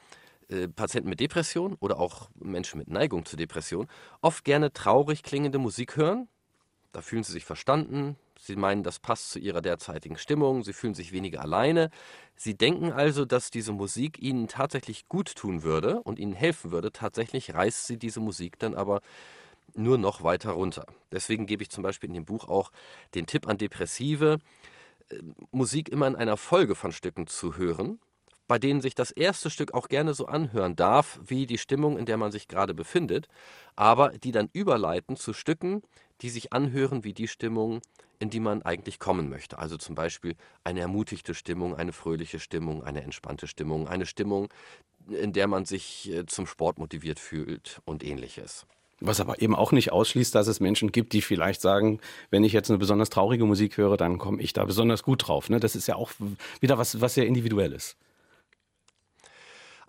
äh, 0.50 0.68
Patienten 0.68 1.10
mit 1.10 1.20
Depression 1.20 1.76
oder 1.80 2.00
auch 2.00 2.30
Menschen 2.36 2.78
mit 2.78 2.90
Neigung 2.90 3.26
zur 3.26 3.38
Depression 3.38 3.88
oft 4.22 4.44
gerne 4.44 4.74
traurig 4.74 5.24
klingende 5.24 5.60
Musik 5.60 5.96
hören. 5.96 6.28
Da 6.92 7.02
fühlen 7.02 7.24
sie 7.24 7.34
sich 7.34 7.46
verstanden, 7.46 8.18
Sie 8.42 8.56
meinen, 8.56 8.84
das 8.84 9.00
passt 9.00 9.32
zu 9.32 9.40
ihrer 9.40 9.62
derzeitigen 9.62 10.18
Stimmung, 10.18 10.64
sie 10.64 10.72
fühlen 10.72 10.94
sich 10.94 11.12
weniger 11.12 11.42
alleine. 11.42 11.90
Sie 12.38 12.56
denken 12.56 12.94
also, 12.94 13.26
dass 13.26 13.52
diese 13.52 13.74
Musik 13.74 14.18
ihnen 14.22 14.48
tatsächlich 14.48 15.10
gut 15.10 15.36
tun 15.36 15.64
würde 15.64 16.02
und 16.04 16.20
ihnen 16.20 16.32
helfen 16.32 16.72
würde. 16.72 16.94
Tatsächlich 16.94 17.54
reißt 17.54 17.86
sie 17.86 17.98
diese 17.98 18.22
Musik 18.22 18.58
dann 18.58 18.76
aber 18.76 19.02
nur 19.76 19.98
noch 19.98 20.24
weiter 20.24 20.52
runter. 20.52 20.86
Deswegen 21.12 21.46
gebe 21.48 21.64
ich 21.64 21.70
zum 21.70 21.84
Beispiel 21.84 22.08
in 22.10 22.14
dem 22.14 22.26
Buch 22.26 22.48
auch 22.48 22.72
den 23.14 23.26
Tipp 23.26 23.46
an 23.46 23.58
Depressive, 23.58 24.40
äh, 25.10 25.18
Musik 25.52 25.90
immer 25.90 26.08
in 26.08 26.16
einer 26.16 26.38
Folge 26.38 26.76
von 26.76 26.94
Stücken 26.94 27.28
zu 27.28 27.58
hören, 27.58 28.00
bei 28.48 28.58
denen 28.58 28.80
sich 28.80 28.96
das 28.96 29.12
erste 29.12 29.50
Stück 29.50 29.74
auch 29.74 29.90
gerne 29.90 30.14
so 30.14 30.28
anhören 30.28 30.78
darf, 30.78 31.20
wie 31.24 31.46
die 31.46 31.58
Stimmung, 31.58 31.98
in 31.98 32.06
der 32.06 32.18
man 32.18 32.32
sich 32.32 32.48
gerade 32.48 32.74
befindet, 32.74 33.28
aber 33.76 34.10
die 34.10 34.32
dann 34.32 34.50
überleiten 34.54 35.18
zu 35.18 35.34
Stücken, 35.34 35.84
die 36.22 36.30
sich 36.30 36.54
anhören 36.54 37.04
wie 37.04 37.14
die 37.14 37.28
Stimmung, 37.28 37.82
in 38.20 38.30
die 38.30 38.40
man 38.40 38.62
eigentlich 38.62 39.00
kommen 39.00 39.30
möchte. 39.30 39.60
Also 39.60 39.78
zum 39.78 39.96
Beispiel 39.96 40.36
eine 40.64 40.82
ermutigte 40.82 41.34
Stimmung, 41.34 41.76
eine 41.76 41.94
fröhliche 41.94 42.40
Stimmung, 42.40 42.84
eine 42.84 43.02
entspannte 43.02 43.48
Stimmung, 43.48 43.88
eine 43.88 44.06
Stimmung, 44.06 44.50
in 45.08 45.34
der 45.34 45.48
man 45.48 45.66
sich 45.66 46.12
äh, 46.12 46.26
zum 46.26 46.46
Sport 46.46 46.78
motiviert 46.78 47.20
fühlt 47.20 47.82
und 47.86 48.04
ähnliches. 48.04 48.66
Was 49.02 49.22
aber 49.22 49.42
eben 49.42 49.56
auch 49.56 49.72
nicht 49.72 49.94
ausschließt, 49.94 50.36
dass 50.36 50.48
es 50.48 50.60
Menschen 50.60 50.92
gibt, 50.92 51.14
die 51.14 51.22
vielleicht 51.22 51.62
sagen, 51.62 52.02
wenn 52.32 52.44
ich 52.44 52.52
jetzt 52.52 52.70
eine 52.70 52.78
besonders 52.78 53.10
traurige 53.10 53.46
Musik 53.46 53.78
höre, 53.78 53.96
dann 53.96 54.18
komme 54.18 54.42
ich 54.42 54.52
da 54.52 54.66
besonders 54.66 55.04
gut 55.04 55.28
drauf. 55.28 55.50
Ne? 55.50 55.62
Das 55.62 55.78
ist 55.78 55.88
ja 55.88 55.96
auch 55.96 56.12
wieder 56.60 56.78
was, 56.78 57.00
was 57.00 57.14
sehr 57.14 57.26
individuell 57.26 57.72
ist. 57.72 57.96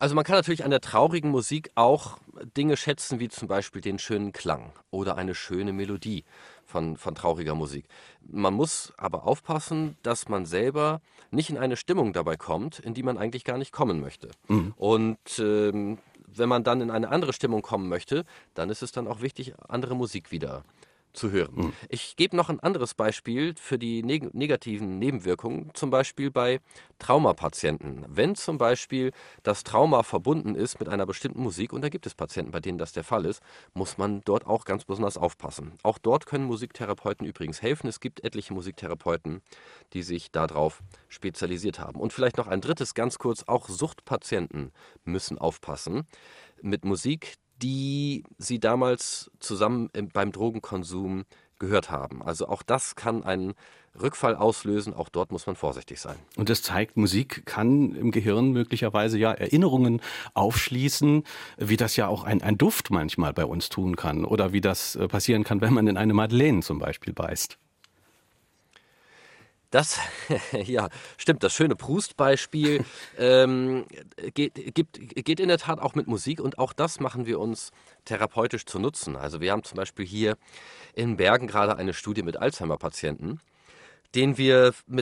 Also 0.00 0.14
man 0.14 0.24
kann 0.24 0.36
natürlich 0.36 0.64
an 0.64 0.70
der 0.70 0.80
traurigen 0.80 1.30
Musik 1.30 1.70
auch 1.74 2.18
Dinge 2.56 2.78
schätzen, 2.78 3.20
wie 3.20 3.28
zum 3.28 3.48
Beispiel 3.48 3.82
den 3.82 3.98
schönen 3.98 4.32
Klang 4.32 4.72
oder 4.90 5.16
eine 5.16 5.34
schöne 5.34 5.74
Melodie 5.74 6.24
von, 6.70 6.96
von 6.96 7.14
trauriger 7.14 7.54
Musik. 7.54 7.84
Man 8.22 8.54
muss 8.54 8.92
aber 8.96 9.26
aufpassen, 9.26 9.96
dass 10.02 10.28
man 10.28 10.46
selber 10.46 11.00
nicht 11.30 11.50
in 11.50 11.58
eine 11.58 11.76
Stimmung 11.76 12.12
dabei 12.12 12.36
kommt, 12.36 12.78
in 12.78 12.94
die 12.94 13.02
man 13.02 13.18
eigentlich 13.18 13.44
gar 13.44 13.58
nicht 13.58 13.72
kommen 13.72 14.00
möchte. 14.00 14.30
Mhm. 14.48 14.72
Und 14.76 15.38
ähm, 15.38 15.98
wenn 16.26 16.48
man 16.48 16.64
dann 16.64 16.80
in 16.80 16.90
eine 16.90 17.08
andere 17.08 17.32
Stimmung 17.32 17.62
kommen 17.62 17.88
möchte, 17.88 18.24
dann 18.54 18.70
ist 18.70 18.82
es 18.82 18.92
dann 18.92 19.06
auch 19.06 19.20
wichtig, 19.20 19.54
andere 19.68 19.96
Musik 19.96 20.30
wieder 20.30 20.64
zu 21.12 21.30
hören. 21.30 21.54
Mhm. 21.54 21.72
Ich 21.88 22.16
gebe 22.16 22.36
noch 22.36 22.48
ein 22.48 22.60
anderes 22.60 22.94
Beispiel 22.94 23.54
für 23.56 23.78
die 23.78 24.02
neg 24.02 24.32
negativen 24.34 24.98
Nebenwirkungen, 24.98 25.70
zum 25.74 25.90
Beispiel 25.90 26.30
bei 26.30 26.60
Traumapatienten. 26.98 28.04
Wenn 28.08 28.34
zum 28.34 28.58
Beispiel 28.58 29.12
das 29.42 29.64
Trauma 29.64 30.02
verbunden 30.02 30.54
ist 30.54 30.78
mit 30.78 30.88
einer 30.88 31.06
bestimmten 31.06 31.42
Musik, 31.42 31.72
und 31.72 31.82
da 31.82 31.88
gibt 31.88 32.06
es 32.06 32.14
Patienten, 32.14 32.52
bei 32.52 32.60
denen 32.60 32.78
das 32.78 32.92
der 32.92 33.04
Fall 33.04 33.24
ist, 33.24 33.42
muss 33.74 33.98
man 33.98 34.20
dort 34.22 34.46
auch 34.46 34.64
ganz 34.64 34.84
besonders 34.84 35.16
aufpassen. 35.16 35.72
Auch 35.82 35.98
dort 35.98 36.26
können 36.26 36.44
Musiktherapeuten 36.44 37.26
übrigens 37.26 37.62
helfen. 37.62 37.88
Es 37.88 38.00
gibt 38.00 38.22
etliche 38.24 38.54
Musiktherapeuten, 38.54 39.42
die 39.92 40.02
sich 40.02 40.30
darauf 40.30 40.82
spezialisiert 41.08 41.78
haben. 41.78 42.00
Und 42.00 42.12
vielleicht 42.12 42.36
noch 42.36 42.46
ein 42.46 42.60
drittes, 42.60 42.94
ganz 42.94 43.18
kurz, 43.18 43.44
auch 43.46 43.68
Suchtpatienten 43.68 44.72
müssen 45.04 45.38
aufpassen 45.38 46.06
mit 46.62 46.84
Musik, 46.84 47.36
die 47.62 48.24
sie 48.38 48.58
damals 48.58 49.30
zusammen 49.38 49.90
beim 50.12 50.32
Drogenkonsum 50.32 51.24
gehört 51.58 51.90
haben. 51.90 52.22
Also 52.22 52.48
auch 52.48 52.62
das 52.62 52.96
kann 52.96 53.22
einen 53.22 53.54
Rückfall 54.00 54.34
auslösen. 54.34 54.94
Auch 54.94 55.08
dort 55.08 55.30
muss 55.32 55.46
man 55.46 55.56
vorsichtig 55.56 56.00
sein. 56.00 56.16
Und 56.36 56.48
das 56.48 56.62
zeigt, 56.62 56.96
Musik 56.96 57.44
kann 57.44 57.94
im 57.94 58.10
Gehirn 58.10 58.52
möglicherweise 58.52 59.18
ja 59.18 59.32
Erinnerungen 59.32 60.00
aufschließen, 60.34 61.24
wie 61.58 61.76
das 61.76 61.96
ja 61.96 62.08
auch 62.08 62.24
ein, 62.24 62.42
ein 62.42 62.56
Duft 62.58 62.90
manchmal 62.90 63.32
bei 63.32 63.44
uns 63.44 63.68
tun 63.68 63.96
kann 63.96 64.24
oder 64.24 64.52
wie 64.52 64.60
das 64.60 64.96
äh, 64.96 65.08
passieren 65.08 65.44
kann, 65.44 65.60
wenn 65.60 65.74
man 65.74 65.86
in 65.86 65.96
eine 65.96 66.14
Madeleine 66.14 66.60
zum 66.60 66.78
Beispiel 66.78 67.12
beißt. 67.12 67.58
Das, 69.70 70.00
ja, 70.52 70.88
stimmt, 71.16 71.44
das 71.44 71.52
schöne 71.52 71.76
Proust-Beispiel 71.76 72.84
ähm, 73.16 73.86
geht, 74.34 74.74
gibt, 74.74 74.98
geht 74.98 75.38
in 75.40 75.48
der 75.48 75.58
Tat 75.58 75.78
auch 75.78 75.94
mit 75.94 76.08
Musik 76.08 76.40
und 76.40 76.58
auch 76.58 76.72
das 76.72 76.98
machen 76.98 77.24
wir 77.26 77.38
uns 77.38 77.70
therapeutisch 78.04 78.66
zu 78.66 78.80
nutzen. 78.80 79.14
Also 79.14 79.40
wir 79.40 79.52
haben 79.52 79.62
zum 79.62 79.76
Beispiel 79.76 80.04
hier 80.04 80.36
in 80.94 81.16
Bergen 81.16 81.46
gerade 81.46 81.76
eine 81.76 81.94
Studie 81.94 82.22
mit 82.22 82.36
Alzheimer-Patienten, 82.36 83.40
mit 84.12 84.38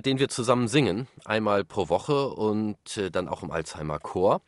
denen 0.06 0.18
wir 0.18 0.28
zusammen 0.28 0.68
singen, 0.68 1.08
einmal 1.24 1.64
pro 1.64 1.88
Woche 1.88 2.28
und 2.28 2.98
äh, 2.98 3.10
dann 3.10 3.28
auch 3.28 3.42
im 3.42 3.50
Alzheimer-Chor. 3.50 4.42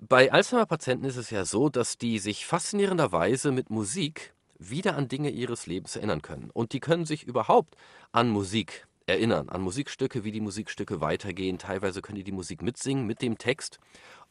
Bei 0.00 0.32
Alzheimer-Patienten 0.32 1.04
ist 1.04 1.16
es 1.16 1.30
ja 1.30 1.44
so, 1.44 1.68
dass 1.68 1.96
die 1.96 2.18
sich 2.18 2.44
faszinierenderweise 2.44 3.52
mit 3.52 3.70
Musik 3.70 4.34
wieder 4.58 4.96
an 4.96 5.06
Dinge 5.06 5.30
ihres 5.30 5.66
Lebens 5.66 5.94
erinnern 5.94 6.22
können. 6.22 6.50
Und 6.50 6.72
die 6.72 6.80
können 6.80 7.04
sich 7.04 7.22
überhaupt 7.22 7.76
an 8.10 8.28
Musik 8.28 8.88
erinnern, 9.12 9.48
an 9.48 9.62
Musikstücke, 9.62 10.24
wie 10.24 10.32
die 10.32 10.40
Musikstücke 10.40 11.00
weitergehen. 11.00 11.58
Teilweise 11.58 12.02
können 12.02 12.16
die 12.16 12.24
die 12.24 12.32
Musik 12.32 12.62
mitsingen 12.62 13.06
mit 13.06 13.22
dem 13.22 13.38
Text, 13.38 13.78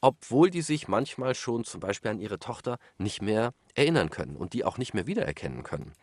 obwohl 0.01 0.49
die 0.49 0.61
sich 0.61 0.87
manchmal 0.87 1.35
schon 1.35 1.63
zum 1.63 1.79
Beispiel 1.79 2.11
an 2.11 2.19
ihre 2.19 2.39
Tochter 2.39 2.77
nicht 2.97 3.21
mehr 3.21 3.53
erinnern 3.75 4.09
können 4.09 4.35
und 4.35 4.53
die 4.53 4.65
auch 4.65 4.77
nicht 4.77 4.93
mehr 4.93 5.07
wiedererkennen 5.07 5.63
können. 5.63 5.93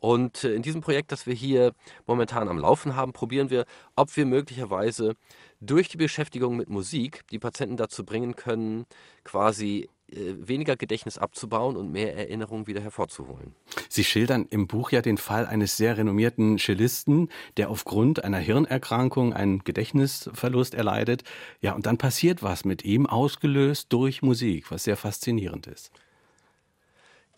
Und 0.00 0.44
äh, 0.44 0.52
in 0.52 0.62
diesem 0.62 0.80
Projekt, 0.80 1.12
das 1.12 1.26
wir 1.26 1.34
hier 1.34 1.72
momentan 2.06 2.48
am 2.48 2.58
Laufen 2.58 2.94
haben, 2.94 3.12
probieren 3.12 3.50
wir, 3.50 3.64
ob 3.96 4.16
wir 4.16 4.26
möglicherweise 4.26 5.14
durch 5.60 5.88
die 5.88 5.96
Beschäftigung 5.96 6.56
mit 6.56 6.68
Musik 6.68 7.24
die 7.30 7.38
Patienten 7.38 7.76
dazu 7.76 8.04
bringen 8.04 8.36
können, 8.36 8.86
quasi 9.24 9.88
weniger 10.10 10.76
Gedächtnis 10.76 11.18
abzubauen 11.18 11.76
und 11.76 11.92
mehr 11.92 12.16
Erinnerungen 12.16 12.66
wieder 12.66 12.80
hervorzuholen. 12.80 13.54
Sie 13.88 14.04
schildern 14.04 14.46
im 14.50 14.66
Buch 14.66 14.90
ja 14.90 15.02
den 15.02 15.18
Fall 15.18 15.46
eines 15.46 15.76
sehr 15.76 15.98
renommierten 15.98 16.58
Cellisten, 16.58 17.28
der 17.56 17.70
aufgrund 17.70 18.24
einer 18.24 18.38
Hirnerkrankung 18.38 19.32
einen 19.32 19.64
Gedächtnisverlust 19.64 20.74
erleidet. 20.74 21.24
Ja, 21.60 21.74
und 21.74 21.86
dann 21.86 21.98
passiert 21.98 22.42
was 22.42 22.64
mit 22.64 22.84
ihm, 22.84 23.06
ausgelöst 23.06 23.92
durch 23.92 24.22
Musik, 24.22 24.70
was 24.70 24.84
sehr 24.84 24.96
faszinierend 24.96 25.66
ist. 25.66 25.92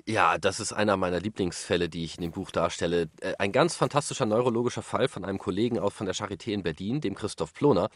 Ja, 0.07 0.39
das 0.39 0.61
ist 0.61 0.73
einer 0.73 0.97
meiner 0.97 1.21
Lieblingsfälle, 1.21 1.89
die 1.89 2.05
ich 2.05 2.17
in 2.17 2.23
dem 2.23 2.33
Buch 2.33 2.51
darstelle. 2.51 3.09
Äh, 3.21 3.35
ein 3.39 3.53
ganz 3.53 3.77
fantastischer 3.77 4.27
neurologischer 4.27 4.83
Fall 4.83 5.09
von 5.09 5.25
einem 5.25 5.39
Kollegen 5.39 5.79
aus 5.79 5.93
von 5.93 6.07
der 6.07 6.15
Charité 6.15 6.53
in 6.53 6.63
Berlin, 6.63 7.01
dem 7.01 7.15
Christoph 7.15 7.53
Ploner, 7.53 7.91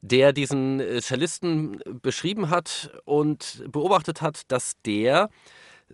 der 0.00 0.32
diesen 0.32 0.80
äh, 0.80 1.00
Cellisten 1.00 1.82
beschrieben 2.02 2.50
hat 2.50 2.90
und 3.04 3.64
beobachtet 3.68 4.22
hat, 4.22 4.50
dass 4.52 4.80
der 4.84 5.30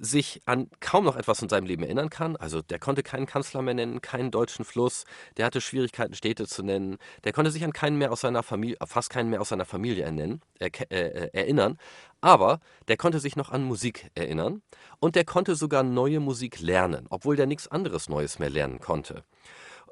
sich 0.00 0.40
an 0.46 0.68
kaum 0.80 1.04
noch 1.04 1.16
etwas 1.16 1.42
in 1.42 1.48
seinem 1.48 1.66
Leben 1.66 1.82
erinnern 1.82 2.10
kann. 2.10 2.36
Also 2.36 2.62
der 2.62 2.78
konnte 2.78 3.02
keinen 3.02 3.26
Kanzler 3.26 3.62
mehr 3.62 3.74
nennen, 3.74 4.00
keinen 4.00 4.30
deutschen 4.30 4.64
Fluss, 4.64 5.04
der 5.36 5.46
hatte 5.46 5.60
Schwierigkeiten, 5.60 6.14
Städte 6.14 6.46
zu 6.46 6.62
nennen, 6.62 6.98
der 7.24 7.32
konnte 7.32 7.50
sich 7.50 7.64
an 7.64 7.72
keinen 7.72 7.98
mehr 7.98 8.12
aus 8.12 8.22
seiner 8.22 8.42
Familie, 8.42 8.76
fast 8.86 9.10
keinen 9.10 9.30
mehr 9.30 9.40
aus 9.40 9.50
seiner 9.50 9.64
Familie 9.64 10.04
ernennen, 10.04 10.40
äh, 10.58 10.70
äh, 10.90 11.30
erinnern. 11.32 11.78
Aber 12.20 12.60
der 12.88 12.96
konnte 12.96 13.20
sich 13.20 13.36
noch 13.36 13.50
an 13.50 13.62
Musik 13.64 14.10
erinnern 14.14 14.62
und 15.00 15.14
der 15.14 15.24
konnte 15.24 15.54
sogar 15.54 15.82
neue 15.82 16.20
Musik 16.20 16.60
lernen, 16.60 17.06
obwohl 17.10 17.36
der 17.36 17.46
nichts 17.46 17.68
anderes 17.68 18.08
Neues 18.08 18.38
mehr 18.38 18.50
lernen 18.50 18.80
konnte. 18.80 19.24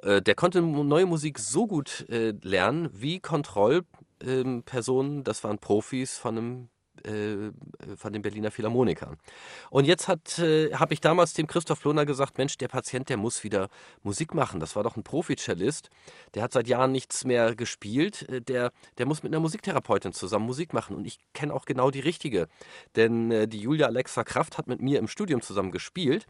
Äh, 0.03 0.23
der 0.23 0.35
konnte 0.35 0.63
neue 0.63 1.07
Musik 1.07 1.39
so 1.39 1.67
gut 1.67 2.07
äh, 2.09 2.33
lernen 2.43 2.89
wie 2.93 3.21
Kontrollpersonen, 3.21 5.25
das 5.25 5.45
waren 5.45 5.59
Profis 5.59 6.19
von 6.19 6.39
einem 6.39 6.69
äh, 7.07 7.53
von 7.97 8.13
den 8.13 8.23
Berliner 8.23 8.51
Philharmonikern. 8.51 9.17
Und 9.71 9.85
jetzt 9.87 10.09
äh, 10.39 10.73
habe 10.75 10.95
ich 10.95 11.01
damals 11.01 11.35
dem 11.35 11.47
Christoph 11.47 11.85
Lohner 11.85 12.05
gesagt, 12.05 12.39
Mensch, 12.39 12.59
der 12.59 12.69
Patient, 12.69 13.09
der 13.09 13.17
muss 13.17 13.45
wieder 13.45 13.69
Musik 14.03 14.35
machen. 14.35 14.61
Das 14.61 14.77
war 14.77 14.83
doch 14.83 14.97
ein 14.97 15.03
Profi-Cellist. 15.03 15.91
Der 16.35 16.43
hat 16.43 16.53
seit 16.53 16.69
Jahren 16.69 16.93
nichts 16.93 17.25
mehr 17.25 17.55
gespielt. 17.55 18.29
Äh, 18.29 18.41
der, 18.43 18.73
der 18.99 19.07
muss 19.07 19.23
mit 19.23 19.33
einer 19.33 19.41
Musiktherapeutin 19.41 20.13
zusammen 20.13 20.47
Musik 20.47 20.73
machen. 20.73 20.97
Und 20.97 21.07
ich 21.07 21.19
kenne 21.33 21.55
auch 21.55 21.65
genau 21.65 21.91
die 21.91 22.01
richtige. 22.01 22.49
Denn 22.97 23.31
äh, 23.31 23.49
die 23.49 23.61
Julia 23.61 23.87
Alexa 23.87 24.25
Kraft 24.25 24.59
hat 24.59 24.67
mit 24.67 24.81
mir 24.81 24.99
im 24.99 25.09
Studium 25.09 25.43
zusammen 25.43 25.71
gespielt 25.71 26.27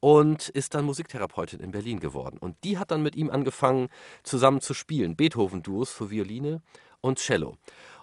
und 0.00 0.48
ist 0.50 0.74
dann 0.74 0.84
Musiktherapeutin 0.84 1.60
in 1.60 1.72
Berlin 1.72 2.00
geworden. 2.00 2.38
Und 2.38 2.56
die 2.64 2.78
hat 2.78 2.90
dann 2.90 3.02
mit 3.02 3.16
ihm 3.16 3.30
angefangen, 3.30 3.88
zusammen 4.22 4.60
zu 4.60 4.74
spielen. 4.74 5.16
Beethoven-Duos 5.16 5.90
für 5.90 6.10
Violine 6.10 6.62
und 7.00 7.18
Cello. 7.18 7.56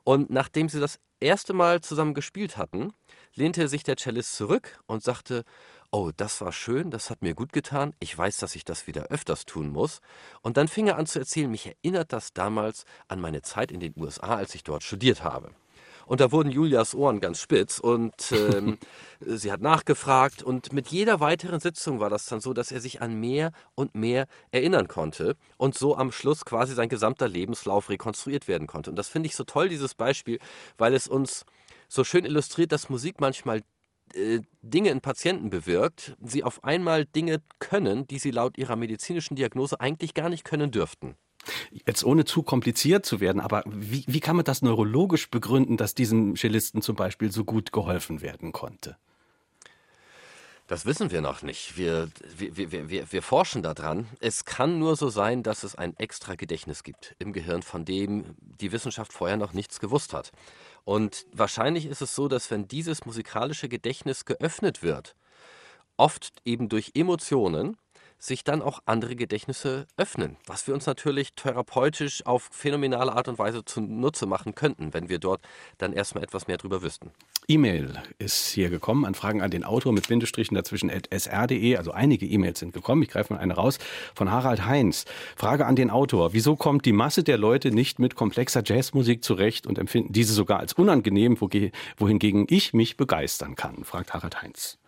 Und 0.04 0.30
nachdem 0.30 0.70
sie 0.70 0.80
das 0.80 1.00
erste 1.20 1.54
Mal 1.54 1.82
zusammen 1.82 2.14
gespielt 2.14 2.58
hatten, 2.58 2.94
lehnte 3.34 3.68
sich 3.68 3.84
der 3.84 3.98
Cellist 3.98 4.36
zurück 4.36 4.80
und 4.88 5.04
sagte, 5.04 5.44
oh, 5.92 6.12
das 6.16 6.42
war 6.42 6.52
schön, 6.52 6.92
das 6.92 7.10
hat 7.10 7.22
mir 7.22 7.34
gut 7.36 7.54
getan, 7.54 7.94
ich 8.00 8.18
weiß, 8.18 8.38
dass 8.38 8.56
ich 8.56 8.66
das 8.66 8.88
wieder 8.88 9.04
öfters 9.06 9.46
tun 9.46 9.70
muss. 9.70 10.02
Und 10.42 10.58
dann 10.58 10.68
fing 10.68 10.88
er 10.88 10.98
an 10.98 11.06
zu 11.06 11.20
erzählen, 11.20 11.50
mich 11.50 11.68
erinnert 11.68 12.12
das 12.12 12.34
damals 12.34 12.86
an 13.08 13.22
meine 13.22 13.42
Zeit 13.42 13.72
in 13.72 13.80
den 13.80 13.94
USA, 13.96 14.36
als 14.36 14.56
ich 14.56 14.64
dort 14.64 14.84
studiert 14.84 15.24
habe. 15.24 15.52
Und 16.06 16.22
da 16.22 16.32
wurden 16.32 16.52
Julias 16.52 16.94
Ohren 16.96 17.20
ganz 17.20 17.40
spitz 17.40 17.80
und 17.80 18.32
ähm, 18.32 18.78
sie 19.20 19.52
hat 19.52 19.62
nachgefragt 19.62 20.44
und 20.44 20.74
mit 20.74 20.88
jeder 20.88 21.20
weiteren 21.20 21.60
Sitzung 21.60 22.00
war 22.00 22.10
das 22.10 22.26
dann 22.26 22.42
so, 22.42 22.54
dass 22.54 22.72
er 22.72 22.82
sich 22.82 23.02
an 23.02 23.20
mehr 23.20 23.52
und 23.76 23.96
mehr 23.96 24.28
erinnern 24.52 24.88
konnte 24.88 25.36
und 25.58 25.76
so 25.76 25.98
am 25.98 26.12
Schluss 26.12 26.46
quasi 26.46 26.74
sein 26.74 26.90
gesamter 26.90 27.28
Lebenslauf 27.28 27.90
rekonstruiert 27.90 28.48
werden 28.48 28.68
konnte. 28.68 28.90
Und 28.90 28.96
das 28.96 29.08
finde 29.08 29.28
ich 29.28 29.36
so 29.36 29.44
toll, 29.44 29.70
dieses 29.70 29.96
Beispiel, 29.96 30.40
weil 30.78 30.94
es 30.94 31.08
uns 31.08 31.46
so 31.88 32.04
schön 32.04 32.26
illustriert, 32.26 32.72
dass 32.72 32.90
Musik 32.90 33.20
manchmal 33.20 33.62
äh, 34.14 34.42
Dinge 34.62 34.90
in 34.90 35.02
Patienten 35.02 35.50
bewirkt, 35.50 36.16
sie 36.22 36.44
auf 36.44 36.64
einmal 36.64 37.06
Dinge 37.06 37.42
können, 37.60 38.08
die 38.08 38.20
sie 38.20 38.32
laut 38.32 38.58
ihrer 38.58 38.76
medizinischen 38.76 39.36
Diagnose 39.36 39.80
eigentlich 39.80 40.14
gar 40.14 40.30
nicht 40.30 40.44
können 40.44 40.72
dürften. 40.72 41.16
Jetzt 41.86 42.04
ohne 42.04 42.26
zu 42.26 42.44
kompliziert 42.44 43.06
zu 43.06 43.20
werden, 43.20 43.42
aber 43.42 43.64
wie, 43.68 44.04
wie 44.08 44.20
kann 44.20 44.36
man 44.36 44.46
das 44.46 44.62
neurologisch 44.62 45.30
begründen, 45.30 45.78
dass 45.78 45.96
diesem 45.96 46.36
Cellisten 46.36 46.82
zum 46.82 46.96
Beispiel 46.96 47.32
so 47.32 47.44
gut 47.44 47.72
geholfen 47.72 48.22
werden 48.22 48.52
konnte? 48.52 48.98
Das 50.68 50.88
wissen 50.88 51.12
wir 51.12 51.22
noch 51.22 51.44
nicht. 51.44 51.78
Wir, 51.78 52.10
wir, 52.38 52.72
wir, 52.72 52.90
wir, 52.90 53.12
wir 53.12 53.22
forschen 53.22 53.62
daran. 53.62 54.08
Es 54.20 54.46
kann 54.46 54.80
nur 54.80 54.96
so 54.96 55.10
sein, 55.10 55.44
dass 55.44 55.64
es 55.64 55.76
ein 55.76 55.96
extra 56.00 56.34
Gedächtnis 56.34 56.82
gibt 56.82 57.16
im 57.20 57.34
Gehirn, 57.34 57.62
von 57.62 57.86
dem 57.86 58.36
die 58.40 58.72
Wissenschaft 58.72 59.14
vorher 59.14 59.38
noch 59.38 59.54
nichts 59.54 59.80
gewusst 59.80 60.12
hat. 60.12 60.32
Und 60.84 61.28
wahrscheinlich 61.32 61.86
ist 61.86 62.02
es 62.02 62.16
so, 62.16 62.28
dass 62.28 62.50
wenn 62.50 62.68
dieses 62.68 63.06
musikalische 63.06 63.70
Gedächtnis 63.70 64.26
geöffnet 64.26 64.82
wird, 64.82 65.16
oft 65.98 66.34
eben 66.46 66.68
durch 66.68 66.92
Emotionen, 66.96 67.78
sich 68.26 68.44
dann 68.44 68.62
auch 68.62 68.80
andere 68.86 69.16
Gedächtnisse 69.16 69.88
öffnen, 69.98 70.38
was 70.46 70.68
wir 70.68 70.74
uns 70.74 70.86
natürlich 70.86 71.34
therapeutisch 71.34 72.26
auf 72.26 72.50
phänomenale 72.52 73.14
Art 73.14 73.28
und 73.28 73.40
Weise 73.40 73.64
zunutze 73.64 74.26
machen 74.26 74.56
könnten, 74.56 74.94
wenn 74.94 75.10
wir 75.10 75.20
dort 75.20 75.42
dann 75.78 75.94
erstmal 75.94 76.24
etwas 76.24 76.48
mehr 76.48 76.58
drüber 76.58 76.82
wüssten. 76.82 77.12
E-Mail 77.48 78.02
ist 78.18 78.48
hier 78.48 78.70
gekommen, 78.70 79.06
an 79.06 79.14
Fragen 79.14 79.42
an 79.42 79.52
den 79.52 79.64
Autor 79.64 79.94
mit 79.94 80.08
Bindestrichen 80.08 80.56
dazwischen 80.56 80.90
sr.de, 80.90 81.78
also 81.78 81.92
einige 81.92 82.26
E-Mails 82.26 82.60
sind 82.60 82.74
gekommen, 82.74 83.04
ich 83.04 83.10
greife 83.10 83.34
mal 83.34 83.40
eine 83.40 83.54
raus, 83.54 83.78
von 84.16 84.32
Harald 84.32 84.66
Heinz. 84.66 85.06
Frage 85.36 85.66
an 85.68 85.76
den 85.76 85.92
Autor, 85.92 86.34
wieso 86.34 86.56
kommt 86.56 86.86
die 86.86 86.94
Masse 86.94 87.24
der 87.24 87.38
Leute 87.38 87.72
nicht 87.72 88.00
mit 88.00 88.16
komplexer 88.16 88.64
Jazzmusik 88.66 89.24
zurecht 89.24 89.68
und 89.68 89.78
empfinden 89.78 90.14
diese 90.14 90.34
sogar 90.34 90.60
als 90.60 90.74
unangenehm, 90.74 91.38
wohingegen 91.98 92.48
ich 92.50 92.74
mich 92.74 92.98
begeistern 92.98 93.56
kann, 93.56 93.84
fragt 93.84 94.14
Harald 94.14 94.42
Heinz. 94.42 94.80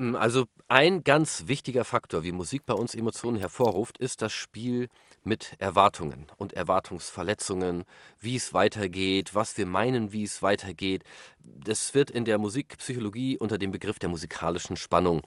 Hm, 0.00 0.16
also 0.16 0.46
ein 0.68 1.04
ganz 1.04 1.44
wichtiger 1.46 1.84
Faktor, 1.84 2.22
wie 2.22 2.32
Musik 2.32 2.64
bei 2.64 2.72
uns 2.72 2.94
Emotionen 2.94 3.36
hervorruft, 3.36 3.98
ist 3.98 4.22
das 4.22 4.32
Spiel 4.32 4.88
mit 5.24 5.54
Erwartungen 5.58 6.26
und 6.38 6.54
Erwartungsverletzungen, 6.54 7.84
wie 8.18 8.36
es 8.36 8.54
weitergeht, 8.54 9.34
was 9.34 9.58
wir 9.58 9.66
meinen, 9.66 10.12
wie 10.12 10.22
es 10.24 10.40
weitergeht. 10.40 11.04
Das 11.44 11.92
wird 11.92 12.10
in 12.10 12.24
der 12.24 12.38
Musikpsychologie 12.38 13.36
unter 13.36 13.58
dem 13.58 13.72
Begriff 13.72 13.98
der 13.98 14.08
musikalischen 14.08 14.76
Spannung 14.76 15.20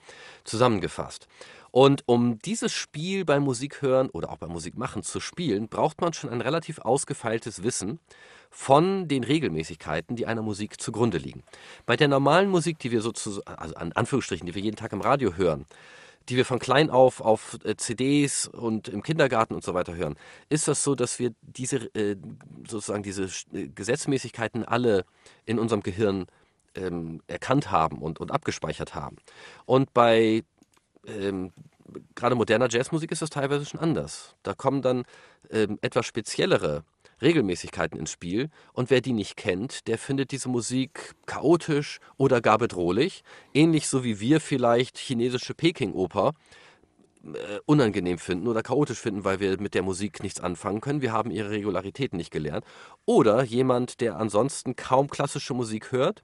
zusammengefasst. 0.44 1.28
Und 1.70 2.02
um 2.08 2.40
dieses 2.40 2.72
Spiel 2.72 3.26
beim 3.26 3.44
Musikhören 3.44 4.10
oder 4.10 4.32
auch 4.32 4.38
beim 4.38 4.52
Musikmachen 4.52 5.04
zu 5.04 5.20
spielen, 5.20 5.70
braucht 5.70 6.02
man 6.02 6.14
schon 6.14 6.32
ein 6.32 6.42
relativ 6.42 6.80
ausgefeiltes 6.80 7.62
Wissen 7.62 8.00
von 8.54 9.08
den 9.08 9.24
Regelmäßigkeiten, 9.24 10.16
die 10.16 10.28
einer 10.28 10.44
Musik 10.44 10.80
zugrunde 10.80 11.18
liegen. 11.18 11.44
Bei 11.88 11.96
der 11.96 12.08
normalen 12.08 12.50
Musik, 12.50 12.78
die 12.78 12.92
wir 12.92 13.02
sozusagen, 13.02 13.48
also 13.48 13.74
an 13.74 13.92
Anführungsstrichen, 13.94 14.46
die 14.46 14.54
wir 14.54 14.62
jeden 14.62 14.76
Tag 14.76 14.94
im 14.94 15.02
Radio 15.02 15.36
hören, 15.36 15.66
die 16.30 16.38
wir 16.38 16.46
von 16.46 16.60
klein 16.60 16.92
auf 16.92 17.20
auf 17.20 17.58
äh, 17.66 17.76
CDs 17.76 18.48
und 18.48 18.88
im 18.88 19.02
Kindergarten 19.02 19.56
und 19.56 19.64
so 19.64 19.74
weiter 19.74 19.96
hören, 19.96 20.16
ist 20.50 20.68
das 20.68 20.84
so, 20.84 20.94
dass 20.94 21.18
wir 21.18 21.34
diese 21.42 21.78
äh, 21.96 22.16
sozusagen 22.68 23.02
diese 23.02 23.24
äh, 23.54 23.70
Gesetzmäßigkeiten 23.70 24.64
alle 24.64 25.04
in 25.46 25.58
unserem 25.58 25.82
Gehirn 25.82 26.28
ähm, 26.76 27.22
erkannt 27.26 27.72
haben 27.72 28.04
und, 28.04 28.20
und 28.20 28.32
abgespeichert 28.32 28.94
haben. 28.94 29.18
Und 29.66 29.96
bei 29.96 30.44
ähm, 31.08 31.52
gerade 32.14 32.36
moderner 32.36 32.70
Jazzmusik 32.70 33.12
ist 33.12 33.24
das 33.24 33.32
teilweise 33.32 33.66
schon 33.66 33.80
anders. 33.80 34.36
Da 34.44 34.54
kommen 34.54 34.84
dann 34.84 35.06
ähm, 35.50 35.80
etwas 35.82 36.06
speziellere 36.06 36.84
Regelmäßigkeiten 37.24 37.98
ins 37.98 38.12
Spiel 38.12 38.50
und 38.74 38.90
wer 38.90 39.02
die 39.02 39.14
nicht 39.14 39.38
kennt, 39.38 39.88
der 39.88 39.98
findet 39.98 40.32
diese 40.32 40.50
Musik 40.50 41.16
chaotisch 41.26 42.00
oder 42.18 42.42
gar 42.42 42.58
bedrohlich, 42.58 43.24
ähnlich 43.54 43.88
so 43.88 44.04
wie 44.04 44.20
wir 44.20 44.40
vielleicht 44.42 44.98
chinesische 44.98 45.54
Peking-Oper 45.54 46.34
äh, 47.24 47.60
unangenehm 47.66 48.18
finden 48.18 48.48
oder 48.48 48.62
chaotisch 48.64 49.00
finden, 49.00 49.24
weil 49.24 49.40
wir 49.40 49.60
mit 49.60 49.74
der 49.74 49.82
Musik 49.82 50.22
nichts 50.22 50.42
anfangen 50.42 50.82
können. 50.82 51.02
Wir 51.02 51.14
haben 51.14 51.32
ihre 51.32 51.52
Regularitäten 51.52 52.18
nicht 52.18 52.32
gelernt. 52.32 52.66
Oder 53.06 53.44
jemand, 53.44 54.02
der 54.02 54.18
ansonsten 54.18 54.76
kaum 54.76 55.10
klassische 55.10 55.54
Musik 55.54 55.94
hört, 55.94 56.22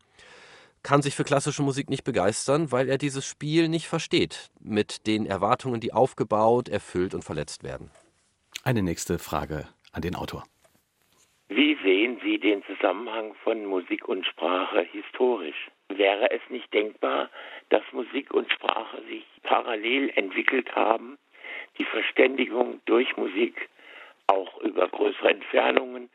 kann 0.83 1.01
sich 1.01 1.15
für 1.15 1.23
klassische 1.23 1.61
Musik 1.61 1.89
nicht 1.89 2.03
begeistern, 2.03 2.71
weil 2.71 2.89
er 2.89 2.97
dieses 2.97 3.25
Spiel 3.25 3.69
nicht 3.69 3.87
versteht 3.87 4.49
mit 4.59 5.07
den 5.07 5.25
Erwartungen, 5.25 5.79
die 5.79 5.93
aufgebaut, 5.93 6.69
erfüllt 6.69 7.13
und 7.13 7.23
verletzt 7.23 7.63
werden. 7.63 7.91
Eine 8.63 8.81
nächste 8.81 9.19
Frage 9.19 9.67
an 9.91 10.01
den 10.01 10.15
Autor. 10.15 10.43
Wie 11.51 11.75
sehen 11.83 12.21
Sie 12.23 12.37
den 12.37 12.63
Zusammenhang 12.65 13.33
von 13.43 13.65
Musik 13.65 14.07
und 14.07 14.23
Sprache 14.27 14.81
historisch? 14.81 15.71
Wäre 15.87 16.29
es 16.29 16.41
nicht 16.49 16.71
denkbar, 16.75 17.31
dass 17.69 17.81
Musik 17.91 18.31
und 18.31 18.51
Sprache 18.51 19.01
sich 19.09 19.25
parallel 19.41 20.11
entwickelt 20.15 20.75
haben, 20.75 21.17
die 21.79 21.85
Verständigung 21.85 22.81
durch 22.85 23.17
Musik 23.17 23.67
auch 24.27 24.61
über 24.61 24.87
größere 24.89 25.31
Entfernungen, 25.31 26.11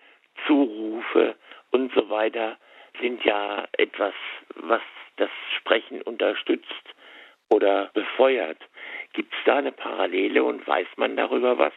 Zurufe 0.46 1.34
und 1.72 1.92
so 1.94 2.08
weiter 2.08 2.56
sind 3.00 3.24
ja 3.24 3.66
etwas, 3.72 4.14
was 4.54 4.82
das 5.16 5.30
Sprechen 5.58 6.00
unterstützt 6.02 6.94
oder 7.50 7.90
befeuert. 7.92 8.58
Gibt 9.14 9.34
es 9.34 9.40
da 9.44 9.56
eine 9.56 9.72
Parallele 9.72 10.44
und 10.44 10.64
weiß 10.64 10.86
man 10.96 11.16
darüber 11.16 11.58
was? 11.58 11.72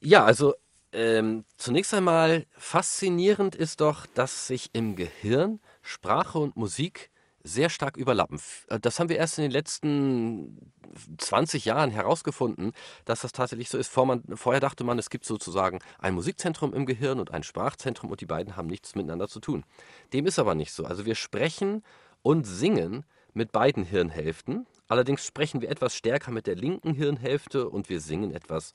Ja, 0.00 0.24
also 0.24 0.54
ähm, 0.92 1.44
zunächst 1.56 1.92
einmal 1.94 2.46
faszinierend 2.56 3.54
ist 3.54 3.80
doch, 3.80 4.06
dass 4.06 4.46
sich 4.46 4.70
im 4.72 4.96
Gehirn 4.96 5.60
Sprache 5.82 6.38
und 6.38 6.56
Musik 6.56 7.10
sehr 7.46 7.70
stark 7.70 7.96
überlappen. 7.96 8.40
Äh, 8.68 8.80
das 8.80 8.98
haben 8.98 9.08
wir 9.08 9.16
erst 9.16 9.38
in 9.38 9.42
den 9.42 9.50
letzten 9.50 10.72
20 11.18 11.64
Jahren 11.64 11.90
herausgefunden, 11.90 12.72
dass 13.04 13.20
das 13.20 13.32
tatsächlich 13.32 13.68
so 13.68 13.78
ist. 13.78 13.90
vorher 13.90 14.60
dachte 14.60 14.84
man, 14.84 14.98
es 14.98 15.10
gibt 15.10 15.24
sozusagen 15.24 15.78
ein 15.98 16.14
Musikzentrum 16.14 16.74
im 16.74 16.86
Gehirn 16.86 17.20
und 17.20 17.30
ein 17.32 17.42
Sprachzentrum 17.42 18.10
und 18.10 18.20
die 18.20 18.26
beiden 18.26 18.56
haben 18.56 18.66
nichts 18.66 18.94
miteinander 18.94 19.28
zu 19.28 19.40
tun. 19.40 19.64
Dem 20.12 20.26
ist 20.26 20.38
aber 20.38 20.54
nicht 20.54 20.72
so. 20.72 20.84
Also 20.84 21.06
wir 21.06 21.14
sprechen 21.14 21.82
und 22.22 22.46
singen 22.46 23.04
mit 23.34 23.52
beiden 23.52 23.84
Hirnhälften. 23.84 24.66
Allerdings 24.88 25.26
sprechen 25.26 25.60
wir 25.60 25.70
etwas 25.70 25.94
stärker 25.94 26.30
mit 26.30 26.46
der 26.46 26.56
linken 26.56 26.94
Hirnhälfte 26.94 27.68
und 27.68 27.88
wir 27.88 28.00
singen 28.00 28.32
etwas 28.32 28.74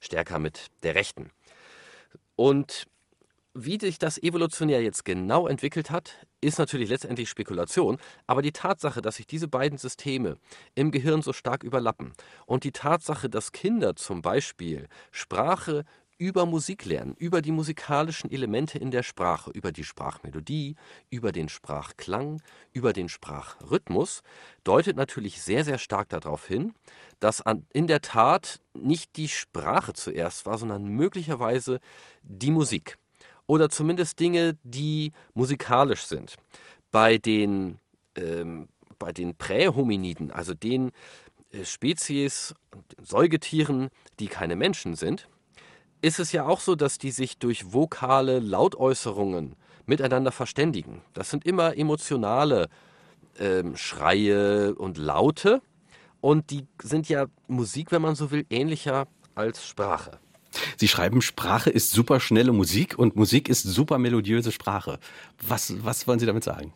stärker 0.00 0.38
mit 0.38 0.68
der 0.82 0.94
rechten. 0.94 1.30
Und 2.36 2.86
wie 3.54 3.78
sich 3.78 3.98
das 3.98 4.16
evolutionär 4.16 4.82
jetzt 4.82 5.04
genau 5.04 5.46
entwickelt 5.46 5.90
hat, 5.90 6.26
ist 6.40 6.58
natürlich 6.58 6.88
letztendlich 6.88 7.28
Spekulation, 7.28 7.98
aber 8.26 8.40
die 8.40 8.52
Tatsache, 8.52 9.02
dass 9.02 9.16
sich 9.16 9.26
diese 9.26 9.46
beiden 9.46 9.76
Systeme 9.76 10.38
im 10.74 10.90
Gehirn 10.90 11.20
so 11.20 11.34
stark 11.34 11.62
überlappen 11.62 12.14
und 12.46 12.64
die 12.64 12.72
Tatsache, 12.72 13.28
dass 13.28 13.52
Kinder 13.52 13.94
zum 13.94 14.22
Beispiel 14.22 14.88
Sprache 15.10 15.84
über 16.22 16.46
Musik 16.46 16.84
lernen, 16.84 17.16
über 17.18 17.42
die 17.42 17.50
musikalischen 17.50 18.30
Elemente 18.30 18.78
in 18.78 18.92
der 18.92 19.02
Sprache, 19.02 19.50
über 19.50 19.72
die 19.72 19.82
Sprachmelodie, 19.82 20.76
über 21.10 21.32
den 21.32 21.48
Sprachklang, 21.48 22.40
über 22.72 22.92
den 22.92 23.08
Sprachrhythmus, 23.08 24.22
deutet 24.62 24.96
natürlich 24.96 25.42
sehr, 25.42 25.64
sehr 25.64 25.78
stark 25.78 26.10
darauf 26.10 26.46
hin, 26.46 26.74
dass 27.18 27.42
in 27.72 27.88
der 27.88 28.02
Tat 28.02 28.60
nicht 28.72 29.16
die 29.16 29.26
Sprache 29.26 29.94
zuerst 29.94 30.46
war, 30.46 30.58
sondern 30.58 30.84
möglicherweise 30.84 31.80
die 32.22 32.52
Musik. 32.52 32.98
Oder 33.48 33.68
zumindest 33.68 34.20
Dinge, 34.20 34.56
die 34.62 35.10
musikalisch 35.34 36.04
sind. 36.04 36.36
Bei 36.92 37.18
den, 37.18 37.80
ähm, 38.14 38.68
bei 39.00 39.10
den 39.10 39.34
Prähominiden, 39.34 40.30
also 40.30 40.54
den 40.54 40.92
äh, 41.50 41.64
Spezies, 41.64 42.54
Säugetieren, 43.02 43.90
die 44.20 44.28
keine 44.28 44.54
Menschen 44.54 44.94
sind, 44.94 45.28
ist 46.02 46.18
es 46.18 46.32
ja 46.32 46.44
auch 46.44 46.60
so, 46.60 46.74
dass 46.74 46.98
die 46.98 47.12
sich 47.12 47.38
durch 47.38 47.72
vokale 47.72 48.40
Lautäußerungen 48.40 49.56
miteinander 49.86 50.32
verständigen. 50.32 51.02
Das 51.14 51.30
sind 51.30 51.46
immer 51.46 51.76
emotionale 51.78 52.68
ähm, 53.38 53.76
Schreie 53.76 54.74
und 54.74 54.98
Laute. 54.98 55.62
Und 56.20 56.50
die 56.50 56.66
sind 56.82 57.08
ja 57.08 57.26
Musik, 57.48 57.90
wenn 57.92 58.02
man 58.02 58.14
so 58.14 58.30
will, 58.30 58.44
ähnlicher 58.50 59.06
als 59.34 59.66
Sprache. 59.66 60.18
Sie 60.76 60.88
schreiben, 60.88 61.22
Sprache 61.22 61.70
ist 61.70 61.92
super 61.92 62.20
schnelle 62.20 62.52
Musik 62.52 62.98
und 62.98 63.16
Musik 63.16 63.48
ist 63.48 63.62
super 63.62 63.98
melodiöse 63.98 64.52
Sprache. 64.52 64.98
Was, 65.40 65.84
was 65.84 66.06
wollen 66.06 66.18
Sie 66.18 66.26
damit 66.26 66.44
sagen? 66.44 66.74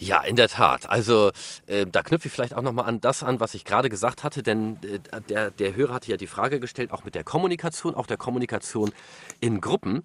Ja, 0.00 0.22
in 0.22 0.36
der 0.36 0.48
Tat. 0.48 0.88
Also 0.88 1.32
äh, 1.66 1.84
da 1.84 2.04
knüpfe 2.04 2.28
ich 2.28 2.32
vielleicht 2.32 2.54
auch 2.54 2.62
nochmal 2.62 2.84
an 2.84 3.00
das 3.00 3.24
an, 3.24 3.40
was 3.40 3.54
ich 3.54 3.64
gerade 3.64 3.88
gesagt 3.88 4.22
hatte, 4.22 4.44
denn 4.44 4.78
äh, 4.84 5.20
der, 5.28 5.50
der 5.50 5.74
Hörer 5.74 5.94
hatte 5.94 6.12
ja 6.12 6.16
die 6.16 6.28
Frage 6.28 6.60
gestellt, 6.60 6.92
auch 6.92 7.02
mit 7.02 7.16
der 7.16 7.24
Kommunikation, 7.24 7.96
auch 7.96 8.06
der 8.06 8.16
Kommunikation 8.16 8.92
in 9.40 9.60
Gruppen. 9.60 10.04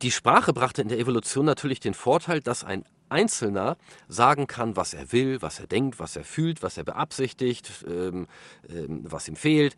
Die 0.00 0.12
Sprache 0.12 0.52
brachte 0.52 0.80
in 0.80 0.88
der 0.88 1.00
Evolution 1.00 1.44
natürlich 1.44 1.80
den 1.80 1.94
Vorteil, 1.94 2.40
dass 2.40 2.62
ein 2.62 2.84
Einzelner 3.08 3.76
sagen 4.06 4.46
kann, 4.46 4.76
was 4.76 4.94
er 4.94 5.10
will, 5.10 5.42
was 5.42 5.58
er 5.58 5.66
denkt, 5.66 5.98
was 5.98 6.14
er 6.14 6.22
fühlt, 6.24 6.62
was 6.62 6.76
er 6.76 6.84
beabsichtigt, 6.84 7.84
ähm, 7.88 8.28
ähm, 8.68 9.00
was 9.10 9.26
ihm 9.26 9.36
fehlt. 9.36 9.76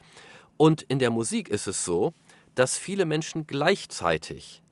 Und 0.58 0.82
in 0.82 0.98
der 0.98 1.11
Musik 1.11 1.48
ist 1.48 1.68
es 1.68 1.87
so, 1.87 2.12
dass 2.54 2.76
viele 2.76 3.06
Menschen 3.06 3.46
gleichzeitig 3.46 4.62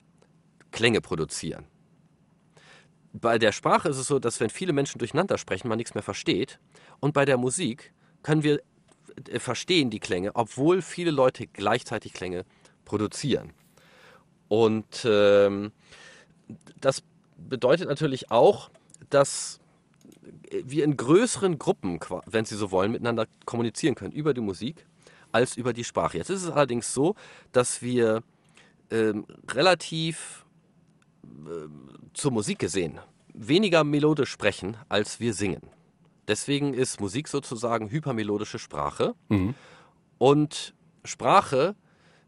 Klänge 0.71 1.01
produzieren 1.01 1.65
bei 3.21 3.37
der 3.37 3.51
Sprache 3.51 3.89
ist 3.89 3.97
es 3.97 4.07
so, 4.07 4.19
dass 4.19 4.39
wenn 4.39 4.49
viele 4.49 4.73
Menschen 4.73 4.99
durcheinander 4.99 5.37
sprechen, 5.37 5.67
man 5.67 5.77
nichts 5.77 5.93
mehr 5.93 6.03
versteht. 6.03 6.59
Und 6.99 7.13
bei 7.13 7.25
der 7.25 7.37
Musik 7.37 7.93
können 8.23 8.43
wir 8.43 8.61
äh, 9.29 9.39
verstehen 9.39 9.89
die 9.89 9.99
Klänge, 9.99 10.35
obwohl 10.35 10.81
viele 10.81 11.11
Leute 11.11 11.47
gleichzeitig 11.47 12.13
Klänge 12.13 12.45
produzieren. 12.85 13.53
Und 14.47 15.05
ähm, 15.05 15.71
das 16.79 17.03
bedeutet 17.37 17.89
natürlich 17.89 18.31
auch, 18.31 18.69
dass 19.09 19.59
wir 20.63 20.83
in 20.83 20.95
größeren 20.95 21.57
Gruppen, 21.59 21.99
wenn 22.25 22.45
Sie 22.45 22.55
so 22.55 22.71
wollen, 22.71 22.91
miteinander 22.91 23.27
kommunizieren 23.45 23.95
können 23.95 24.13
über 24.13 24.33
die 24.33 24.41
Musik 24.41 24.85
als 25.31 25.57
über 25.57 25.73
die 25.73 25.83
Sprache. 25.83 26.17
Jetzt 26.17 26.29
ist 26.29 26.43
es 26.43 26.49
allerdings 26.49 26.93
so, 26.93 27.15
dass 27.51 27.81
wir 27.81 28.23
ähm, 28.89 29.25
relativ 29.51 30.45
zur 32.13 32.31
Musik 32.31 32.59
gesehen 32.59 32.99
weniger 33.37 33.83
melodisch 33.83 34.31
sprechen, 34.31 34.77
als 34.89 35.19
wir 35.19 35.33
singen. 35.33 35.61
Deswegen 36.27 36.73
ist 36.73 36.99
Musik 36.99 37.27
sozusagen 37.27 37.89
hypermelodische 37.89 38.59
Sprache. 38.59 39.15
Mhm. 39.29 39.53
Und 40.17 40.73
Sprache 41.05 41.75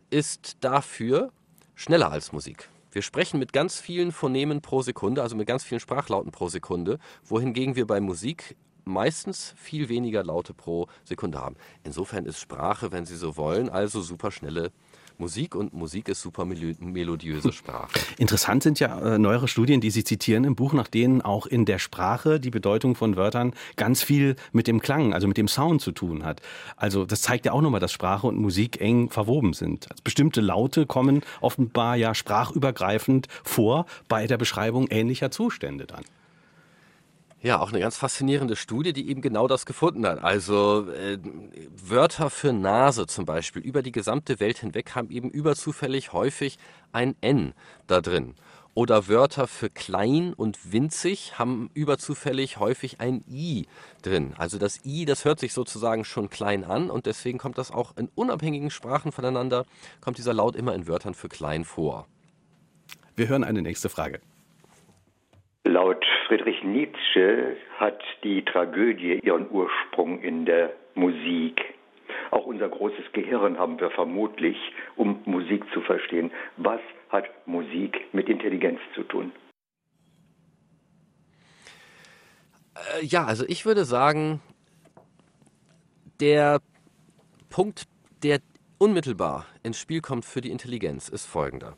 ist 0.10 0.58
dafür 0.62 1.32
schneller 1.76 2.12
als 2.12 2.32
Musik. 2.32 2.70
Wir 2.92 3.02
sprechen 3.02 3.40
mit 3.40 3.54
ganz 3.54 3.80
vielen 3.80 4.12
Phonemen 4.12 4.62
pro 4.62 4.82
Sekunde, 4.82 5.22
also 5.22 5.36
mit 5.36 5.48
ganz 5.48 5.64
vielen 5.64 5.80
Sprachlauten 5.80 6.32
pro 6.32 6.50
Sekunde, 6.50 7.00
wohingegen 7.24 7.76
wir 7.76 7.86
bei 7.86 8.00
Musik 8.00 8.56
meistens 8.86 9.54
viel 9.58 9.90
weniger 9.90 10.24
Laute 10.24 10.54
pro 10.54 10.88
Sekunde 11.04 11.40
haben. 11.40 11.56
Insofern 11.84 12.26
ist 12.26 12.40
Sprache, 12.40 12.92
wenn 12.92 13.06
Sie 13.06 13.16
so 13.16 13.38
wollen, 13.38 13.70
also 13.70 14.02
superschnelle 14.02 14.72
Musik 15.20 15.54
und 15.54 15.74
Musik 15.74 16.08
ist 16.08 16.22
super 16.22 16.46
melodiöse 16.46 17.52
Sprache. 17.52 17.92
Interessant 18.18 18.64
sind 18.64 18.80
ja 18.80 19.16
äh, 19.16 19.20
neuere 19.20 19.50
Studien, 19.50 19.82
die 19.82 19.92
Sie 19.92 20.06
zitieren 20.06 20.46
im 20.46 20.56
Buch, 20.56 20.72
nach 20.72 20.88
denen 20.88 21.22
auch 21.22 21.46
in 21.46 21.66
der 21.66 21.78
Sprache 21.78 22.40
die 22.40 22.50
Bedeutung 22.50 22.96
von 22.96 23.18
Wörtern 23.18 23.54
ganz 23.76 24.02
viel 24.02 24.38
mit 24.54 24.68
dem 24.68 24.80
Klang, 24.80 25.14
also 25.14 25.28
mit 25.28 25.38
dem 25.38 25.50
Sound 25.50 25.82
zu 25.82 25.92
tun 25.92 26.24
hat. 26.24 26.42
Also 26.78 27.06
das 27.06 27.22
zeigt 27.22 27.46
ja 27.46 27.52
auch 27.52 27.62
nochmal, 27.62 27.82
dass 27.82 27.92
Sprache 27.92 28.28
und 28.28 28.38
Musik 28.38 28.80
eng 28.80 29.10
verwoben 29.10 29.54
sind. 29.54 29.92
Also 29.92 30.02
bestimmte 30.04 30.40
Laute 30.40 30.86
kommen 30.86 31.22
offenbar 31.42 31.98
ja 31.98 32.16
sprachübergreifend 32.16 33.28
vor 33.44 33.86
bei 34.08 34.26
der 34.26 34.38
Beschreibung 34.38 34.88
ähnlicher 34.88 35.32
Zustände 35.32 35.86
dann. 35.86 36.04
Ja, 37.42 37.62
auch 37.62 37.70
eine 37.70 37.80
ganz 37.80 37.96
faszinierende 37.96 38.58
Studie, 38.58 38.92
die 38.92 39.10
eben 39.10 39.22
genau 39.22 39.48
das 39.48 39.66
gefunden 39.66 40.06
hat. 40.06 40.22
Also 40.22 40.90
äh, 40.92 41.18
Wörter 41.74 42.30
für 42.30 42.52
Nase 42.52 43.08
zum 43.08 43.26
Beispiel 43.26 43.62
über 43.62 43.82
die 43.82 43.94
gesamte 43.94 44.42
Welt 44.42 44.58
hinweg 44.58 44.94
haben 44.94 45.10
eben 45.10 45.30
überzufällig 45.30 46.12
häufig 46.12 46.60
ein 46.92 47.16
N 47.22 47.54
da 47.88 48.02
drin. 48.02 48.36
Oder 48.74 49.08
Wörter 49.08 49.48
für 49.48 49.70
klein 49.70 50.34
und 50.34 50.74
winzig 50.74 51.40
haben 51.40 51.70
überzufällig 51.74 52.58
häufig 52.60 53.00
ein 53.00 53.24
I 53.30 53.68
drin. 54.02 54.34
Also 54.38 54.58
das 54.58 54.84
I, 54.86 55.06
das 55.06 55.24
hört 55.24 55.40
sich 55.40 55.54
sozusagen 55.54 56.04
schon 56.04 56.30
klein 56.30 56.66
an 56.66 56.90
und 56.90 57.06
deswegen 57.06 57.38
kommt 57.38 57.58
das 57.58 57.72
auch 57.72 57.96
in 57.96 58.10
unabhängigen 58.16 58.70
Sprachen 58.70 59.14
voneinander, 59.14 59.66
kommt 60.02 60.18
dieser 60.18 60.34
Laut 60.34 60.58
immer 60.58 60.76
in 60.76 60.88
Wörtern 60.88 61.14
für 61.14 61.30
klein 61.30 61.64
vor. 61.64 62.06
Wir 63.16 63.30
hören 63.30 63.46
eine 63.46 63.62
nächste 63.62 63.88
Frage. 63.90 64.20
Laut 65.66 66.04
Friedrich 66.28 66.64
Nietzsche 66.64 67.58
hat 67.78 68.02
die 68.24 68.44
Tragödie 68.46 69.20
ihren 69.24 69.50
Ursprung 69.52 70.22
in 70.22 70.46
der 70.46 70.74
Musik. 70.96 71.62
Auch 72.32 72.46
unser 72.46 72.70
großes 72.70 73.12
Gehirn 73.14 73.58
haben 73.58 73.80
wir 73.80 73.92
vermutlich, 73.92 74.58
um 74.96 75.22
Musik 75.26 75.64
zu 75.74 75.82
verstehen. 75.82 76.32
Was 76.58 76.80
hat 77.10 77.26
Musik 77.46 77.98
mit 78.14 78.30
Intelligenz 78.30 78.80
zu 78.96 79.04
tun? 79.04 79.32
Äh, 82.76 83.06
ja, 83.06 83.26
also 83.26 83.46
ich 83.48 83.66
würde 83.66 83.84
sagen, 83.84 84.42
der 86.20 86.62
Punkt, 87.50 87.84
der 88.24 88.40
unmittelbar 88.78 89.46
ins 89.64 89.78
Spiel 89.78 90.02
kommt 90.02 90.26
für 90.26 90.42
die 90.42 90.52
Intelligenz, 90.52 91.10
ist 91.10 91.26
folgender. 91.26 91.76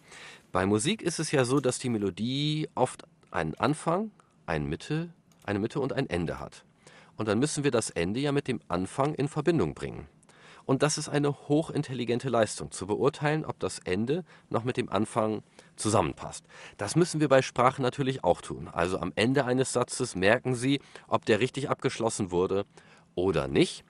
Bei 0.52 0.65
Musik 0.65 1.02
ist 1.02 1.20
es 1.20 1.32
ja 1.32 1.46
so, 1.46 1.60
dass 1.60 1.80
die 1.80 1.89
Melodie 1.89 2.67
oft 2.76 3.04
einen 3.32 3.56
Anfang, 3.56 4.12
eine 4.46 4.65
Mitte, 4.65 5.10
eine 5.44 5.60
Mitte 5.60 5.80
und 5.80 5.94
ein 5.94 6.10
Ende 6.10 6.39
hat. 6.39 6.65
Und 7.17 7.28
dann 7.28 7.39
müssen 7.39 7.63
wir 7.63 7.72
das 7.72 7.89
Ende 7.89 8.20
ja 8.20 8.32
mit 8.32 8.48
dem 8.48 8.62
Anfang 8.67 9.13
in 9.15 9.28
Verbindung 9.28 9.74
bringen. 9.74 10.08
Und 10.65 10.84
das 10.84 10.98
ist 10.98 11.10
eine 11.10 11.34
hochintelligente 11.48 12.30
Leistung, 12.30 12.72
zu 12.72 12.88
beurteilen, 12.88 13.46
ob 13.46 13.60
das 13.60 13.80
Ende 13.80 14.24
noch 14.50 14.63
mit 14.63 14.78
dem 14.78 14.89
Anfang 14.89 15.44
zusammenpasst. 15.76 16.46
Das 16.78 16.96
müssen 16.96 17.20
wir 17.20 17.30
bei 17.30 17.41
Sprache 17.41 17.82
natürlich 17.82 18.24
auch 18.24 18.41
tun. 18.41 18.70
Also 18.72 19.00
am 19.00 19.12
Ende 19.15 19.46
eines 19.46 19.74
Satzes 19.74 20.15
merken 20.15 20.56
Sie, 20.56 20.80
ob 21.08 21.26
der 21.26 21.39
richtig 21.39 21.70
abgeschlossen 21.70 22.32
wurde 22.32 22.65
oder 23.15 23.48
nicht. 23.48 23.84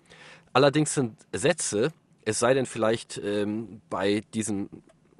Allerdings 0.53 0.93
sind 0.93 1.17
Sätze, 1.33 1.91
es 2.25 2.39
sei 2.39 2.53
denn 2.53 2.65
vielleicht 2.65 3.19
ähm, 3.23 3.81
bei 3.89 4.21
diesen 4.33 4.69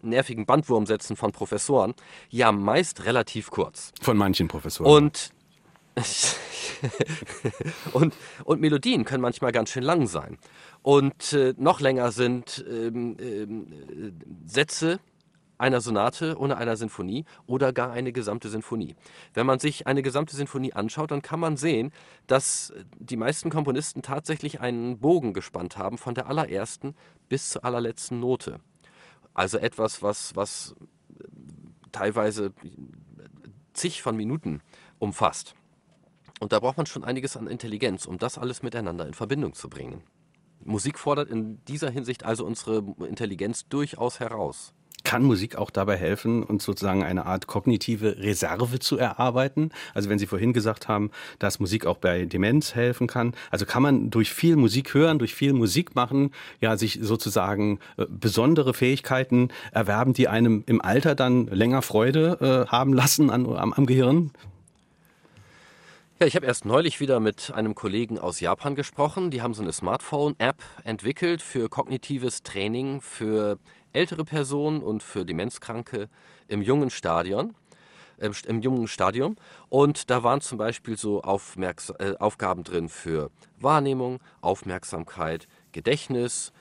nervigen 0.02 0.46
Bandwurmsätzen 0.46 1.16
von 1.16 1.32
Professoren, 1.32 1.94
ja 2.30 2.52
meist 2.52 3.06
relativ 3.06 3.52
kurz. 3.52 3.92
Von 4.02 4.18
manchen 4.18 4.48
Professoren. 4.48 4.92
Und 4.92 5.32
und, 7.94 8.14
und 8.46 8.62
Melodien 8.62 9.04
können 9.04 9.22
manchmal 9.22 9.52
ganz 9.52 9.70
schön 9.70 9.84
lang 9.84 10.08
sein. 10.08 10.38
Und 10.82 11.34
äh, 11.34 11.54
noch 11.58 11.82
länger 11.82 12.12
sind 12.12 12.64
ähm, 12.70 13.18
äh, 13.20 13.48
Sätze 14.46 15.00
einer 15.62 15.80
Sonate 15.80 16.38
oder 16.38 16.58
einer 16.58 16.76
Sinfonie 16.76 17.24
oder 17.46 17.72
gar 17.72 17.92
eine 17.92 18.12
gesamte 18.12 18.50
Sinfonie. 18.50 18.96
Wenn 19.36 19.46
man 19.46 19.60
sich 19.60 19.86
eine 19.86 20.02
gesamte 20.02 20.36
Sinfonie 20.36 20.74
anschaut, 20.74 21.12
dann 21.12 21.22
kann 21.22 21.40
man 21.40 21.56
sehen, 21.56 21.92
dass 22.26 22.74
die 22.98 23.16
meisten 23.16 23.52
Komponisten 23.52 24.02
tatsächlich 24.02 24.60
einen 24.60 24.98
Bogen 24.98 25.34
gespannt 25.34 25.78
haben 25.78 26.00
von 26.00 26.16
der 26.16 26.28
allerersten 26.28 26.96
bis 27.30 27.52
zur 27.52 27.64
allerletzten 27.64 28.20
Note. 28.20 28.60
Also 29.34 29.58
etwas, 29.58 30.02
was, 30.02 30.36
was 30.36 30.76
teilweise 31.92 32.54
zig 33.74 34.02
von 34.02 34.16
Minuten 34.16 34.62
umfasst. 35.00 35.56
Und 36.40 36.54
da 36.54 36.60
braucht 36.60 36.78
man 36.78 36.86
schon 36.86 37.04
einiges 37.04 37.38
an 37.38 37.48
Intelligenz, 37.48 38.06
um 38.06 38.18
das 38.18 38.38
alles 38.38 38.64
miteinander 38.64 39.06
in 39.06 39.14
Verbindung 39.14 39.54
zu 39.54 39.70
bringen. 39.70 40.04
Musik 40.64 41.00
fordert 41.00 41.30
in 41.30 41.64
dieser 41.66 41.90
Hinsicht 41.90 42.24
also 42.24 42.46
unsere 42.46 42.84
Intelligenz 43.08 43.68
durchaus 43.68 44.20
heraus. 44.20 44.74
Kann 45.04 45.24
Musik 45.24 45.56
auch 45.56 45.70
dabei 45.70 45.98
helfen, 45.98 46.44
uns 46.44 46.64
sozusagen 46.64 47.04
eine 47.04 47.26
Art 47.26 47.48
kognitive 47.48 48.18
Reserve 48.20 48.80
zu 48.80 48.98
erarbeiten? 48.98 49.72
Also 49.94 50.10
wenn 50.10 50.20
Sie 50.20 50.28
vorhin 50.28 50.54
gesagt 50.54 50.88
haben, 50.88 51.12
dass 51.40 51.60
Musik 51.60 51.86
auch 51.86 51.98
bei 51.98 52.26
Demenz 52.26 52.76
helfen 52.76 53.08
kann. 53.08 53.34
Also 53.50 53.66
kann 53.66 53.82
man 53.82 54.10
durch 54.10 54.32
viel 54.32 54.56
Musik 54.56 54.94
hören, 54.94 55.20
durch 55.20 55.34
viel 55.34 55.54
Musik 55.54 55.96
machen, 55.96 56.32
ja, 56.60 56.78
sich 56.78 57.00
sozusagen 57.02 57.80
äh, 57.98 58.06
besondere 58.10 58.74
Fähigkeiten 58.74 59.50
erwerben, 59.72 60.14
die 60.14 60.28
einem 60.28 60.64
im 60.68 60.82
Alter 60.82 61.16
dann 61.16 61.48
länger 61.48 61.82
Freude 61.82 62.66
äh, 62.68 62.72
haben 62.72 62.94
lassen 62.94 63.30
an, 63.30 63.46
am, 63.46 63.74
am 63.74 63.86
Gehirn? 63.86 64.32
Ja, 66.22 66.28
ich 66.28 66.36
habe 66.36 66.46
erst 66.46 66.66
neulich 66.66 67.00
wieder 67.00 67.20
mit 67.20 67.52
einem 67.52 67.74
Kollegen 67.74 68.20
aus 68.20 68.40
Japan 68.42 68.76
gesprochen. 68.76 69.32
Die 69.32 69.42
haben 69.42 69.56
so 69.56 69.64
eine 69.64 69.74
Smartphone-App 69.74 70.58
entwickelt 70.84 71.42
für 71.42 71.68
kognitives 71.68 72.44
Training 72.44 73.02
für 73.02 73.58
ältere 73.94 74.26
Personen 74.26 74.82
und 74.82 75.04
für 75.04 75.26
Demenzkranke 75.26 76.10
im 76.48 76.62
jungen 76.62 76.90
Stadion 76.90 77.56
ähm, 78.22 78.34
im 78.48 78.62
jungen 78.62 78.88
Stadium. 78.88 79.36
Und 79.70 80.10
da 80.10 80.24
waren 80.24 80.42
zum 80.42 80.58
Beispiel 80.58 80.98
so 80.98 81.22
Aufmerks 81.22 81.90
äh, 82.00 82.16
Aufgaben 82.20 82.64
drin 82.64 82.88
für 82.88 83.32
Wahrnehmung, 83.60 84.20
Aufmerksamkeit, 84.42 85.48
Gedächtnis, 85.72 86.54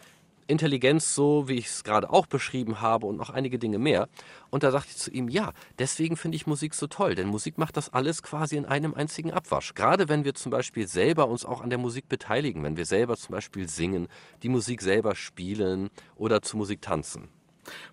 Intelligenz, 0.50 1.14
so 1.14 1.48
wie 1.48 1.54
ich 1.54 1.66
es 1.66 1.84
gerade 1.84 2.10
auch 2.10 2.26
beschrieben 2.26 2.80
habe 2.80 3.06
und 3.06 3.16
noch 3.16 3.30
einige 3.30 3.58
Dinge 3.58 3.78
mehr. 3.78 4.08
Und 4.50 4.62
da 4.62 4.70
sagte 4.70 4.90
ich 4.90 4.96
zu 4.96 5.10
ihm, 5.10 5.28
ja, 5.28 5.52
deswegen 5.78 6.16
finde 6.16 6.36
ich 6.36 6.46
Musik 6.46 6.74
so 6.74 6.86
toll, 6.86 7.14
denn 7.14 7.28
Musik 7.28 7.56
macht 7.56 7.76
das 7.76 7.92
alles 7.92 8.22
quasi 8.22 8.56
in 8.56 8.66
einem 8.66 8.94
einzigen 8.94 9.32
Abwasch. 9.32 9.74
Gerade 9.74 10.08
wenn 10.08 10.24
wir 10.24 10.34
zum 10.34 10.50
Beispiel 10.50 10.86
selber 10.86 11.28
uns 11.28 11.44
auch 11.44 11.60
an 11.60 11.70
der 11.70 11.78
Musik 11.78 12.08
beteiligen, 12.08 12.62
wenn 12.62 12.76
wir 12.76 12.86
selber 12.86 13.16
zum 13.16 13.32
Beispiel 13.32 13.68
singen, 13.68 14.08
die 14.42 14.48
Musik 14.48 14.82
selber 14.82 15.14
spielen 15.14 15.90
oder 16.16 16.42
zu 16.42 16.56
Musik 16.56 16.82
tanzen. 16.82 17.28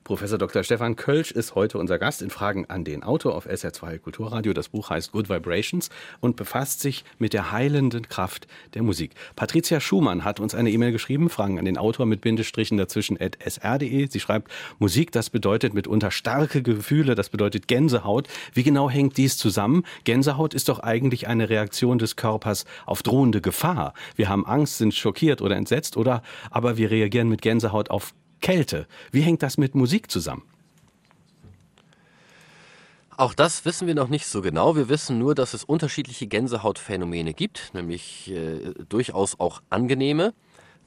Professor 0.03 0.37
Dr. 0.37 0.63
Stefan 0.63 0.95
Kölsch 0.95 1.31
ist 1.31 1.55
heute 1.55 1.77
unser 1.77 1.99
Gast 1.99 2.21
in 2.21 2.29
Fragen 2.29 2.65
an 2.67 2.83
den 2.83 3.03
Autor 3.03 3.35
auf 3.35 3.47
SR2 3.47 3.99
Kulturradio. 3.99 4.53
Das 4.53 4.69
Buch 4.69 4.89
heißt 4.89 5.11
Good 5.11 5.29
Vibrations 5.29 5.89
und 6.19 6.35
befasst 6.35 6.81
sich 6.81 7.03
mit 7.19 7.33
der 7.33 7.51
heilenden 7.51 8.07
Kraft 8.07 8.47
der 8.73 8.83
Musik. 8.83 9.11
Patricia 9.35 9.79
Schumann 9.79 10.23
hat 10.23 10.39
uns 10.39 10.55
eine 10.55 10.71
E-Mail 10.71 10.91
geschrieben, 10.91 11.29
Fragen 11.29 11.59
an 11.59 11.65
den 11.65 11.77
Autor 11.77 12.05
mit 12.05 12.21
Bindestrichen 12.21 12.77
dazwischen 12.77 13.19
at 13.19 13.37
sr.de. 13.45 14.07
Sie 14.09 14.19
schreibt, 14.19 14.51
Musik, 14.79 15.11
das 15.11 15.29
bedeutet 15.29 15.73
mitunter 15.73 16.11
starke 16.11 16.61
Gefühle, 16.61 17.15
das 17.15 17.29
bedeutet 17.29 17.67
Gänsehaut. 17.67 18.27
Wie 18.53 18.63
genau 18.63 18.89
hängt 18.89 19.17
dies 19.17 19.37
zusammen? 19.37 19.83
Gänsehaut 20.03 20.53
ist 20.53 20.69
doch 20.69 20.79
eigentlich 20.79 21.27
eine 21.27 21.49
Reaktion 21.49 21.99
des 21.99 22.15
Körpers 22.15 22.65
auf 22.85 23.03
drohende 23.03 23.41
Gefahr. 23.41 23.93
Wir 24.15 24.29
haben 24.29 24.45
Angst, 24.45 24.77
sind 24.77 24.93
schockiert 24.93 25.41
oder 25.41 25.55
entsetzt 25.55 25.97
oder 25.97 26.21
aber 26.51 26.77
wir 26.77 26.91
reagieren 26.91 27.29
mit 27.29 27.41
Gänsehaut 27.41 27.89
auf 27.89 28.13
Kälte. 28.41 28.87
Wie 29.11 29.21
hängt 29.21 29.43
das 29.43 29.57
mit 29.57 29.75
Musik 29.75 30.11
zusammen? 30.11 30.43
Auch 33.17 33.33
das 33.33 33.65
wissen 33.65 33.87
wir 33.87 33.95
noch 33.95 34.09
nicht 34.09 34.27
so 34.27 34.43
genau. 34.43 34.75
Wir 34.75 34.89
wissen 34.89 35.17
nur, 35.17 35.33
dass 35.33 35.55
es 35.55 35.63
unterschiedliche 35.63 36.27
Gänsehautphänomene 36.27 37.33
gibt, 37.33 37.71
nämlich 37.73 38.29
äh, 38.29 38.75
durchaus 38.87 39.39
auch 39.39 39.63
angenehme, 39.71 40.35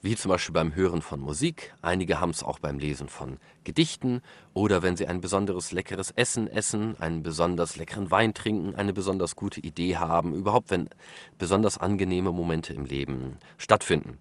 wie 0.00 0.14
zum 0.14 0.30
Beispiel 0.30 0.52
beim 0.52 0.76
Hören 0.76 1.02
von 1.02 1.18
Musik. 1.18 1.74
Einige 1.82 2.20
haben 2.20 2.30
es 2.30 2.44
auch 2.44 2.60
beim 2.60 2.78
Lesen 2.78 3.08
von 3.08 3.38
Gedichten 3.64 4.22
oder 4.54 4.82
wenn 4.84 4.96
sie 4.96 5.08
ein 5.08 5.20
besonderes 5.20 5.72
leckeres 5.72 6.12
Essen 6.12 6.46
essen, 6.46 6.94
einen 7.00 7.24
besonders 7.24 7.76
leckeren 7.76 8.12
Wein 8.12 8.32
trinken, 8.32 8.76
eine 8.76 8.92
besonders 8.92 9.34
gute 9.34 9.60
Idee 9.60 9.96
haben, 9.96 10.32
überhaupt 10.32 10.70
wenn 10.70 10.88
besonders 11.36 11.78
angenehme 11.78 12.30
Momente 12.30 12.72
im 12.72 12.84
Leben 12.84 13.38
stattfinden. 13.58 14.18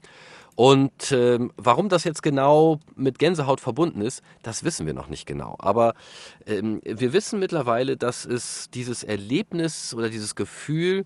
Und 0.59 1.13
ähm, 1.13 1.53
warum 1.55 1.87
das 1.87 2.03
jetzt 2.03 2.21
genau 2.21 2.81
mit 2.97 3.17
Gänsehaut 3.17 3.61
verbunden 3.61 4.01
ist, 4.01 4.21
das 4.43 4.65
wissen 4.65 4.85
wir 4.85 4.93
noch 4.93 5.07
nicht 5.07 5.25
genau. 5.25 5.55
Aber 5.57 5.93
ähm, 6.45 6.81
wir 6.83 7.13
wissen 7.13 7.39
mittlerweile, 7.39 7.95
dass 7.95 8.25
es 8.25 8.69
dieses 8.69 9.05
Erlebnis 9.05 9.93
oder 9.93 10.09
dieses 10.09 10.35
Gefühl 10.35 11.05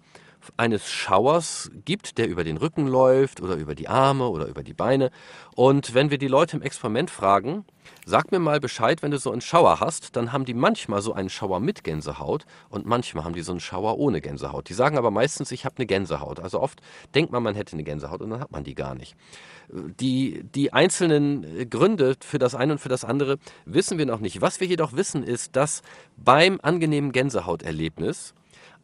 eines 0.57 0.89
Schauers 0.89 1.71
gibt, 1.85 2.17
der 2.17 2.27
über 2.27 2.43
den 2.43 2.57
Rücken 2.57 2.87
läuft 2.87 3.41
oder 3.41 3.55
über 3.55 3.75
die 3.75 3.87
Arme 3.87 4.27
oder 4.27 4.47
über 4.47 4.63
die 4.63 4.73
Beine. 4.73 5.11
Und 5.55 5.93
wenn 5.93 6.11
wir 6.11 6.17
die 6.17 6.27
Leute 6.27 6.57
im 6.57 6.63
Experiment 6.63 7.09
fragen, 7.09 7.65
sag 8.05 8.31
mir 8.31 8.39
mal 8.39 8.59
Bescheid, 8.59 9.01
wenn 9.01 9.11
du 9.11 9.17
so 9.17 9.31
einen 9.31 9.41
Schauer 9.41 9.79
hast, 9.79 10.15
dann 10.15 10.31
haben 10.31 10.45
die 10.45 10.53
manchmal 10.53 11.01
so 11.01 11.13
einen 11.13 11.29
Schauer 11.29 11.59
mit 11.59 11.83
Gänsehaut 11.83 12.45
und 12.69 12.85
manchmal 12.85 13.23
haben 13.23 13.33
die 13.33 13.41
so 13.41 13.51
einen 13.51 13.59
Schauer 13.59 13.97
ohne 13.97 14.21
Gänsehaut. 14.21 14.69
Die 14.69 14.73
sagen 14.73 14.97
aber 14.97 15.11
meistens, 15.11 15.51
ich 15.51 15.65
habe 15.65 15.75
eine 15.77 15.85
Gänsehaut. 15.85 16.39
Also 16.39 16.59
oft 16.59 16.81
denkt 17.15 17.31
man, 17.31 17.43
man 17.43 17.55
hätte 17.55 17.73
eine 17.73 17.83
Gänsehaut 17.83 18.21
und 18.21 18.29
dann 18.29 18.39
hat 18.39 18.51
man 18.51 18.63
die 18.63 18.75
gar 18.75 18.95
nicht. 18.95 19.15
Die, 19.69 20.43
die 20.43 20.73
einzelnen 20.73 21.69
Gründe 21.69 22.15
für 22.19 22.39
das 22.39 22.55
eine 22.55 22.73
und 22.73 22.79
für 22.79 22.89
das 22.89 23.05
andere 23.05 23.37
wissen 23.65 23.97
wir 23.97 24.05
noch 24.05 24.19
nicht. 24.19 24.41
Was 24.41 24.59
wir 24.59 24.67
jedoch 24.67 24.93
wissen, 24.93 25.23
ist, 25.23 25.55
dass 25.55 25.81
beim 26.17 26.59
angenehmen 26.61 27.11
Gänsehauterlebnis 27.11 28.33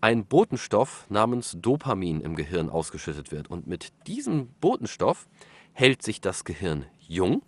ein 0.02 0.26
Botenstoff 0.26 1.06
namens 1.10 1.58
Dopamin 1.60 2.22
im 2.22 2.36
Gehirn 2.36 2.70
ausgeschüttet 2.70 3.32
wird. 3.32 3.50
Und 3.50 3.68
mit 3.68 3.92
diesem 4.08 4.48
Botenstoff 4.62 5.28
hält 5.74 6.04
sich 6.04 6.22
das 6.22 6.44
Gehirn 6.44 6.86
jung. 7.00 7.42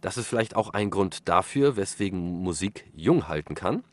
Das 0.00 0.16
ist 0.16 0.26
vielleicht 0.26 0.56
auch 0.56 0.70
ein 0.70 0.90
Grund 0.90 1.28
dafür, 1.28 1.76
weswegen 1.76 2.42
Musik 2.42 2.90
jung 2.94 3.28
halten 3.28 3.54
kann. 3.54 3.84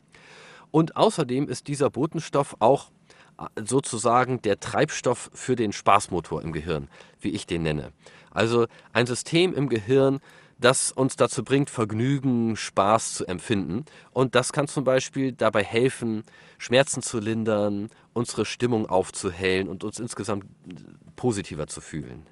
Und 0.70 0.96
außerdem 0.96 1.48
ist 1.48 1.68
dieser 1.68 1.90
Botenstoff 1.90 2.56
auch 2.60 2.90
äh, 3.38 3.46
sozusagen 3.64 4.42
der 4.42 4.60
Treibstoff 4.60 5.30
für 5.32 5.56
den 5.56 5.72
Spaßmotor 5.72 6.42
im 6.42 6.52
Gehirn, 6.52 6.88
wie 7.20 7.30
ich 7.30 7.46
den 7.46 7.62
nenne. 7.62 7.92
Also 8.30 8.66
ein 8.92 9.06
System 9.06 9.52
im 9.54 9.68
Gehirn, 9.68 10.20
das 10.60 10.92
uns 10.92 11.16
dazu 11.16 11.42
bringt, 11.42 11.70
Vergnügen, 11.70 12.56
Spaß 12.56 13.14
zu 13.14 13.26
empfinden. 13.26 13.84
Und 14.12 14.34
das 14.34 14.52
kann 14.52 14.68
zum 14.68 14.84
Beispiel 14.84 15.32
dabei 15.32 15.64
helfen, 15.64 16.22
Schmerzen 16.58 17.02
zu 17.02 17.18
lindern, 17.18 17.90
unsere 18.12 18.44
Stimmung 18.44 18.86
aufzuhellen 18.86 19.68
und 19.68 19.84
uns 19.84 19.98
insgesamt 19.98 20.44
positiver 21.16 21.66
zu 21.66 21.80
fühlen. 21.80 22.26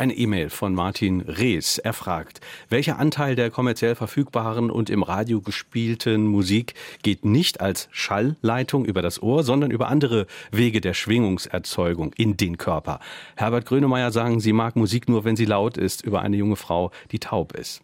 Eine 0.00 0.14
E-Mail 0.14 0.48
von 0.48 0.74
Martin 0.74 1.20
Rees. 1.20 1.76
Er 1.76 1.92
fragt, 1.92 2.40
welcher 2.70 2.98
Anteil 2.98 3.36
der 3.36 3.50
kommerziell 3.50 3.94
verfügbaren 3.94 4.70
und 4.70 4.88
im 4.88 5.02
Radio 5.02 5.42
gespielten 5.42 6.26
Musik 6.26 6.72
geht 7.02 7.26
nicht 7.26 7.60
als 7.60 7.86
Schallleitung 7.90 8.86
über 8.86 9.02
das 9.02 9.20
Ohr, 9.20 9.44
sondern 9.44 9.70
über 9.70 9.88
andere 9.88 10.26
Wege 10.52 10.80
der 10.80 10.94
Schwingungserzeugung 10.94 12.14
in 12.14 12.38
den 12.38 12.56
Körper? 12.56 12.98
Herbert 13.36 13.66
Grönemeyer 13.66 14.10
sagen, 14.10 14.40
sie 14.40 14.54
mag 14.54 14.74
Musik 14.74 15.06
nur, 15.06 15.24
wenn 15.24 15.36
sie 15.36 15.44
laut 15.44 15.76
ist, 15.76 16.00
über 16.00 16.22
eine 16.22 16.38
junge 16.38 16.56
Frau, 16.56 16.92
die 17.12 17.18
taub 17.18 17.52
ist. 17.52 17.82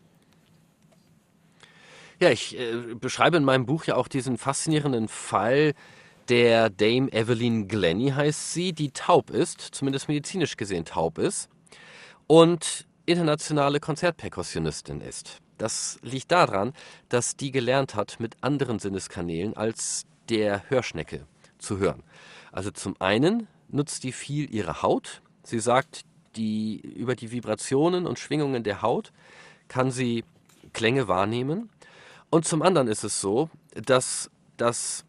Ja, 2.18 2.30
ich 2.30 2.58
äh, 2.58 2.94
beschreibe 2.98 3.36
in 3.36 3.44
meinem 3.44 3.66
Buch 3.66 3.84
ja 3.84 3.94
auch 3.94 4.08
diesen 4.08 4.38
faszinierenden 4.38 5.08
Fall 5.08 5.74
der 6.30 6.70
Dame 6.70 7.12
Evelyn 7.12 7.68
Glennie 7.68 8.12
heißt 8.12 8.54
sie, 8.54 8.72
die 8.72 8.90
taub 8.92 9.28
ist, 9.28 9.60
zumindest 9.60 10.08
medizinisch 10.08 10.56
gesehen 10.56 10.86
taub 10.86 11.18
ist 11.18 11.50
und 12.26 12.86
internationale 13.06 13.80
Konzertperkussionistin 13.80 15.00
ist. 15.00 15.38
Das 15.58 15.98
liegt 16.02 16.32
daran, 16.32 16.72
dass 17.08 17.36
die 17.36 17.50
gelernt 17.50 17.94
hat, 17.94 18.20
mit 18.20 18.36
anderen 18.42 18.78
Sinneskanälen 18.78 19.56
als 19.56 20.04
der 20.28 20.68
Hörschnecke 20.68 21.26
zu 21.58 21.78
hören. 21.78 22.02
Also 22.52 22.70
zum 22.70 22.96
einen 23.00 23.48
nutzt 23.68 24.04
die 24.04 24.12
viel 24.12 24.52
ihre 24.54 24.82
Haut. 24.82 25.22
Sie 25.42 25.60
sagt, 25.60 26.02
die, 26.36 26.80
über 26.80 27.14
die 27.14 27.30
Vibrationen 27.30 28.06
und 28.06 28.18
Schwingungen 28.18 28.62
der 28.64 28.82
Haut 28.82 29.12
kann 29.68 29.90
sie 29.90 30.24
Klänge 30.72 31.08
wahrnehmen. 31.08 31.70
Und 32.28 32.44
zum 32.46 32.62
anderen 32.62 32.88
ist 32.88 33.04
es 33.04 33.20
so, 33.20 33.48
dass 33.74 34.30
das 34.56 35.04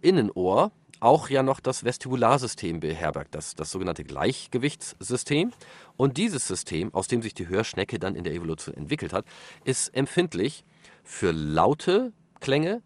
Innenohr 0.00 0.70
auch 1.00 1.28
ja 1.28 1.42
noch 1.42 1.60
das 1.60 1.84
Vestibularsystem 1.84 2.80
beherbergt, 2.80 3.34
das, 3.34 3.54
das 3.54 3.70
sogenannte 3.70 4.04
Gleichgewichtssystem. 4.04 5.52
Und 5.96 6.16
dieses 6.16 6.46
System, 6.46 6.92
aus 6.94 7.08
dem 7.08 7.22
sich 7.22 7.34
die 7.34 7.48
Hörschnecke 7.48 7.98
dann 7.98 8.14
in 8.14 8.24
der 8.24 8.34
Evolution 8.34 8.74
entwickelt 8.74 9.12
hat, 9.12 9.24
ist 9.64 9.94
empfindlich 9.94 10.64
für 11.04 11.32
laute 11.32 12.12
Klänge, 12.40 12.82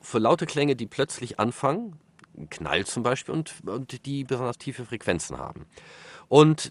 für 0.00 0.18
laute 0.18 0.46
Klänge, 0.46 0.76
die 0.76 0.86
plötzlich 0.86 1.38
anfangen, 1.38 1.98
Knall 2.48 2.86
zum 2.86 3.02
Beispiel, 3.02 3.34
und, 3.34 3.54
und 3.66 4.06
die 4.06 4.24
besonders 4.24 4.58
tiefe 4.58 4.84
Frequenzen 4.84 5.38
haben. 5.38 5.66
Und 6.30 6.70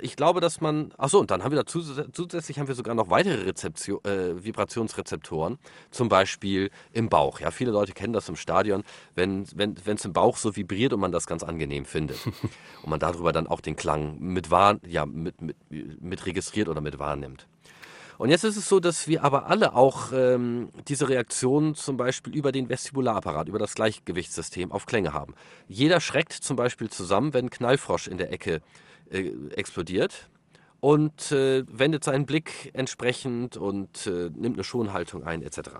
ich 0.00 0.14
glaube, 0.14 0.40
dass 0.40 0.60
man, 0.60 0.94
ach 0.96 1.08
so, 1.08 1.18
und 1.18 1.32
dann 1.32 1.42
haben 1.42 1.50
wir 1.50 1.58
dazu, 1.58 1.82
zusätzlich 2.12 2.60
haben 2.60 2.68
wir 2.68 2.76
sogar 2.76 2.94
noch 2.94 3.10
weitere 3.10 3.42
Rezeption, 3.42 3.98
äh, 4.04 4.44
Vibrationsrezeptoren, 4.44 5.58
zum 5.90 6.08
Beispiel 6.08 6.70
im 6.92 7.08
Bauch. 7.08 7.40
Ja, 7.40 7.50
viele 7.50 7.72
Leute 7.72 7.94
kennen 7.94 8.12
das 8.12 8.28
im 8.28 8.36
Stadion, 8.36 8.84
wenn 9.16 9.42
es 9.42 9.56
wenn, 9.56 9.74
im 9.74 10.12
Bauch 10.12 10.36
so 10.36 10.54
vibriert 10.54 10.92
und 10.92 11.00
man 11.00 11.10
das 11.10 11.26
ganz 11.26 11.42
angenehm 11.42 11.84
findet. 11.84 12.24
und 12.82 12.90
man 12.90 13.00
darüber 13.00 13.32
dann 13.32 13.48
auch 13.48 13.60
den 13.60 13.74
Klang 13.74 14.20
mit, 14.20 14.52
wahr, 14.52 14.78
ja, 14.86 15.04
mit, 15.04 15.42
mit, 15.42 15.56
mit 15.68 16.24
registriert 16.24 16.68
oder 16.68 16.80
mit 16.80 17.00
wahrnimmt. 17.00 17.48
Und 18.18 18.30
jetzt 18.30 18.44
ist 18.44 18.56
es 18.56 18.68
so, 18.68 18.78
dass 18.78 19.08
wir 19.08 19.24
aber 19.24 19.46
alle 19.46 19.74
auch 19.74 20.12
ähm, 20.14 20.68
diese 20.86 21.08
Reaktion 21.08 21.74
zum 21.74 21.96
Beispiel 21.96 22.36
über 22.36 22.52
den 22.52 22.68
Vestibularapparat, 22.68 23.48
über 23.48 23.58
das 23.58 23.74
Gleichgewichtssystem 23.74 24.70
auf 24.70 24.86
Klänge 24.86 25.12
haben. 25.12 25.34
Jeder 25.66 26.00
schreckt 26.00 26.32
zum 26.32 26.54
Beispiel 26.54 26.88
zusammen, 26.88 27.34
wenn 27.34 27.46
ein 27.46 27.50
Knallfrosch 27.50 28.06
in 28.06 28.18
der 28.18 28.32
Ecke 28.32 28.62
explodiert 29.12 30.30
und 30.80 31.30
äh, 31.32 31.64
wendet 31.68 32.04
seinen 32.04 32.26
Blick 32.26 32.70
entsprechend 32.74 33.56
und 33.56 34.06
äh, 34.06 34.30
nimmt 34.34 34.56
eine 34.56 34.64
Schonhaltung 34.64 35.22
ein 35.22 35.42
etc. 35.42 35.70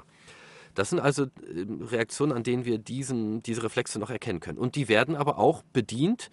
Das 0.75 0.91
sind 0.91 1.01
also 1.01 1.27
ähm, 1.47 1.83
Reaktionen, 1.83 2.33
an 2.33 2.45
denen 2.45 2.65
wir 2.65 2.79
diesen, 2.79 3.43
diese 3.43 3.63
Reflexe 3.63 3.99
noch 3.99 4.11
erkennen 4.11 4.41
können. 4.41 4.59
Und 4.59 4.77
die 4.77 4.89
werden 4.89 5.17
aber 5.17 5.39
auch 5.39 5.63
bedient 5.73 6.31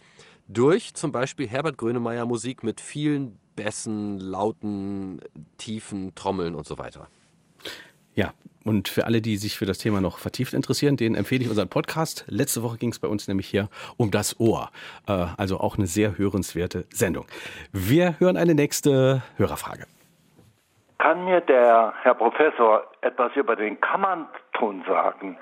durch 0.47 0.93
zum 0.93 1.11
Beispiel 1.11 1.47
Herbert 1.47 1.77
Grönemeyer 1.77 2.25
Musik 2.25 2.63
mit 2.63 2.79
vielen 2.79 3.39
Bässen, 3.55 4.19
lauten, 4.19 5.19
tiefen 5.57 6.15
Trommeln 6.15 6.55
und 6.55 6.67
so 6.67 6.77
weiter. 6.77 7.07
Ja, 8.15 8.33
und 8.65 8.87
für 8.89 9.05
alle, 9.05 9.21
die 9.21 9.37
sich 9.37 9.57
für 9.57 9.65
das 9.65 9.77
Thema 9.77 10.01
noch 10.01 10.17
vertieft 10.17 10.53
interessieren, 10.53 10.97
denen 10.97 11.15
empfehle 11.15 11.43
ich 11.43 11.49
unseren 11.49 11.69
Podcast. 11.69 12.25
Letzte 12.27 12.61
Woche 12.61 12.77
ging 12.77 12.91
es 12.91 12.99
bei 12.99 13.07
uns 13.07 13.27
nämlich 13.27 13.47
hier 13.47 13.69
um 13.97 14.11
das 14.11 14.39
Ohr. 14.39 14.69
Äh, 15.07 15.25
also 15.37 15.59
auch 15.59 15.77
eine 15.77 15.87
sehr 15.87 16.17
hörenswerte 16.17 16.85
Sendung. 16.89 17.25
Wir 17.71 18.19
hören 18.19 18.37
eine 18.37 18.53
nächste 18.53 19.23
Hörerfrage. 19.37 19.85
Kann 20.99 21.23
mir 21.23 21.39
der 21.39 21.93
Herr 22.01 22.13
Professor 22.13 22.83
etwas 23.01 23.31
über 23.35 23.55
den 23.55 23.79
Kammernton 23.79 24.83
sagen? 24.85 25.37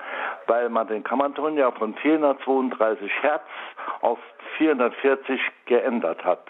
Weil 0.46 0.68
man 0.68 0.86
den 0.86 1.02
Kammernton 1.02 1.56
ja 1.56 1.72
von 1.72 1.96
432 1.96 3.10
Hertz 3.22 3.42
auf 4.00 4.18
440 4.56 5.40
geändert 5.66 6.24
hat. 6.24 6.46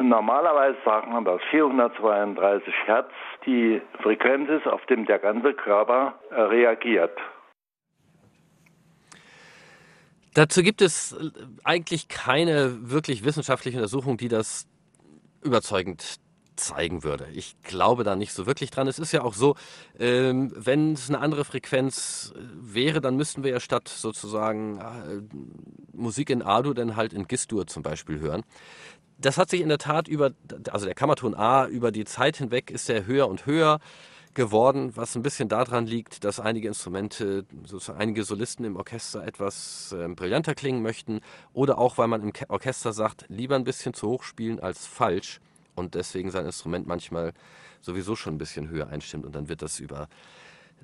Normalerweise 0.00 0.78
sagt 0.84 1.08
man, 1.08 1.24
dass 1.24 1.40
432 1.50 2.72
Hertz 2.86 3.10
die 3.44 3.82
Frequenz 4.02 4.48
ist, 4.48 4.66
auf 4.66 4.84
dem 4.86 5.04
der 5.04 5.18
ganze 5.18 5.52
Körper 5.52 6.18
äh, 6.30 6.40
reagiert. 6.40 7.16
Dazu 10.34 10.62
gibt 10.62 10.80
es 10.80 11.12
äh, 11.12 11.30
eigentlich 11.64 12.08
keine 12.08 12.90
wirklich 12.90 13.24
wissenschaftliche 13.24 13.76
Untersuchung, 13.76 14.16
die 14.16 14.28
das 14.28 14.66
überzeugend 15.42 16.18
zeigen 16.56 17.04
würde. 17.04 17.28
Ich 17.32 17.60
glaube 17.62 18.04
da 18.04 18.16
nicht 18.16 18.32
so 18.32 18.46
wirklich 18.46 18.70
dran. 18.70 18.88
Es 18.88 18.98
ist 18.98 19.12
ja 19.12 19.22
auch 19.22 19.34
so, 19.34 19.54
ähm, 19.98 20.52
wenn 20.56 20.94
es 20.94 21.08
eine 21.08 21.20
andere 21.20 21.44
Frequenz 21.44 22.32
äh, 22.34 22.40
wäre, 22.74 23.00
dann 23.00 23.16
müssten 23.16 23.44
wir 23.44 23.50
ja 23.50 23.60
statt 23.60 23.88
sozusagen 23.88 24.78
äh, 24.78 25.22
Musik 25.92 26.30
in 26.30 26.42
A-Dur 26.42 26.74
dann 26.74 26.96
halt 26.96 27.12
in 27.12 27.28
Gis-Dur 27.28 27.66
zum 27.66 27.82
Beispiel 27.82 28.18
hören 28.18 28.44
das 29.18 29.36
hat 29.36 29.50
sich 29.50 29.60
in 29.60 29.68
der 29.68 29.78
Tat 29.78 30.08
über, 30.08 30.32
also 30.70 30.86
der 30.86 30.94
Kammerton 30.94 31.34
A, 31.34 31.66
über 31.66 31.92
die 31.92 32.04
Zeit 32.04 32.36
hinweg 32.36 32.70
ist 32.70 32.88
er 32.88 33.06
höher 33.06 33.28
und 33.28 33.46
höher 33.46 33.80
geworden, 34.34 34.92
was 34.94 35.16
ein 35.16 35.22
bisschen 35.22 35.48
daran 35.48 35.86
liegt, 35.86 36.22
dass 36.22 36.38
einige 36.38 36.68
Instrumente, 36.68 37.44
sozusagen 37.64 37.98
einige 37.98 38.22
Solisten 38.22 38.64
im 38.64 38.76
Orchester 38.76 39.26
etwas 39.26 39.92
äh, 39.92 40.06
brillanter 40.08 40.54
klingen 40.54 40.80
möchten 40.82 41.20
oder 41.52 41.78
auch, 41.78 41.98
weil 41.98 42.06
man 42.06 42.22
im 42.22 42.32
Orchester 42.48 42.92
sagt, 42.92 43.24
lieber 43.28 43.56
ein 43.56 43.64
bisschen 43.64 43.94
zu 43.94 44.08
hoch 44.08 44.22
spielen 44.22 44.60
als 44.60 44.86
falsch 44.86 45.40
und 45.74 45.94
deswegen 45.94 46.30
sein 46.30 46.46
Instrument 46.46 46.86
manchmal 46.86 47.32
sowieso 47.80 48.14
schon 48.14 48.34
ein 48.34 48.38
bisschen 48.38 48.68
höher 48.68 48.88
einstimmt 48.88 49.26
und 49.26 49.34
dann 49.34 49.48
wird 49.48 49.62
das 49.62 49.80
über 49.80 50.08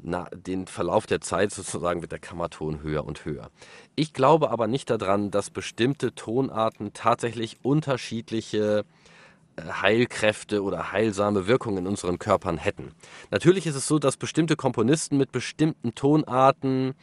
na, 0.03 0.25
den 0.35 0.67
Verlauf 0.67 1.07
der 1.07 1.21
Zeit 1.21 1.51
sozusagen 1.51 2.03
wird 2.03 2.13
der 2.13 2.19
Kammerton 2.19 2.83
höher 2.83 3.05
und 3.05 3.25
höher. 3.25 3.51
Ich 3.97 4.13
glaube 4.13 4.51
aber 4.51 4.67
nicht 4.67 4.91
daran, 4.91 5.31
dass 5.31 5.51
bestimmte 5.51 6.15
Tonarten 6.15 6.93
tatsächlich 6.93 7.59
unterschiedliche 7.63 8.85
äh, 9.57 9.63
Heilkräfte 9.63 10.63
oder 10.63 10.93
heilsame 10.93 11.47
Wirkungen 11.47 11.79
in 11.79 11.87
unseren 11.87 12.19
Körpern 12.19 12.59
hätten. 12.59 12.93
Natürlich 13.31 13.67
ist 13.67 13.77
es 13.77 13.87
so, 13.87 13.99
dass 13.99 14.17
bestimmte 14.17 14.57
Komponisten 14.57 15.17
mit 15.17 15.33
bestimmten 15.33 15.95
Tonarten 15.95 16.95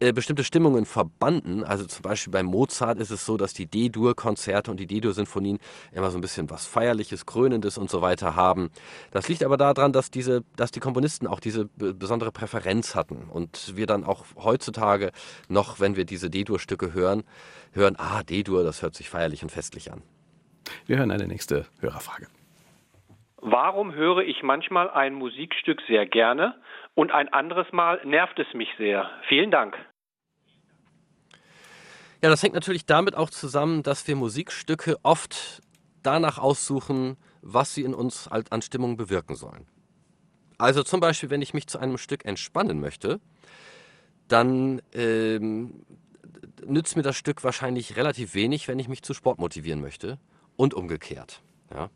äh, 0.00 0.12
bestimmte 0.12 0.44
Stimmungen 0.44 0.84
verbanden. 0.84 1.64
Also 1.64 1.84
zum 1.86 2.02
Beispiel 2.02 2.32
bei 2.32 2.42
Mozart 2.42 2.98
ist 2.98 3.10
es 3.10 3.26
so, 3.26 3.36
dass 3.36 3.52
die 3.52 3.66
D-Dur-Konzerte 3.66 4.70
und 4.70 4.78
die 4.78 4.86
D-Dur-Sinfonien 4.86 5.58
immer 5.92 6.10
so 6.10 6.18
ein 6.18 6.20
bisschen 6.20 6.50
was 6.50 6.66
Feierliches, 6.66 7.26
Krönendes 7.26 7.78
und 7.78 7.90
so 7.90 8.00
weiter 8.00 8.36
haben. 8.36 8.70
Das 9.10 9.28
liegt 9.28 9.42
aber 9.42 9.56
daran, 9.56 9.92
dass, 9.92 10.10
diese, 10.10 10.44
dass 10.56 10.70
die 10.70 10.80
Komponisten 10.80 11.26
auch 11.26 11.40
diese 11.40 11.66
besondere 11.76 12.30
Präferenz 12.30 12.94
hatten 12.94 13.28
und 13.28 13.76
wir 13.76 13.86
dann 13.86 14.04
auch 14.04 14.24
heutzutage 14.36 15.10
noch, 15.48 15.80
wenn 15.80 15.96
wir 15.96 16.04
diese 16.04 16.30
D-Dur-Stücke 16.30 16.92
hören, 16.92 17.24
hören, 17.72 17.96
ah, 17.98 18.22
D-Dur, 18.22 18.64
das 18.64 18.82
hört 18.82 18.94
sich 18.94 19.08
feierlich 19.10 19.42
und 19.42 19.50
festlich 19.50 19.90
an. 19.92 20.02
Wir 20.86 20.98
hören 20.98 21.10
eine 21.10 21.26
nächste 21.26 21.66
Hörerfrage. 21.80 22.28
Warum 23.40 23.94
höre 23.94 24.22
ich 24.22 24.42
manchmal 24.42 24.90
ein 24.90 25.14
Musikstück 25.14 25.80
sehr 25.86 26.06
gerne 26.06 26.56
und 26.94 27.12
ein 27.12 27.32
anderes 27.32 27.70
Mal 27.72 28.00
nervt 28.04 28.38
es 28.38 28.52
mich 28.52 28.68
sehr? 28.78 29.08
Vielen 29.28 29.50
Dank. 29.50 29.76
Ja, 32.20 32.30
das 32.30 32.42
hängt 32.42 32.54
natürlich 32.54 32.84
damit 32.84 33.14
auch 33.14 33.30
zusammen, 33.30 33.82
dass 33.82 34.06
wir 34.08 34.16
Musikstücke 34.16 34.98
oft 35.04 35.62
danach 36.02 36.38
aussuchen, 36.38 37.16
was 37.42 37.74
sie 37.74 37.82
in 37.82 37.94
uns 37.94 38.28
an 38.28 38.62
Stimmung 38.62 38.96
bewirken 38.96 39.36
sollen. 39.36 39.66
Also 40.58 40.82
zum 40.82 40.98
Beispiel, 40.98 41.30
wenn 41.30 41.42
ich 41.42 41.54
mich 41.54 41.68
zu 41.68 41.78
einem 41.78 41.98
Stück 41.98 42.24
entspannen 42.24 42.80
möchte, 42.80 43.20
dann 44.26 44.82
ähm, 44.92 45.84
nützt 46.66 46.96
mir 46.96 47.02
das 47.02 47.16
Stück 47.16 47.44
wahrscheinlich 47.44 47.96
relativ 47.96 48.34
wenig, 48.34 48.66
wenn 48.66 48.80
ich 48.80 48.88
mich 48.88 49.02
zu 49.02 49.14
Sport 49.14 49.38
motivieren 49.38 49.80
möchte 49.80 50.18
und 50.56 50.74
umgekehrt. 50.74 51.40
Ja. 51.72 51.90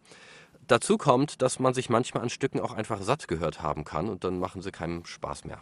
Dazu 0.69 0.97
kommt, 0.97 1.43
dass 1.43 1.59
man 1.59 1.75
sich 1.75 1.91
manchmal 1.91 2.23
an 2.23 2.31
Stücken 2.31 2.61
auch 2.61 2.73
einfach 2.73 3.03
satt 3.03 3.27
gehört 3.27 3.61
haben 3.61 3.83
kann 3.85 4.09
und 4.09 4.23
dann 4.23 4.39
machen 4.39 4.63
sie 4.63 4.71
keinen 4.71 5.05
Spaß 5.05 5.45
mehr. 5.45 5.61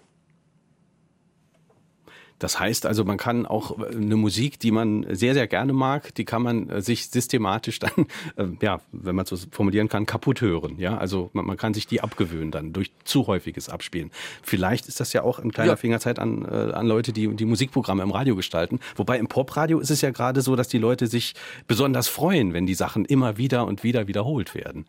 Das 2.40 2.58
heißt 2.58 2.86
also, 2.86 3.04
man 3.04 3.18
kann 3.18 3.46
auch 3.46 3.78
äh, 3.78 3.94
eine 3.94 4.16
Musik, 4.16 4.58
die 4.58 4.72
man 4.72 5.06
sehr, 5.10 5.34
sehr 5.34 5.46
gerne 5.46 5.72
mag, 5.72 6.12
die 6.16 6.24
kann 6.24 6.42
man 6.42 6.68
äh, 6.68 6.82
sich 6.82 7.06
systematisch 7.06 7.78
dann, 7.78 7.92
äh, 8.36 8.46
ja, 8.60 8.80
wenn 8.90 9.14
man 9.14 9.26
so 9.26 9.36
formulieren 9.52 9.88
kann, 9.88 10.06
kaputt 10.06 10.40
hören. 10.40 10.76
Ja, 10.78 10.96
also 10.96 11.30
man, 11.32 11.46
man, 11.46 11.56
kann 11.56 11.74
sich 11.74 11.86
die 11.86 12.00
abgewöhnen 12.00 12.50
dann 12.50 12.72
durch 12.72 12.90
zu 13.04 13.26
häufiges 13.26 13.68
Abspielen. 13.68 14.10
Vielleicht 14.42 14.88
ist 14.88 14.98
das 14.98 15.12
ja 15.12 15.22
auch 15.22 15.38
ein 15.38 15.52
kleiner 15.52 15.72
ja. 15.72 15.76
Fingerzeit 15.76 16.18
an, 16.18 16.46
an 16.46 16.86
Leute, 16.86 17.12
die 17.12 17.28
die 17.36 17.44
Musikprogramme 17.44 18.02
im 18.02 18.10
Radio 18.10 18.34
gestalten. 18.34 18.80
Wobei 18.96 19.18
im 19.18 19.26
Popradio 19.26 19.78
ist 19.78 19.90
es 19.90 20.00
ja 20.00 20.10
gerade 20.10 20.40
so, 20.40 20.56
dass 20.56 20.68
die 20.68 20.78
Leute 20.78 21.06
sich 21.06 21.34
besonders 21.66 22.08
freuen, 22.08 22.54
wenn 22.54 22.64
die 22.64 22.74
Sachen 22.74 23.04
immer 23.04 23.36
wieder 23.36 23.66
und 23.66 23.84
wieder 23.84 24.08
wiederholt 24.08 24.54
werden. 24.54 24.86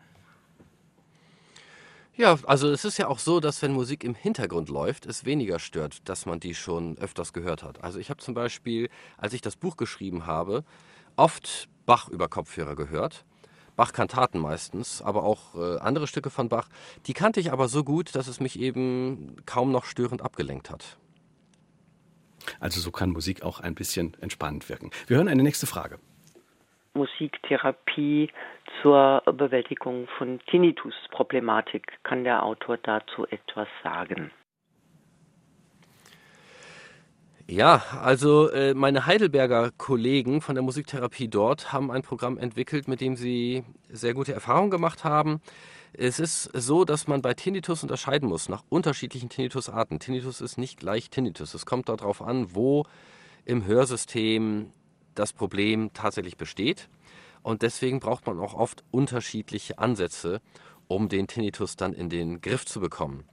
Ja, 2.18 2.38
also 2.46 2.70
es 2.70 2.84
ist 2.84 2.98
ja 2.98 3.08
auch 3.08 3.20
so, 3.20 3.40
dass 3.40 3.62
wenn 3.62 3.72
Musik 3.72 4.04
im 4.04 4.16
Hintergrund 4.16 4.70
läuft, 4.70 5.06
es 5.06 5.24
weniger 5.24 5.60
stört, 5.60 6.10
dass 6.10 6.26
man 6.26 6.40
die 6.40 6.54
schon 6.54 6.98
öfters 6.98 7.32
gehört 7.32 7.64
hat. 7.64 7.84
Also 7.84 8.00
ich 8.00 8.10
habe 8.10 8.22
zum 8.22 8.34
Beispiel, 8.34 8.90
als 9.18 9.34
ich 9.34 9.42
das 9.42 9.56
Buch 9.56 9.78
geschrieben 9.78 10.26
habe, 10.26 10.66
oft 11.16 11.70
Bach 11.86 12.10
über 12.10 12.28
Kopfhörer 12.28 12.76
gehört. 12.76 13.26
Bach-Kantaten 13.78 14.40
meistens, 14.40 15.02
aber 15.02 15.24
auch 15.24 15.56
äh, 15.56 15.78
andere 15.80 16.06
Stücke 16.06 16.30
von 16.30 16.50
Bach. 16.50 16.68
Die 17.08 17.14
kannte 17.14 17.40
ich 17.40 17.54
aber 17.54 17.70
so 17.70 17.84
gut, 17.86 18.14
dass 18.14 18.28
es 18.28 18.42
mich 18.42 18.60
eben 18.60 19.38
kaum 19.46 19.72
noch 19.72 19.86
störend 19.86 20.22
abgelenkt 20.22 20.70
hat. 20.70 20.98
Also 22.60 22.82
so 22.82 22.92
kann 22.92 23.12
Musik 23.12 23.44
auch 23.44 23.62
ein 23.62 23.74
bisschen 23.74 24.18
entspannend 24.20 24.68
wirken. 24.68 24.92
Wir 25.08 25.18
hören 25.18 25.30
eine 25.30 25.44
nächste 25.44 25.68
Frage. 25.68 26.00
Musiktherapie 26.94 28.30
zur 28.82 29.22
Bewältigung 29.26 30.08
von 30.18 30.40
Tinnitus-Problematik. 30.48 32.04
Kann 32.04 32.24
der 32.24 32.44
Autor 32.44 32.78
dazu 32.78 33.26
etwas 33.28 33.68
sagen? 33.84 34.32
Ja, 37.48 37.84
also 38.02 38.50
äh, 38.50 38.74
meine 38.74 39.06
Heidelberger 39.08 39.72
Kollegen 39.78 40.40
von 40.42 40.56
der 40.56 40.64
Musiktherapie 40.64 41.28
dort 41.28 41.74
haben 41.74 41.92
ein 41.92 42.02
Programm 42.02 42.38
entwickelt, 42.38 42.88
mit 42.88 43.02
dem 43.02 43.16
sie 43.18 43.66
sehr 43.90 44.14
gute 44.14 44.34
Erfahrungen 44.34 44.72
gemacht 44.72 45.04
haben. 45.04 45.42
Es 45.92 46.20
ist 46.20 46.44
so, 46.54 46.86
dass 46.86 47.08
man 47.08 47.22
bei 47.22 47.34
Tinnitus 47.34 47.84
unterscheiden 47.84 48.30
muss 48.30 48.48
nach 48.48 48.64
unterschiedlichen 48.70 49.28
Tinnitusarten. 49.28 50.00
Tinnitus 50.00 50.40
ist 50.40 50.58
nicht 50.58 50.80
gleich 50.80 51.10
Tinnitus. 51.10 51.54
Es 51.54 51.66
kommt 51.66 51.90
darauf 51.90 52.22
an, 52.22 52.56
wo 52.56 52.86
im 53.44 53.66
Hörsystem 53.66 54.72
das 55.16 55.34
Problem 55.34 55.92
tatsächlich 55.94 56.38
besteht. 56.38 56.90
Und 57.44 57.62
deswegen 57.62 58.00
braucht 58.00 58.28
man 58.28 58.40
auch 58.40 58.54
oft 58.54 58.84
unterschiedliche 58.92 59.80
Ansätze, 59.80 60.42
um 60.88 61.10
den 61.10 61.28
Tinnitus 61.28 61.76
dann 61.76 61.94
in 61.94 62.10
den 62.10 62.42
Griff 62.42 62.66
zu 62.66 62.80
bekommen. 62.80 63.24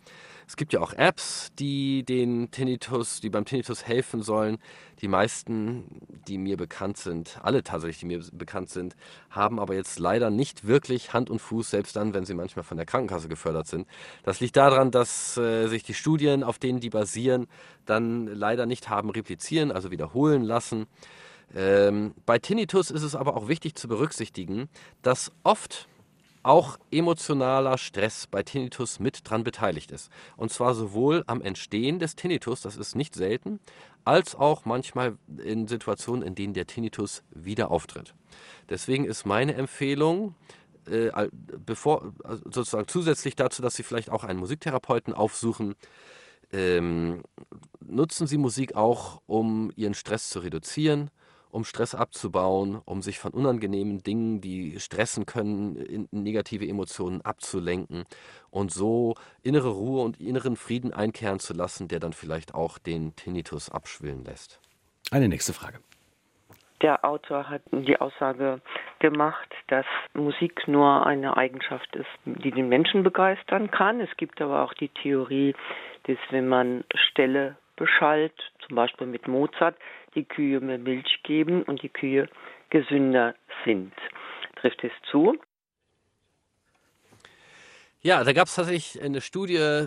Es 0.49 0.57
gibt 0.57 0.73
ja 0.73 0.81
auch 0.81 0.95
Apps, 0.95 1.53
die 1.59 2.05
den 2.05 2.51
Tinnitus, 2.51 3.21
die 3.21 3.29
beim 3.29 3.45
Tinnitus 3.45 3.87
helfen 3.87 4.23
sollen. 4.23 4.57
Die 5.03 5.09
meisten, 5.09 5.85
die 6.27 6.39
mir 6.39 6.57
bekannt 6.57 6.97
sind, 6.97 7.39
alle 7.43 7.63
tatsächlich, 7.63 7.99
die 7.99 8.07
mir 8.07 8.23
bekannt 8.33 8.71
sind, 8.71 8.97
haben 9.29 9.61
aber 9.61 9.75
jetzt 9.75 9.99
leider 9.99 10.31
nicht 10.31 10.67
wirklich 10.67 11.13
Hand 11.13 11.29
und 11.29 11.41
Fuß, 11.41 11.69
selbst 11.69 11.97
dann, 11.97 12.15
wenn 12.15 12.25
sie 12.25 12.33
manchmal 12.33 12.63
von 12.63 12.79
der 12.79 12.87
Krankenkasse 12.87 13.29
gefördert 13.29 13.67
sind. 13.67 13.87
Das 14.23 14.41
liegt 14.41 14.57
daran, 14.57 14.91
dass 14.91 15.37
äh, 15.37 15.67
sich 15.67 15.83
die 15.83 15.93
Studien, 15.93 16.43
auf 16.43 16.59
denen 16.59 16.81
die 16.81 16.89
basieren, 16.89 17.47
dann 17.85 18.27
leider 18.27 18.65
nicht 18.65 18.89
haben 18.89 19.11
replizieren, 19.11 19.71
also 19.71 19.91
wiederholen 19.91 20.45
lassen. 20.45 20.87
Ähm, 21.55 22.15
bei 22.27 22.39
Tinnitus 22.39 22.91
ist 22.91 23.03
es 23.03 23.15
aber 23.15 23.37
auch 23.37 23.49
wichtig 23.49 23.75
zu 23.75 23.89
berücksichtigen, 23.89 24.69
dass 25.03 25.33
oft 25.45 25.89
auch 26.43 26.79
emotionaler 26.91 27.79
Stress 27.79 28.27
bei 28.27 28.43
Tinnitus 28.43 29.01
mit 29.01 29.29
dran 29.29 29.45
beteiligt 29.45 29.91
ist. 29.91 30.11
Und 30.37 30.53
zwar 30.53 30.75
sowohl 30.75 31.25
am 31.27 31.43
Entstehen 31.43 31.99
des 31.99 32.17
Tinnitus, 32.17 32.63
das 32.63 32.77
ist 32.77 32.95
nicht 32.95 33.15
selten, 33.15 33.61
als 34.05 34.35
auch 34.35 34.65
manchmal 34.65 35.19
in 35.45 35.69
Situationen, 35.69 36.27
in 36.27 36.35
denen 36.35 36.55
der 36.55 36.67
Tinnitus 36.67 37.23
wieder 37.31 37.71
auftritt. 37.71 38.15
Deswegen 38.71 39.05
ist 39.05 39.27
meine 39.27 39.55
Empfehlung, 39.55 40.35
äh, 40.87 41.11
bevor, 41.67 42.15
also 42.25 42.43
sozusagen 42.45 42.89
zusätzlich 42.89 43.37
dazu, 43.37 43.61
dass 43.61 43.75
Sie 43.75 43.83
vielleicht 43.83 44.11
auch 44.11 44.25
einen 44.25 44.39
Musiktherapeuten 44.39 45.13
aufsuchen, 45.13 45.75
ähm, 46.51 47.23
nutzen 47.85 48.27
Sie 48.27 48.39
Musik 48.39 48.75
auch, 48.75 49.21
um 49.27 49.71
Ihren 49.77 49.95
Stress 49.95 50.31
zu 50.31 50.39
reduzieren, 50.39 51.11
um 51.51 51.65
Stress 51.65 51.95
abzubauen, 51.95 52.81
um 52.85 53.03
sich 53.03 53.19
von 53.19 53.33
unangenehmen 53.33 54.03
Dingen, 54.03 54.41
die 54.41 54.79
stressen 54.81 55.27
können, 55.27 55.77
in 55.77 56.09
negative 56.11 56.67
Emotionen 56.67 57.21
abzulenken 57.23 58.05
und 58.51 58.71
so 58.71 59.15
innere 59.43 59.71
Ruhe 59.71 60.03
und 60.03 60.21
inneren 60.21 60.57
Frieden 60.57 60.93
einkehren 60.93 61.39
zu 61.39 61.55
lassen, 61.55 61.89
der 61.89 62.01
dann 62.01 62.13
vielleicht 62.13 62.55
auch 62.55 62.79
den 62.79 63.15
Tinnitus 63.17 63.71
abschwillen 63.71 64.25
lässt. 64.25 64.61
Eine 65.11 65.29
nächste 65.29 65.53
Frage. 65.53 65.79
Der 66.83 67.05
Autor 67.05 67.49
hat 67.49 67.63
die 67.73 68.01
Aussage 68.01 68.61
gemacht, 69.01 69.49
dass 69.67 69.87
Musik 70.15 70.69
nur 70.69 71.07
eine 71.07 71.37
Eigenschaft 71.37 71.95
ist, 71.97 72.09
die 72.25 72.53
den 72.53 72.69
Menschen 72.69 73.03
begeistern 73.03 73.71
kann. 73.71 74.01
Es 74.01 74.17
gibt 74.17 74.41
aber 74.41 74.63
auch 74.63 74.75
die 74.75 74.89
Theorie, 74.89 75.55
dass 76.05 76.19
wenn 76.31 76.47
man 76.47 76.85
Stelle 76.95 77.57
beschallt, 77.77 78.35
zum 78.67 78.77
Beispiel 78.77 79.07
mit 79.07 79.27
Mozart, 79.27 79.77
die 80.15 80.25
Kühe 80.25 80.61
mehr 80.61 80.79
Milch 80.79 81.21
geben 81.23 81.63
und 81.63 81.83
die 81.83 81.89
Kühe 81.89 82.29
gesünder 82.71 83.35
sind. 83.65 83.93
Trifft 84.57 84.83
es 84.85 84.93
zu? 85.11 85.39
Ja, 88.01 88.23
da 88.23 88.33
gab 88.33 88.47
es 88.47 88.55
tatsächlich 88.55 89.03
eine 89.03 89.21
Studie 89.21 89.87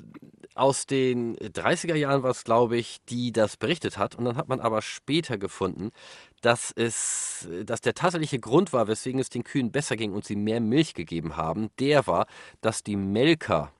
aus 0.53 0.85
den 0.85 1.37
30er 1.37 1.95
Jahren, 1.95 2.23
was 2.23 2.43
glaube 2.43 2.75
ich, 2.75 2.97
die 3.05 3.31
das 3.31 3.55
berichtet 3.55 3.97
hat. 3.97 4.15
Und 4.15 4.25
dann 4.25 4.35
hat 4.35 4.49
man 4.49 4.59
aber 4.59 4.81
später 4.81 5.37
gefunden, 5.37 5.91
dass 6.41 6.73
es, 6.75 7.47
dass 7.63 7.79
der 7.79 7.93
tatsächliche 7.93 8.39
Grund 8.39 8.73
war, 8.73 8.87
weswegen 8.89 9.19
es 9.19 9.29
den 9.29 9.45
Kühen 9.45 9.71
besser 9.71 9.95
ging 9.95 10.11
und 10.11 10.25
sie 10.25 10.35
mehr 10.35 10.59
Milch 10.59 10.93
gegeben 10.93 11.37
haben, 11.37 11.69
der 11.79 12.05
war, 12.05 12.27
dass 12.59 12.83
die 12.83 12.97
Melker 12.97 13.71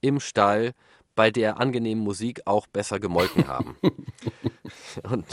im 0.00 0.20
Stall 0.20 0.74
bei 1.14 1.30
der 1.30 1.58
angenehmen 1.58 2.02
Musik 2.02 2.42
auch 2.46 2.66
besser 2.66 3.00
gemolken 3.00 3.48
haben. 3.48 3.76
und, 5.10 5.26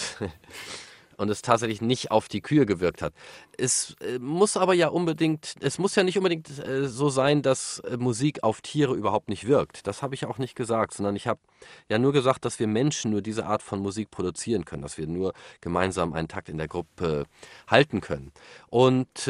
und 1.18 1.30
es 1.30 1.42
tatsächlich 1.42 1.82
nicht 1.82 2.12
auf 2.12 2.28
die 2.28 2.42
Kühe 2.42 2.66
gewirkt 2.66 3.02
hat. 3.02 3.14
Es 3.58 3.96
äh, 4.02 4.20
muss 4.20 4.56
aber 4.58 4.74
ja 4.74 4.88
unbedingt, 4.88 5.56
es 5.60 5.78
muss 5.78 5.96
ja 5.96 6.04
nicht 6.04 6.18
unbedingt 6.18 6.50
äh, 6.60 6.88
so 6.88 7.10
sein, 7.10 7.42
dass 7.42 7.80
äh, 7.80 7.98
Musik 7.98 8.44
auf 8.44 8.62
Tiere 8.62 8.96
überhaupt 8.96 9.30
nicht 9.30 9.46
wirkt. 9.46 9.86
Das 9.86 10.02
habe 10.02 10.16
ich 10.16 10.26
auch 10.26 10.38
nicht 10.38 10.56
gesagt, 10.56 10.94
sondern 10.94 11.16
ich 11.16 11.28
habe 11.28 11.42
ja 11.90 11.98
nur 11.98 12.14
gesagt, 12.14 12.46
dass 12.46 12.60
wir 12.60 12.68
Menschen 12.68 13.12
nur 13.12 13.22
diese 13.22 13.46
Art 13.46 13.62
von 13.62 13.80
Musik 13.80 14.12
produzieren 14.12 14.64
können, 14.64 14.82
dass 14.82 14.98
wir 14.98 15.08
nur 15.08 15.34
gemeinsam 15.60 16.14
einen 16.14 16.30
Takt 16.30 16.48
in 16.48 16.58
der 16.58 16.70
Gruppe 16.70 17.26
halten 17.68 18.00
können. 18.00 18.32
Und 18.70 19.30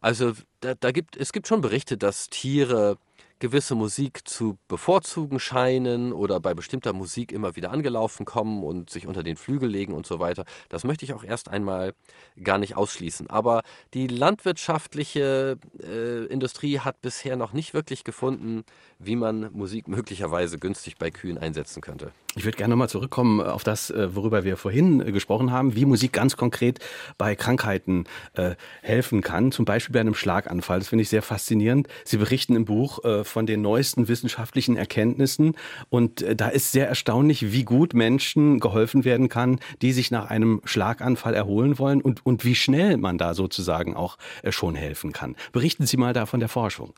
also 0.00 0.32
da, 0.60 0.74
da 0.74 0.92
gibt 0.92 1.16
es 1.16 1.32
gibt 1.32 1.46
schon 1.46 1.60
Berichte, 1.60 1.98
dass 1.98 2.28
Tiere 2.30 2.96
gewisse 3.38 3.74
Musik 3.74 4.26
zu 4.28 4.58
bevorzugen 4.68 5.38
scheinen 5.40 6.12
oder 6.12 6.40
bei 6.40 6.54
bestimmter 6.54 6.92
Musik 6.92 7.32
immer 7.32 7.56
wieder 7.56 7.70
angelaufen 7.70 8.26
kommen 8.26 8.62
und 8.62 8.90
sich 8.90 9.06
unter 9.06 9.22
den 9.22 9.36
Flügel 9.36 9.68
legen 9.68 9.92
und 9.92 10.06
so 10.06 10.18
weiter. 10.18 10.44
Das 10.68 10.84
möchte 10.84 11.04
ich 11.04 11.14
auch 11.14 11.24
erst 11.24 11.48
einmal 11.48 11.94
gar 12.42 12.58
nicht 12.58 12.76
ausschließen. 12.76 13.30
Aber 13.30 13.62
die 13.94 14.06
landwirtschaftliche 14.06 15.58
äh, 15.82 16.26
Industrie 16.26 16.80
hat 16.80 17.00
bisher 17.00 17.36
noch 17.36 17.52
nicht 17.52 17.74
wirklich 17.74 18.04
gefunden, 18.04 18.64
wie 18.98 19.16
man 19.16 19.52
Musik 19.52 19.88
möglicherweise 19.88 20.58
günstig 20.58 20.98
bei 20.98 21.10
Kühen 21.10 21.38
einsetzen 21.38 21.80
könnte. 21.80 22.12
Ich 22.38 22.44
würde 22.44 22.56
gerne 22.56 22.70
nochmal 22.70 22.88
zurückkommen 22.88 23.40
auf 23.40 23.64
das, 23.64 23.90
äh, 23.90 24.14
worüber 24.14 24.44
wir 24.44 24.56
vorhin 24.56 25.00
äh, 25.00 25.10
gesprochen 25.10 25.50
haben, 25.50 25.74
wie 25.74 25.84
Musik 25.84 26.12
ganz 26.12 26.36
konkret 26.36 26.78
bei 27.18 27.34
Krankheiten 27.34 28.04
äh, 28.34 28.54
helfen 28.80 29.22
kann, 29.22 29.50
zum 29.50 29.64
Beispiel 29.64 29.92
bei 29.92 29.98
einem 29.98 30.14
Schlaganfall. 30.14 30.78
Das 30.78 30.86
finde 30.86 31.02
ich 31.02 31.08
sehr 31.08 31.22
faszinierend. 31.22 31.88
Sie 32.04 32.16
berichten 32.16 32.54
im 32.54 32.64
Buch 32.64 33.04
äh, 33.04 33.24
von 33.24 33.46
den 33.46 33.60
neuesten 33.60 34.06
wissenschaftlichen 34.06 34.76
Erkenntnissen. 34.76 35.56
Und 35.90 36.22
äh, 36.22 36.36
da 36.36 36.48
ist 36.48 36.70
sehr 36.70 36.86
erstaunlich, 36.86 37.50
wie 37.50 37.64
gut 37.64 37.92
Menschen 37.92 38.60
geholfen 38.60 39.04
werden 39.04 39.28
kann, 39.28 39.58
die 39.82 39.92
sich 39.92 40.12
nach 40.12 40.30
einem 40.30 40.60
Schlaganfall 40.62 41.34
erholen 41.34 41.80
wollen 41.80 42.00
und, 42.00 42.24
und 42.24 42.44
wie 42.44 42.54
schnell 42.54 42.98
man 42.98 43.18
da 43.18 43.34
sozusagen 43.34 43.96
auch 43.96 44.16
äh, 44.44 44.52
schon 44.52 44.76
helfen 44.76 45.12
kann. 45.12 45.34
Berichten 45.50 45.86
Sie 45.86 45.96
mal 45.96 46.12
da 46.12 46.24
von 46.24 46.38
der 46.38 46.48
Forschung. 46.48 46.94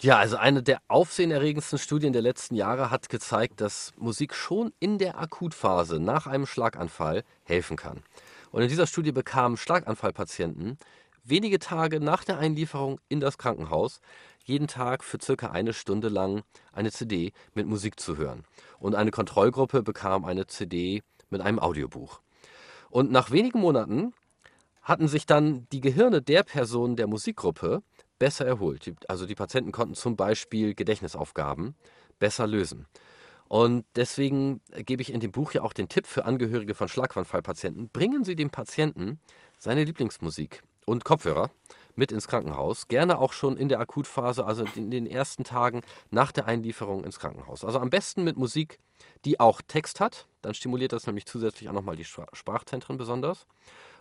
Ja, 0.00 0.18
also 0.18 0.36
eine 0.36 0.62
der 0.62 0.80
aufsehenerregendsten 0.88 1.78
Studien 1.78 2.12
der 2.12 2.20
letzten 2.20 2.56
Jahre 2.56 2.90
hat 2.90 3.08
gezeigt, 3.08 3.60
dass 3.60 3.92
Musik 3.96 4.34
schon 4.34 4.72
in 4.80 4.98
der 4.98 5.18
Akutphase 5.18 6.00
nach 6.00 6.26
einem 6.26 6.46
Schlaganfall 6.46 7.22
helfen 7.44 7.76
kann. 7.76 8.02
Und 8.50 8.62
in 8.62 8.68
dieser 8.68 8.86
Studie 8.86 9.12
bekamen 9.12 9.56
Schlaganfallpatienten 9.56 10.78
wenige 11.22 11.58
Tage 11.58 12.00
nach 12.00 12.24
der 12.24 12.38
Einlieferung 12.38 13.00
in 13.08 13.20
das 13.20 13.38
Krankenhaus 13.38 14.00
jeden 14.44 14.66
Tag 14.68 15.02
für 15.02 15.18
circa 15.20 15.50
eine 15.50 15.72
Stunde 15.72 16.08
lang 16.08 16.42
eine 16.72 16.92
CD 16.92 17.32
mit 17.54 17.66
Musik 17.66 17.98
zu 17.98 18.16
hören. 18.18 18.44
Und 18.78 18.94
eine 18.94 19.10
Kontrollgruppe 19.10 19.82
bekam 19.82 20.24
eine 20.24 20.46
CD 20.46 21.02
mit 21.30 21.40
einem 21.40 21.58
Audiobuch. 21.58 22.20
Und 22.90 23.10
nach 23.10 23.30
wenigen 23.30 23.60
Monaten 23.60 24.12
hatten 24.82 25.08
sich 25.08 25.24
dann 25.24 25.66
die 25.72 25.80
Gehirne 25.80 26.20
der 26.20 26.42
Personen 26.42 26.96
der 26.96 27.06
Musikgruppe 27.06 27.82
besser 28.18 28.46
erholt. 28.46 28.92
Also 29.08 29.26
die 29.26 29.34
Patienten 29.34 29.72
konnten 29.72 29.94
zum 29.94 30.16
Beispiel 30.16 30.74
Gedächtnisaufgaben 30.74 31.74
besser 32.18 32.46
lösen. 32.46 32.86
Und 33.48 33.84
deswegen 33.94 34.60
gebe 34.74 35.02
ich 35.02 35.12
in 35.12 35.20
dem 35.20 35.30
Buch 35.30 35.52
ja 35.52 35.62
auch 35.62 35.72
den 35.72 35.88
Tipp 35.88 36.06
für 36.06 36.24
Angehörige 36.24 36.74
von 36.74 36.88
Schlaganfallpatienten, 36.88 37.90
bringen 37.90 38.24
Sie 38.24 38.36
dem 38.36 38.50
Patienten 38.50 39.20
seine 39.58 39.84
Lieblingsmusik 39.84 40.62
und 40.86 41.04
Kopfhörer 41.04 41.50
mit 41.94 42.10
ins 42.10 42.26
Krankenhaus. 42.26 42.88
Gerne 42.88 43.18
auch 43.18 43.32
schon 43.32 43.56
in 43.56 43.68
der 43.68 43.80
Akutphase, 43.80 44.44
also 44.44 44.64
in 44.74 44.90
den 44.90 45.06
ersten 45.06 45.44
Tagen 45.44 45.82
nach 46.10 46.32
der 46.32 46.46
Einlieferung 46.46 47.04
ins 47.04 47.18
Krankenhaus. 47.18 47.64
Also 47.64 47.78
am 47.78 47.90
besten 47.90 48.24
mit 48.24 48.36
Musik, 48.36 48.78
die 49.24 49.38
auch 49.40 49.60
Text 49.62 50.00
hat. 50.00 50.26
Dann 50.42 50.54
stimuliert 50.54 50.92
das 50.92 51.06
nämlich 51.06 51.26
zusätzlich 51.26 51.68
auch 51.68 51.74
nochmal 51.74 51.96
die 51.96 52.04
Sprachzentren 52.04 52.96
besonders 52.96 53.46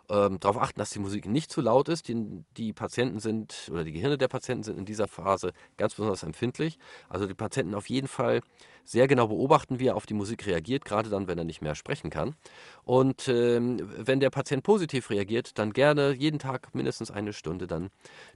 ähm, 0.10 0.40
darauf 0.40 0.58
achten, 0.58 0.80
dass 0.80 0.90
die 0.90 1.00
Musik 1.00 1.26
nicht 1.26 1.52
zu 1.52 1.62
laut 1.62 1.90
ist. 1.90 2.08
Die, 2.08 2.44
die, 2.58 2.74
Patienten 2.74 3.20
sind 3.20 3.70
oder 3.72 3.84
die 3.84 3.92
Gehirne 3.92 4.18
der 4.18 4.28
Patienten 4.28 4.64
sind 4.64 4.78
in 4.78 4.86
dieser 4.86 5.08
Phase 5.08 5.54
ganz 5.78 5.96
besonders 5.96 6.24
empfindlich. 6.24 6.78
Also 7.10 7.26
die 7.26 7.34
Patienten 7.34 7.76
auf 7.76 7.90
jeden 7.90 8.08
Fall 8.08 8.42
sehr 8.84 9.08
genau 9.08 9.28
beobachten, 9.28 9.80
wie 9.80 9.88
er 9.88 9.96
auf 9.96 10.06
die 10.06 10.14
Musik 10.14 10.46
reagiert, 10.46 10.84
gerade 10.84 11.10
dann, 11.10 11.28
wenn 11.28 11.38
er 11.38 11.46
nicht 11.46 11.62
mehr 11.62 11.76
sprechen 11.76 12.10
kann. 12.10 12.36
Und 12.84 13.28
ähm, 13.30 13.80
wenn 13.98 14.20
der 14.20 14.30
Patient 14.30 14.64
positiv 14.64 15.10
reagiert, 15.10 15.58
dann 15.58 15.72
gerne 15.72 16.14
jeden 16.14 16.40
Tag 16.40 16.76
mindestens 16.76 17.10
eine 17.10 17.34
Stunde 17.34 17.68
dann 17.68 17.90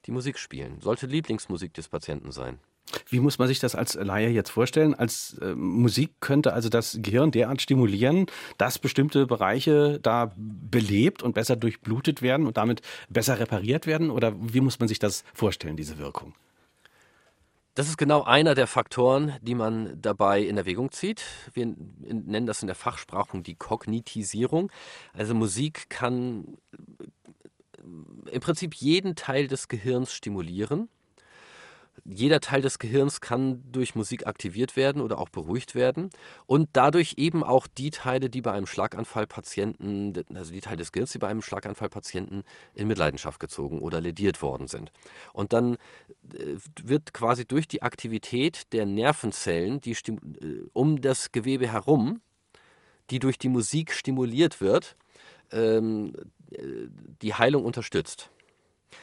die 0.06 0.12
Musik 0.12 0.38
spielen. 0.38 0.80
Sollte 0.82 1.06
Lieblingsmusik 1.06 1.74
des 1.74 1.90
Patienten 1.90 2.32
sein. 2.32 2.60
Wie 3.10 3.20
muss 3.20 3.38
man 3.38 3.48
sich 3.48 3.60
das 3.60 3.76
als 3.76 3.96
Laie 3.96 4.30
jetzt 4.30 4.50
vorstellen? 4.50 4.96
Als 4.96 5.38
äh, 5.42 5.54
Musik 5.56 6.12
könnte 6.20 6.54
also 6.54 6.70
das 6.70 6.98
Gehirn 7.02 7.32
derart 7.32 7.62
stimulieren, 7.62 8.28
dass 8.58 8.80
bestimmte 8.80 9.26
Bereiche 9.28 10.00
da 10.02 10.32
belebt 10.36 11.24
und 11.24 11.34
besser 11.34 11.56
durchblutet 11.56 12.22
werden 12.22 12.48
und 12.48 12.58
damit 12.58 12.82
besser 13.10 13.40
repariert 13.40 13.88
werden? 13.88 14.10
Oder 14.10 14.34
wie 14.40 14.62
muss 14.62 14.80
man 14.80 14.88
sich 14.88 15.00
das 15.00 15.24
vorstellen, 15.34 15.76
diese 15.76 15.98
Wirkung? 15.98 16.34
Das 17.76 17.88
ist 17.88 17.98
genau 17.98 18.24
einer 18.24 18.56
der 18.56 18.66
Faktoren, 18.66 19.36
die 19.42 19.54
man 19.54 20.02
dabei 20.02 20.42
in 20.42 20.58
Erwägung 20.58 20.92
zieht. 20.92 21.24
Wir 21.54 21.68
nennen 21.68 22.48
das 22.48 22.62
in 22.62 22.68
der 22.68 22.76
Fachsprache 22.76 23.40
die 23.42 23.54
Kognitisierung. 23.54 24.72
Also 25.14 25.36
Musik 25.36 25.88
kann 25.90 26.58
im 28.32 28.42
Prinzip 28.42 28.74
jeden 28.74 29.16
Teil 29.16 29.48
des 29.48 29.68
Gehirns 29.68 30.12
stimulieren 30.12 30.90
jeder 32.10 32.40
Teil 32.40 32.62
des 32.62 32.80
Gehirns 32.80 33.20
kann 33.20 33.64
durch 33.72 33.94
Musik 33.94 34.28
aktiviert 34.28 34.76
werden 34.76 35.02
oder 35.02 35.20
auch 35.20 35.30
beruhigt 35.30 35.76
werden 35.76 36.10
und 36.46 36.70
dadurch 36.74 37.16
eben 37.18 37.44
auch 37.44 37.68
die 37.68 37.92
Teile, 37.92 38.30
die 38.30 38.42
bei 38.42 38.54
einem 38.54 38.66
Schlaganfallpatienten, 38.66 40.14
also 40.34 40.52
die 40.52 40.62
Teile 40.62 40.78
des 40.78 40.92
Gehirns, 40.92 41.12
die 41.12 41.20
bei 41.20 41.28
einem 41.28 41.42
Schlaganfallpatienten 41.42 42.44
in 42.74 42.88
Mitleidenschaft 42.88 43.40
gezogen 43.40 43.80
oder 43.80 44.00
lediert 44.00 44.42
worden 44.42 44.68
sind. 44.68 44.92
Und 45.34 45.52
dann 45.52 45.76
äh, 46.34 46.56
wird 46.82 47.14
quasi 47.14 47.46
durch 47.46 47.68
die 47.68 47.82
Aktivität 47.82 48.72
der 48.72 48.86
Nervenzellen, 48.86 49.82
die 49.82 49.92
äh, 49.92 50.64
um 50.74 51.02
das 51.02 51.34
Gewebe 51.34 51.68
herum, 51.68 52.22
die 53.10 53.20
durch 53.20 53.38
die 53.38 53.50
Musik 53.50 53.92
stimuliert 53.92 54.62
wird, 54.62 54.96
ähm, 55.52 56.14
äh, 56.52 56.88
die 57.22 57.34
Heilung 57.34 57.66
unterstützt. 57.66 58.30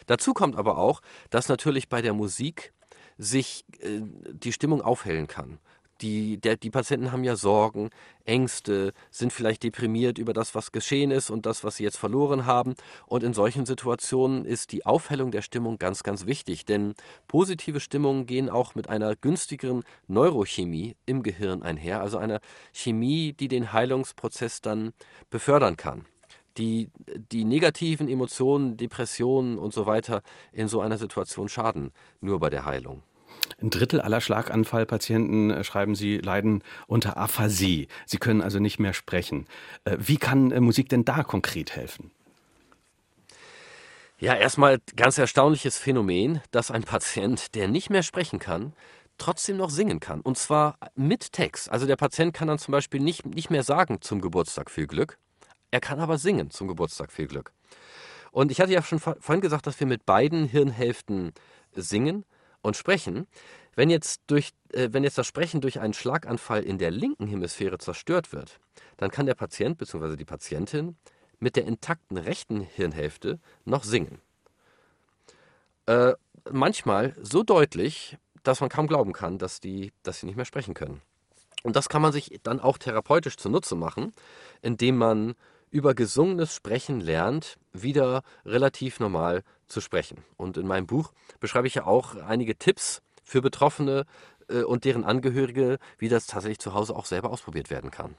Dazu 0.07 0.34
kommt 0.34 0.57
aber 0.57 0.78
auch, 0.78 1.00
dass 1.30 1.48
natürlich 1.48 1.88
bei 1.88 2.02
der 2.02 2.12
Musik 2.12 2.72
sich 3.19 3.65
äh, 3.81 4.01
die 4.33 4.53
Stimmung 4.53 4.83
aufhellen 4.83 5.27
kann. 5.27 5.59
Die, 6.01 6.39
der, 6.39 6.57
die 6.57 6.71
Patienten 6.71 7.12
haben 7.12 7.23
ja 7.23 7.37
Sorgen, 7.37 7.91
Ängste, 8.25 8.93
sind 9.11 9.33
vielleicht 9.33 9.62
deprimiert 9.62 10.19
über 10.19 10.33
das, 10.33 10.55
was 10.55 10.73
geschehen 10.73 11.12
ist 11.12 11.31
und 11.31 11.47
das, 11.47 11.62
was 11.62 11.77
sie 11.77 11.85
jetzt 11.85 11.99
verloren 11.99 12.47
haben. 12.47 12.75
Und 13.07 13.23
in 13.23 13.33
solchen 13.33 13.65
Situationen 13.65 14.45
ist 14.45 14.73
die 14.73 14.85
Aufhellung 14.85 15.31
der 15.31 15.43
Stimmung 15.43 15.79
ganz, 15.79 16.03
ganz 16.03 16.27
wichtig. 16.27 16.65
Denn 16.65 16.95
positive 17.29 17.79
Stimmungen 17.79 18.27
gehen 18.27 18.51
auch 18.51 18.75
mit 18.75 18.89
einer 18.89 19.15
günstigeren 19.15 19.85
Neurochemie 20.09 20.97
im 21.07 21.23
Gehirn 21.23 21.62
einher, 21.62 22.01
also 22.01 22.19
einer 22.19 22.41
Chemie, 22.73 23.33
die 23.33 23.49
den 23.49 23.73
Heilungsprozess 23.73 24.61
dann 24.61 24.93
befördern 25.31 25.77
kann 25.77 26.07
die, 26.57 26.90
die 27.32 27.44
negativen 27.44 28.09
Emotionen, 28.09 28.76
Depressionen 28.76 29.59
und 29.59 29.72
so 29.72 29.86
weiter 29.86 30.22
in 30.52 30.68
so 30.68 30.80
einer 30.80 30.98
Situation 30.98 31.48
schaden, 31.48 31.92
nur 32.20 32.40
bei 32.40 32.50
der 32.50 32.64
Heilung. 32.64 33.02
Ein 33.61 33.70
Drittel 33.70 34.00
aller 34.00 34.20
Schlaganfallpatienten, 34.20 35.50
äh, 35.50 35.64
schreiben 35.64 35.94
Sie, 35.94 36.18
leiden 36.18 36.62
unter 36.86 37.16
Aphasie. 37.16 37.88
Sie 38.07 38.18
können 38.18 38.42
also 38.42 38.59
nicht 38.59 38.78
mehr 38.78 38.92
sprechen. 38.92 39.46
Äh, 39.84 39.96
wie 39.98 40.16
kann 40.16 40.50
äh, 40.50 40.61
Musik 40.61 40.88
denn 40.88 41.05
da 41.05 41.22
konkret 41.22 41.76
helfen? 41.76 42.11
Ja, 44.18 44.34
erstmal 44.34 44.78
ganz 44.96 45.18
erstaunliches 45.18 45.76
Phänomen, 45.76 46.40
dass 46.50 46.70
ein 46.70 46.84
Patient, 46.84 47.55
der 47.55 47.68
nicht 47.68 47.90
mehr 47.90 48.02
sprechen 48.02 48.38
kann, 48.38 48.72
trotzdem 49.18 49.57
noch 49.57 49.70
singen 49.70 50.00
kann. 50.00 50.20
Und 50.20 50.38
zwar 50.38 50.78
mit 50.94 51.32
Text. 51.32 51.70
Also 51.70 51.86
der 51.86 51.96
Patient 51.96 52.32
kann 52.32 52.48
dann 52.48 52.59
zum 52.59 52.72
Beispiel 52.72 53.00
nicht, 53.00 53.26
nicht 53.26 53.50
mehr 53.50 53.62
sagen 53.62 54.00
zum 54.00 54.20
Geburtstag 54.20 54.70
viel 54.70 54.86
Glück, 54.86 55.18
er 55.75 55.81
kann 55.81 55.99
aber 55.99 56.18
singen 56.18 56.53
zum 56.53 56.68
Geburtstag. 56.68 57.11
Viel 57.11 57.27
Glück. 57.27 57.53
Und 58.31 58.53
ich 58.53 58.61
hatte 58.61 58.72
ja 58.72 58.81
schon 58.81 59.01
vorhin 59.01 59.41
gesagt, 59.41 59.66
dass 59.66 59.81
wir 59.81 59.89
mit 59.89 60.07
beiden 60.07 60.45
Hirnhälften 60.45 61.33
singen 61.75 62.25
und 62.62 62.77
sprechen. 62.77 63.27
Wenn 63.75 63.91
jetzt, 63.91 64.22
durch, 64.29 64.53
äh, 64.72 64.91
wenn 64.93 65.03
jetzt 65.03 65.18
das 65.18 65.27
Sprechen 65.27 65.61
durch 65.61 65.81
einen 65.81 65.93
Schlaganfall 65.93 66.62
in 66.62 66.79
der 66.79 66.93
linken 66.93 67.27
Hemisphäre 67.27 67.79
zerstört 67.79 68.33
wird, 68.33 68.61
dann 68.99 69.11
kann 69.11 69.27
der 69.27 69.35
Patient 69.35 69.77
bzw. 69.77 70.14
die 70.14 70.25
Patientin 70.25 70.97
mit 71.41 71.57
der 71.57 71.64
intakten 71.64 72.18
rechten 72.18 72.61
Hirnhälfte 72.61 73.41
noch 73.64 73.83
singen. 73.83 74.20
Äh, 75.87 76.12
manchmal 76.49 77.16
so 77.20 77.43
deutlich, 77.43 78.16
dass 78.45 78.61
man 78.61 78.70
kaum 78.70 78.87
glauben 78.87 79.12
kann, 79.12 79.39
dass, 79.39 79.59
die, 79.59 79.93
dass 80.05 80.20
sie 80.20 80.27
nicht 80.27 80.37
mehr 80.37 80.45
sprechen 80.45 80.75
können. 80.75 81.03
Und 81.64 81.75
das 81.75 81.89
kann 81.89 82.01
man 82.03 82.12
sich 82.12 82.39
dann 82.45 82.61
auch 82.61 82.79
therapeutisch 82.79 83.39
zunutze 83.39 83.75
machen, 83.75 84.12
indem 84.62 84.99
man 84.99 85.35
über 85.75 85.95
gesungenes 85.95 86.55
Sprechen 86.55 87.01
lernt, 87.01 87.59
wieder 87.72 88.22
relativ 88.47 89.01
normal 89.01 89.43
zu 89.66 89.81
sprechen. 89.81 90.22
Und 90.37 90.57
in 90.57 90.68
meinem 90.68 90.87
Buch 90.87 91.12
beschreibe 91.41 91.66
ich 91.66 91.75
ja 91.75 91.85
auch 91.85 92.14
einige 92.14 92.57
Tipps 92.57 93.03
für 93.25 93.43
Betroffene 93.43 94.07
äh, 94.49 94.62
und 94.62 94.85
deren 94.85 95.03
Angehörige, 95.03 95.79
wie 95.99 96.09
das 96.09 96.29
tatsächlich 96.29 96.61
zu 96.61 96.75
Hause 96.75 96.95
auch 96.95 97.07
selber 97.07 97.31
ausprobiert 97.31 97.70
werden 97.70 97.91
kann. 97.91 98.14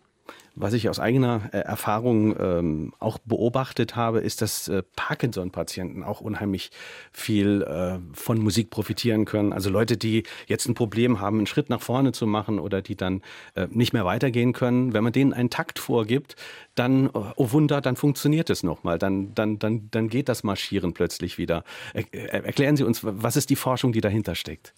Was 0.57 0.73
ich 0.73 0.87
aus 0.87 0.99
eigener 0.99 1.49
äh, 1.51 1.57
Erfahrung 1.57 2.35
ähm, 2.39 2.93
auch 2.99 3.17
beobachtet 3.19 3.97
habe, 3.97 4.19
ist, 4.21 4.41
dass 4.41 4.69
äh, 4.69 4.83
Parkinson-Patienten 4.95 6.01
auch 6.03 6.21
unheimlich 6.21 6.71
viel 7.11 7.61
äh, 7.63 7.99
von 8.13 8.39
Musik 8.39 8.69
profitieren 8.69 9.25
können. 9.25 9.51
Also 9.51 9.69
Leute, 9.69 9.97
die 9.97 10.23
jetzt 10.47 10.67
ein 10.67 10.73
Problem 10.73 11.19
haben, 11.19 11.39
einen 11.39 11.47
Schritt 11.47 11.69
nach 11.69 11.81
vorne 11.81 12.13
zu 12.13 12.25
machen 12.25 12.59
oder 12.59 12.81
die 12.81 12.95
dann 12.95 13.21
äh, 13.55 13.67
nicht 13.69 13.91
mehr 13.91 14.05
weitergehen 14.05 14.53
können. 14.53 14.93
Wenn 14.93 15.03
man 15.03 15.11
denen 15.11 15.33
einen 15.33 15.49
Takt 15.49 15.77
vorgibt, 15.77 16.37
dann, 16.73 17.09
oh, 17.13 17.25
oh 17.35 17.51
Wunder, 17.51 17.81
dann 17.81 17.97
funktioniert 17.97 18.49
es 18.49 18.63
nochmal. 18.63 18.97
Dann, 18.97 19.35
dann, 19.35 19.59
dann, 19.59 19.89
dann 19.91 20.07
geht 20.07 20.29
das 20.29 20.43
Marschieren 20.43 20.93
plötzlich 20.93 21.37
wieder. 21.37 21.65
Er, 21.93 22.45
erklären 22.45 22.77
Sie 22.77 22.85
uns, 22.85 23.01
was 23.03 23.35
ist 23.35 23.49
die 23.49 23.57
Forschung, 23.57 23.91
die 23.91 24.01
dahinter 24.01 24.35
steckt? 24.35 24.73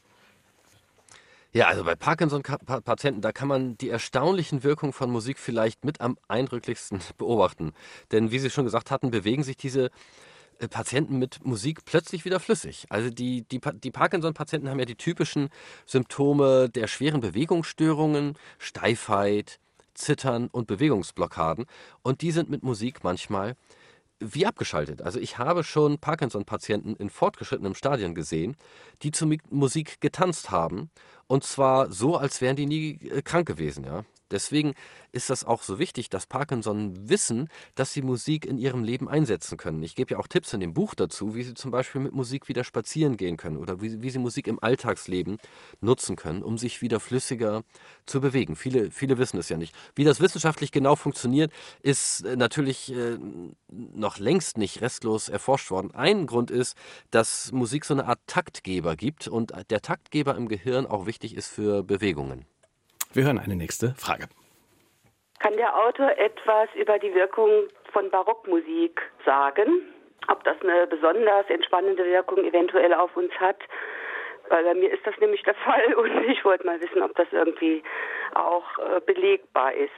Ja, 1.57 1.69
also 1.69 1.83
bei 1.83 1.95
Parkinson-Patienten, 1.95 3.21
da 3.21 3.31
kann 3.31 3.47
man 3.47 3.79
die 3.79 3.89
erstaunlichen 3.89 4.61
Wirkungen 4.63 4.93
von 4.93 5.09
Musik 5.09 5.39
vielleicht 5.39 5.85
mit 5.85 6.01
am 6.01 6.15
eindrücklichsten 6.27 6.99
beobachten. 7.17 7.71
Denn 8.11 8.29
wie 8.29 8.37
Sie 8.37 8.51
schon 8.51 8.65
gesagt 8.65 8.91
hatten, 8.91 9.09
bewegen 9.09 9.41
sich 9.41 9.57
diese 9.57 9.89
äh, 10.59 10.67
Patienten 10.67 11.17
mit 11.17 11.43
Musik 11.43 11.83
plötzlich 11.83 12.25
wieder 12.25 12.39
flüssig. 12.39 12.85
Also 12.89 13.09
die, 13.09 13.41
die, 13.41 13.59
die 13.59 13.89
Parkinson-Patienten 13.89 14.69
haben 14.69 14.77
ja 14.77 14.85
die 14.85 14.93
typischen 14.93 15.49
Symptome 15.87 16.69
der 16.69 16.85
schweren 16.85 17.21
Bewegungsstörungen, 17.21 18.37
Steifheit, 18.59 19.59
Zittern 19.95 20.49
und 20.51 20.67
Bewegungsblockaden. 20.67 21.65
Und 22.03 22.21
die 22.21 22.29
sind 22.29 22.51
mit 22.51 22.61
Musik 22.61 23.03
manchmal 23.03 23.55
wie 24.19 24.45
abgeschaltet. 24.45 25.01
Also 25.01 25.19
ich 25.19 25.37
habe 25.37 25.63
schon 25.63 25.99
Parkinson-Patienten 25.99 26.95
in 26.95 27.09
fortgeschrittenem 27.09 27.75
Stadion 27.75 28.15
gesehen, 28.15 28.55
die 29.03 29.11
zur 29.11 29.35
Musik 29.49 30.01
getanzt 30.01 30.51
haben 30.51 30.89
und 31.27 31.43
zwar 31.43 31.91
so, 31.91 32.17
als 32.17 32.41
wären 32.41 32.55
die 32.55 32.65
nie 32.65 32.99
äh, 33.09 33.21
krank 33.21 33.47
gewesen, 33.47 33.83
ja. 33.83 34.03
Deswegen 34.31 34.73
ist 35.11 35.29
das 35.29 35.43
auch 35.43 35.61
so 35.61 35.79
wichtig, 35.79 36.09
dass 36.09 36.25
Parkinson 36.25 37.09
wissen, 37.09 37.49
dass 37.75 37.93
sie 37.93 38.01
Musik 38.01 38.45
in 38.45 38.57
ihrem 38.57 38.83
Leben 38.83 39.07
einsetzen 39.07 39.57
können. 39.57 39.81
Ich 39.83 39.95
gebe 39.95 40.13
ja 40.13 40.19
auch 40.19 40.27
Tipps 40.27 40.53
in 40.53 40.59
dem 40.59 40.73
Buch 40.73 40.95
dazu, 40.95 41.35
wie 41.35 41.43
sie 41.43 41.53
zum 41.53 41.71
Beispiel 41.71 42.01
mit 42.01 42.13
Musik 42.13 42.47
wieder 42.47 42.63
spazieren 42.63 43.17
gehen 43.17 43.37
können 43.37 43.57
oder 43.57 43.81
wie, 43.81 44.01
wie 44.01 44.09
sie 44.09 44.19
Musik 44.19 44.47
im 44.47 44.61
Alltagsleben 44.61 45.37
nutzen 45.81 46.15
können, 46.15 46.43
um 46.43 46.57
sich 46.57 46.81
wieder 46.81 46.99
flüssiger 46.99 47.63
zu 48.05 48.21
bewegen. 48.21 48.55
Viele, 48.55 48.91
viele 48.91 49.17
wissen 49.17 49.37
es 49.37 49.49
ja 49.49 49.57
nicht. 49.57 49.73
Wie 49.95 50.03
das 50.03 50.19
wissenschaftlich 50.19 50.71
genau 50.71 50.95
funktioniert, 50.95 51.51
ist 51.81 52.25
äh, 52.25 52.35
natürlich 52.35 52.93
äh, 52.93 53.17
noch 53.69 54.19
längst 54.19 54.57
nicht 54.57 54.81
restlos 54.81 55.29
erforscht 55.29 55.71
worden. 55.71 55.93
Ein 55.93 56.27
Grund 56.27 56.51
ist, 56.51 56.75
dass 57.11 57.51
Musik 57.51 57.85
so 57.85 57.93
eine 57.93 58.05
Art 58.05 58.19
Taktgeber 58.27 58.95
gibt 58.95 59.27
und 59.27 59.53
der 59.69 59.81
Taktgeber 59.81 60.35
im 60.35 60.47
Gehirn 60.47 60.85
auch 60.85 61.05
wichtig 61.05 61.35
ist 61.35 61.47
für 61.47 61.83
Bewegungen. 61.83 62.45
Wir 63.13 63.23
hören 63.23 63.39
eine 63.39 63.55
nächste 63.55 63.93
Frage. 63.95 64.27
Kann 65.39 65.55
der 65.57 65.75
Autor 65.77 66.17
etwas 66.17 66.69
über 66.75 66.99
die 66.99 67.13
Wirkung 67.13 67.49
von 67.93 68.09
Barockmusik 68.09 69.01
sagen? 69.25 69.81
Ob 70.27 70.43
das 70.43 70.57
eine 70.61 70.87
besonders 70.87 71.49
entspannende 71.49 72.03
Wirkung 72.05 72.43
eventuell 72.43 72.93
auf 72.93 73.15
uns 73.15 73.31
hat? 73.39 73.57
Weil 74.49 74.63
bei 74.63 74.73
mir 74.73 74.91
ist 74.91 75.05
das 75.05 75.15
nämlich 75.19 75.43
der 75.43 75.55
Fall 75.65 75.93
und 75.93 76.23
ich 76.25 76.43
wollte 76.43 76.65
mal 76.65 76.81
wissen, 76.81 77.01
ob 77.01 77.15
das 77.15 77.27
irgendwie 77.31 77.83
auch 78.33 78.65
äh, 78.79 78.99
belegbar 79.05 79.73
ist. 79.73 79.91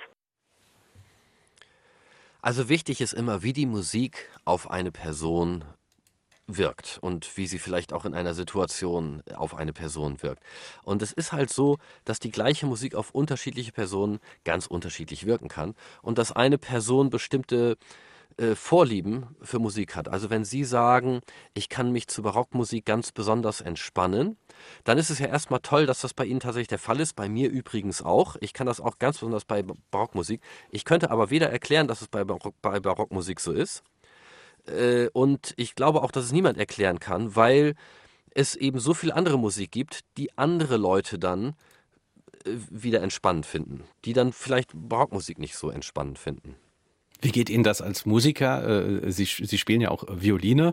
Also 2.41 2.70
wichtig 2.70 3.01
ist 3.01 3.14
immer, 3.14 3.43
wie 3.43 3.53
die 3.53 3.66
Musik 3.66 4.30
auf 4.45 4.72
eine 4.72 4.91
Person 4.91 5.66
wirkt 6.58 6.97
und 7.02 7.38
wie 7.38 7.47
sie 7.47 7.60
vielleicht 7.60 7.93
auch 7.93 8.06
in 8.06 8.14
einer 8.14 8.34
Situation 8.34 9.24
auf 9.36 9.56
eine 9.56 9.74
Person 9.74 10.22
wirkt. 10.22 10.43
Und 10.84 11.02
es 11.02 11.12
ist 11.12 11.32
halt 11.32 11.50
so, 11.52 11.78
dass 12.06 12.20
die 12.20 12.32
gleiche 12.32 12.66
Musik 12.66 12.95
auf 12.95 13.12
unterschiedliche 13.12 13.72
Personen 13.72 14.20
ganz 14.43 14.66
unterschiedlich 14.66 15.26
wirken 15.26 15.47
kann 15.47 15.76
und 16.02 16.18
dass 16.18 16.32
eine 16.32 16.58
Person 16.58 17.10
bestimmte 17.10 17.78
äh, 18.39 18.56
Vorlieben 18.56 19.36
für 19.41 19.60
Musik 19.60 19.95
hat. 19.95 20.08
Also 20.08 20.30
wenn 20.30 20.45
Sie 20.45 20.64
sagen, 20.64 21.20
ich 21.54 21.68
kann 21.68 21.91
mich 21.91 22.08
zu 22.08 22.22
Barockmusik 22.22 22.86
ganz 22.86 23.12
besonders 23.12 23.60
entspannen, 23.60 24.38
dann 24.86 24.97
ist 24.97 25.10
es 25.10 25.20
ja 25.20 25.28
erstmal 25.28 25.60
toll, 25.60 25.86
dass 25.86 26.02
das 26.02 26.14
bei 26.14 26.26
Ihnen 26.26 26.39
tatsächlich 26.39 26.70
der 26.70 26.80
Fall 26.80 27.00
ist. 27.00 27.16
Bei 27.16 27.28
mir 27.28 27.50
übrigens 27.50 28.02
auch. 28.02 28.38
Ich 28.39 28.54
kann 28.54 28.68
das 28.68 28.80
auch 28.80 28.97
ganz 28.97 29.18
besonders 29.18 29.45
bei 29.45 29.64
Barockmusik. 29.91 30.41
Ich 30.72 30.86
könnte 30.86 31.12
aber 31.12 31.30
weder 31.30 31.50
erklären, 31.50 31.88
dass 31.88 32.02
es 32.02 32.08
bei, 32.08 32.24
Barock, 32.24 32.54
bei 32.62 32.80
Barockmusik 32.80 33.39
so 33.39 33.52
ist, 33.52 33.84
äh, 34.68 35.07
und 35.14 35.53
ich 35.57 35.76
glaube 35.76 36.03
auch, 36.03 36.12
dass 36.12 36.26
es 36.26 36.32
niemand 36.32 36.57
erklären 36.57 36.99
kann, 36.99 37.36
weil 37.36 37.76
es 38.32 38.55
eben 38.55 38.80
so 38.80 38.93
viel 38.93 39.12
andere 39.12 39.38
Musik 39.38 39.72
gibt, 39.72 40.01
die 40.18 40.38
andere 40.38 40.78
Leute 40.78 41.20
dann 41.20 41.55
äh, 42.45 42.51
wieder 42.70 43.01
entspannend 43.01 43.45
finden, 43.45 43.84
die 44.05 44.14
dann 44.14 44.34
vielleicht 44.34 44.72
Barockmusik 44.74 45.39
nicht 45.39 45.55
so 45.55 45.70
entspannend 45.70 46.20
finden. 46.20 46.55
Wie 47.22 47.32
geht 47.32 47.49
Ihnen 47.49 47.66
das 47.66 47.82
als 47.82 48.05
Musiker? 48.05 49.03
Äh, 49.03 49.12
Sie, 49.12 49.26
Sie 49.26 49.57
spielen 49.57 49.82
ja 49.82 49.91
auch 49.91 50.05
Violine. 50.10 50.72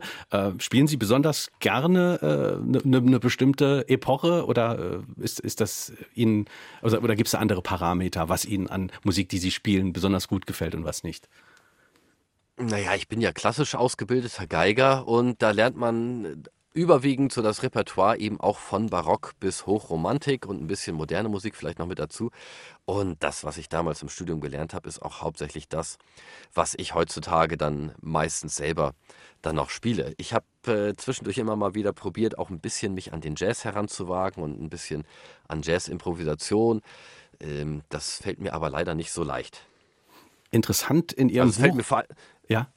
Spielen 0.58 0.86
Sie 0.86 0.96
besonders 0.96 1.50
gerne 1.58 2.20
eine, 2.22 2.82
eine 2.84 3.00
ne 3.00 3.18
bestimmte 3.18 3.84
Epoche 3.88 4.46
oder 4.46 5.02
ist, 5.16 5.40
ist 5.40 5.60
das 5.60 5.92
Ihnen, 6.14 6.44
oder, 6.82 7.02
oder 7.02 7.16
gibt 7.16 7.26
es 7.26 7.32
da 7.32 7.38
andere 7.38 7.62
Parameter, 7.62 8.28
was 8.28 8.44
Ihnen 8.44 8.68
an 8.68 8.92
Musik, 9.02 9.28
die 9.28 9.38
Sie 9.38 9.50
spielen, 9.50 9.92
besonders 9.92 10.28
gut 10.28 10.46
gefällt 10.46 10.76
und 10.76 10.84
was 10.84 11.02
nicht? 11.02 11.28
Naja, 12.58 12.94
ich 12.94 13.06
bin 13.08 13.20
ja 13.20 13.32
klassisch 13.32 13.74
ausgebildeter 13.74 14.46
Geiger 14.46 15.06
und 15.06 15.42
da 15.42 15.50
lernt 15.50 15.76
man 15.76 16.44
überwiegend 16.72 17.32
so 17.32 17.42
das 17.42 17.62
Repertoire 17.62 18.18
eben 18.18 18.40
auch 18.40 18.58
von 18.58 18.88
Barock 18.88 19.32
bis 19.40 19.66
Hochromantik 19.66 20.46
und 20.46 20.62
ein 20.62 20.66
bisschen 20.66 20.96
moderne 20.96 21.28
Musik 21.28 21.54
vielleicht 21.54 21.78
noch 21.78 21.86
mit 21.86 21.98
dazu. 21.98 22.30
Und 22.86 23.22
das, 23.22 23.44
was 23.44 23.58
ich 23.58 23.68
damals 23.68 24.00
im 24.02 24.08
Studium 24.08 24.40
gelernt 24.40 24.72
habe, 24.72 24.88
ist 24.88 25.02
auch 25.02 25.20
hauptsächlich 25.20 25.68
das, 25.68 25.98
was 26.54 26.74
ich 26.78 26.94
heutzutage 26.94 27.58
dann 27.58 27.94
meistens 28.00 28.56
selber 28.56 28.94
dann 29.42 29.56
noch 29.56 29.68
spiele. 29.68 30.14
Ich 30.16 30.32
habe 30.32 30.46
äh, 30.66 30.94
zwischendurch 30.96 31.38
immer 31.38 31.56
mal 31.56 31.74
wieder 31.74 31.92
probiert, 31.92 32.38
auch 32.38 32.48
ein 32.48 32.60
bisschen 32.60 32.94
mich 32.94 33.12
an 33.12 33.20
den 33.20 33.34
Jazz 33.36 33.64
heranzuwagen 33.64 34.42
und 34.42 34.60
ein 34.62 34.70
bisschen 34.70 35.04
an 35.48 35.60
Jazz-Improvisation. 35.62 36.80
Ähm, 37.40 37.82
das 37.90 38.16
fällt 38.22 38.40
mir 38.40 38.54
aber 38.54 38.70
leider 38.70 38.94
nicht 38.94 39.12
so 39.12 39.24
leicht. 39.24 39.66
Interessant 40.50 41.12
in 41.12 41.28
Ihrem 41.28 41.48
also 41.48 41.62
Buch. 41.62 42.02
Ja. 42.48 42.68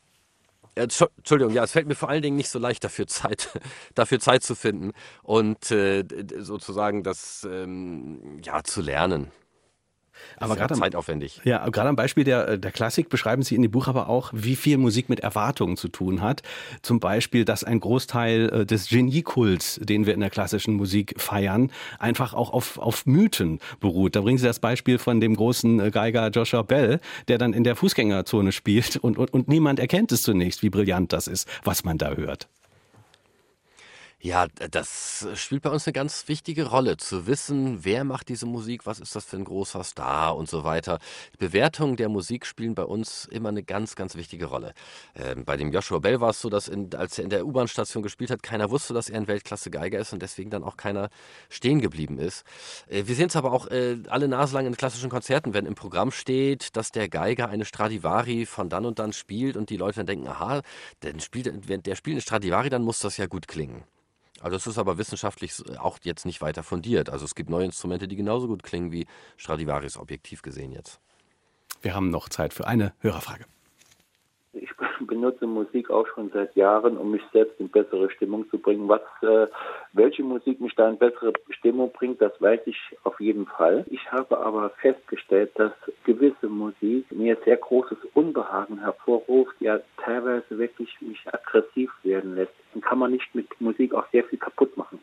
Entschuldigung, 0.75 1.53
ja, 1.53 1.63
es 1.63 1.71
fällt 1.71 1.87
mir 1.87 1.95
vor 1.95 2.09
allen 2.09 2.21
Dingen 2.21 2.37
nicht 2.37 2.49
so 2.49 2.59
leicht, 2.59 2.83
dafür 2.83 3.07
Zeit, 3.07 3.49
dafür 3.95 4.19
Zeit 4.19 4.43
zu 4.43 4.55
finden 4.55 4.91
und 5.23 5.71
äh, 5.71 6.05
sozusagen 6.37 7.03
das 7.03 7.45
ähm, 7.49 8.39
ja, 8.43 8.63
zu 8.63 8.81
lernen. 8.81 9.31
Aber 10.37 10.55
gerade 10.55 10.75
zeitaufwendig. 10.75 11.41
Ja, 11.43 11.67
gerade 11.69 11.89
am 11.89 11.95
Beispiel 11.95 12.23
der, 12.23 12.47
äh, 12.47 12.59
der 12.59 12.71
Klassik 12.71 13.09
beschreiben 13.09 13.43
Sie 13.43 13.55
in 13.55 13.61
dem 13.61 13.71
Buch 13.71 13.87
aber 13.87 14.09
auch, 14.09 14.31
wie 14.33 14.55
viel 14.55 14.77
Musik 14.77 15.09
mit 15.09 15.19
Erwartungen 15.21 15.77
zu 15.77 15.87
tun 15.87 16.21
hat. 16.21 16.41
Zum 16.81 16.99
Beispiel, 16.99 17.45
dass 17.45 17.63
ein 17.63 17.79
Großteil 17.79 18.49
äh, 18.49 18.65
des 18.65 18.89
Geniekults, 18.89 19.79
den 19.83 20.05
wir 20.05 20.13
in 20.13 20.19
der 20.19 20.29
klassischen 20.29 20.75
Musik 20.75 21.15
feiern, 21.17 21.71
einfach 21.99 22.33
auch 22.33 22.51
auf, 22.51 22.77
auf 22.77 23.05
Mythen 23.05 23.59
beruht. 23.79 24.15
Da 24.15 24.21
bringen 24.21 24.37
Sie 24.37 24.45
das 24.45 24.59
Beispiel 24.59 24.97
von 24.97 25.19
dem 25.19 25.35
großen 25.35 25.79
äh, 25.79 25.91
Geiger 25.91 26.29
Joshua 26.29 26.61
Bell, 26.61 26.99
der 27.27 27.37
dann 27.37 27.53
in 27.53 27.63
der 27.63 27.75
Fußgängerzone 27.75 28.51
spielt 28.51 28.97
und, 28.97 29.17
und, 29.17 29.33
und 29.33 29.47
niemand 29.47 29.79
erkennt 29.79 30.11
es 30.11 30.23
zunächst, 30.23 30.63
wie 30.63 30.69
brillant 30.69 31.13
das 31.13 31.27
ist, 31.27 31.47
was 31.63 31.83
man 31.83 31.97
da 31.97 32.13
hört. 32.13 32.47
Ja, 34.21 34.47
das 34.71 35.25
spielt 35.35 35.61
bei 35.61 35.69
uns 35.69 35.87
eine 35.87 35.93
ganz 35.93 36.27
wichtige 36.27 36.67
Rolle, 36.67 36.97
zu 36.97 37.25
wissen, 37.25 37.85
wer 37.85 38.03
macht 38.03 38.27
diese 38.27 38.45
Musik, 38.45 38.85
was 38.85 38.99
ist 38.99 39.15
das 39.15 39.23
für 39.23 39.37
ein 39.37 39.45
großer 39.45 39.81
Star 39.85 40.35
und 40.35 40.49
so 40.49 40.65
weiter. 40.65 40.99
Bewertungen 41.37 41.95
der 41.95 42.09
Musik 42.09 42.45
spielen 42.45 42.75
bei 42.75 42.83
uns 42.83 43.29
immer 43.31 43.47
eine 43.47 43.63
ganz, 43.63 43.95
ganz 43.95 44.15
wichtige 44.15 44.47
Rolle. 44.47 44.73
Ähm, 45.15 45.45
bei 45.45 45.55
dem 45.55 45.71
Joshua 45.71 45.99
Bell 45.99 46.19
war 46.19 46.31
es 46.31 46.41
so, 46.41 46.49
dass 46.49 46.67
in, 46.67 46.93
als 46.95 47.17
er 47.17 47.23
in 47.23 47.29
der 47.29 47.45
U-Bahn-Station 47.45 48.03
gespielt 48.03 48.29
hat, 48.29 48.43
keiner 48.43 48.69
wusste, 48.71 48.93
dass 48.93 49.09
er 49.09 49.21
ein 49.21 49.29
Weltklasse-Geiger 49.29 49.97
ist 49.97 50.11
und 50.11 50.21
deswegen 50.21 50.49
dann 50.49 50.65
auch 50.65 50.75
keiner 50.75 51.09
stehen 51.47 51.79
geblieben 51.79 52.19
ist. 52.19 52.43
Äh, 52.89 53.03
wir 53.05 53.15
sehen 53.15 53.27
es 53.27 53.37
aber 53.37 53.53
auch 53.53 53.67
äh, 53.67 53.99
alle 54.09 54.27
naselang 54.27 54.65
in 54.65 54.75
klassischen 54.75 55.09
Konzerten, 55.09 55.53
wenn 55.53 55.65
im 55.65 55.75
Programm 55.75 56.11
steht, 56.11 56.75
dass 56.75 56.91
der 56.91 57.07
Geiger 57.07 57.47
eine 57.47 57.63
Stradivari 57.63 58.45
von 58.45 58.67
dann 58.67 58.85
und 58.85 58.99
dann 58.99 59.13
spielt 59.13 59.55
und 59.55 59.69
die 59.69 59.77
Leute 59.77 59.99
dann 59.99 60.07
denken, 60.07 60.27
aha, 60.27 60.61
der 61.03 61.17
spielt, 61.21 61.47
der 61.85 61.95
spielt 61.95 62.15
eine 62.15 62.21
Stradivari, 62.21 62.69
dann 62.69 62.83
muss 62.83 62.99
das 62.99 63.15
ja 63.15 63.25
gut 63.25 63.47
klingen. 63.47 63.85
Also 64.41 64.55
es 64.55 64.67
ist 64.67 64.77
aber 64.77 64.97
wissenschaftlich 64.97 65.53
auch 65.79 65.99
jetzt 66.03 66.25
nicht 66.25 66.41
weiter 66.41 66.63
fundiert. 66.63 67.09
Also 67.09 67.25
es 67.25 67.35
gibt 67.35 67.49
neue 67.49 67.65
Instrumente, 67.65 68.07
die 68.07 68.15
genauso 68.15 68.47
gut 68.47 68.63
klingen 68.63 68.91
wie 68.91 69.07
Stradivarius 69.37 69.97
objektiv 69.97 70.41
gesehen 70.41 70.71
jetzt. 70.71 70.99
Wir 71.81 71.95
haben 71.95 72.09
noch 72.09 72.29
Zeit 72.29 72.53
für 72.53 72.67
eine 72.67 72.93
Hörerfrage. 72.99 73.45
Ich 74.53 74.69
benutze 75.01 75.45
Musik 75.45 75.89
auch 75.89 76.07
schon 76.07 76.31
seit 76.31 76.55
Jahren, 76.55 76.97
um 76.97 77.11
mich 77.11 77.21
selbst 77.31 77.59
in 77.59 77.69
bessere 77.69 78.09
Stimmung 78.09 78.49
zu 78.49 78.57
bringen. 78.57 78.87
Was, 78.87 79.01
äh, 79.21 79.47
welche 79.93 80.23
Musik 80.23 80.59
mich 80.59 80.73
da 80.75 80.89
in 80.89 80.97
bessere 80.97 81.33
Stimmung 81.51 81.91
bringt, 81.91 82.21
das 82.21 82.33
weiß 82.41 82.61
ich 82.65 82.77
auf 83.03 83.19
jeden 83.19 83.45
Fall. 83.45 83.85
Ich 83.89 84.11
habe 84.11 84.39
aber 84.39 84.71
festgestellt, 84.81 85.51
dass 85.55 85.71
gewisse 86.03 86.47
Musik 86.47 87.11
mir 87.11 87.37
sehr 87.45 87.57
großes 87.57 87.97
Unbehagen 88.13 88.79
hervorruft, 88.79 89.55
ja 89.59 89.79
teilweise 89.97 90.57
wirklich 90.57 90.89
mich 91.01 91.19
aggressiv 91.31 91.91
werden 92.03 92.35
lässt. 92.35 92.53
Dann 92.73 92.81
kann 92.81 92.99
man 92.99 93.11
nicht 93.11 93.33
mit 93.35 93.47
Musik 93.61 93.93
auch 93.93 94.07
sehr 94.11 94.23
viel 94.23 94.39
kaputt 94.39 94.75
machen. 94.77 94.99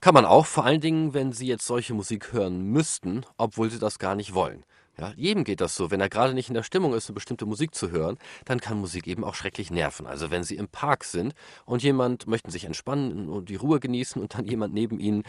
Kann 0.00 0.14
man 0.14 0.24
auch, 0.24 0.46
vor 0.46 0.64
allen 0.64 0.80
Dingen, 0.80 1.14
wenn 1.14 1.32
Sie 1.32 1.48
jetzt 1.48 1.66
solche 1.66 1.94
Musik 1.94 2.32
hören 2.32 2.70
müssten, 2.70 3.24
obwohl 3.38 3.70
Sie 3.70 3.80
das 3.80 3.98
gar 3.98 4.14
nicht 4.14 4.34
wollen. 4.34 4.62
Ja, 4.98 5.12
jedem 5.14 5.44
geht 5.44 5.60
das 5.60 5.76
so. 5.76 5.90
Wenn 5.90 6.00
er 6.00 6.08
gerade 6.08 6.32
nicht 6.32 6.48
in 6.48 6.54
der 6.54 6.62
Stimmung 6.62 6.94
ist, 6.94 7.08
eine 7.08 7.14
bestimmte 7.14 7.44
Musik 7.44 7.74
zu 7.74 7.90
hören, 7.90 8.16
dann 8.46 8.60
kann 8.60 8.80
Musik 8.80 9.06
eben 9.06 9.24
auch 9.24 9.34
schrecklich 9.34 9.70
nerven. 9.70 10.06
Also 10.06 10.30
wenn 10.30 10.42
Sie 10.42 10.56
im 10.56 10.68
Park 10.68 11.04
sind 11.04 11.34
und 11.66 11.82
jemand 11.82 12.26
möchte 12.26 12.50
sich 12.50 12.64
entspannen 12.64 13.28
und 13.28 13.50
die 13.50 13.56
Ruhe 13.56 13.78
genießen 13.78 14.22
und 14.22 14.32
dann 14.34 14.46
jemand 14.46 14.72
neben 14.72 14.98
Ihnen 14.98 15.24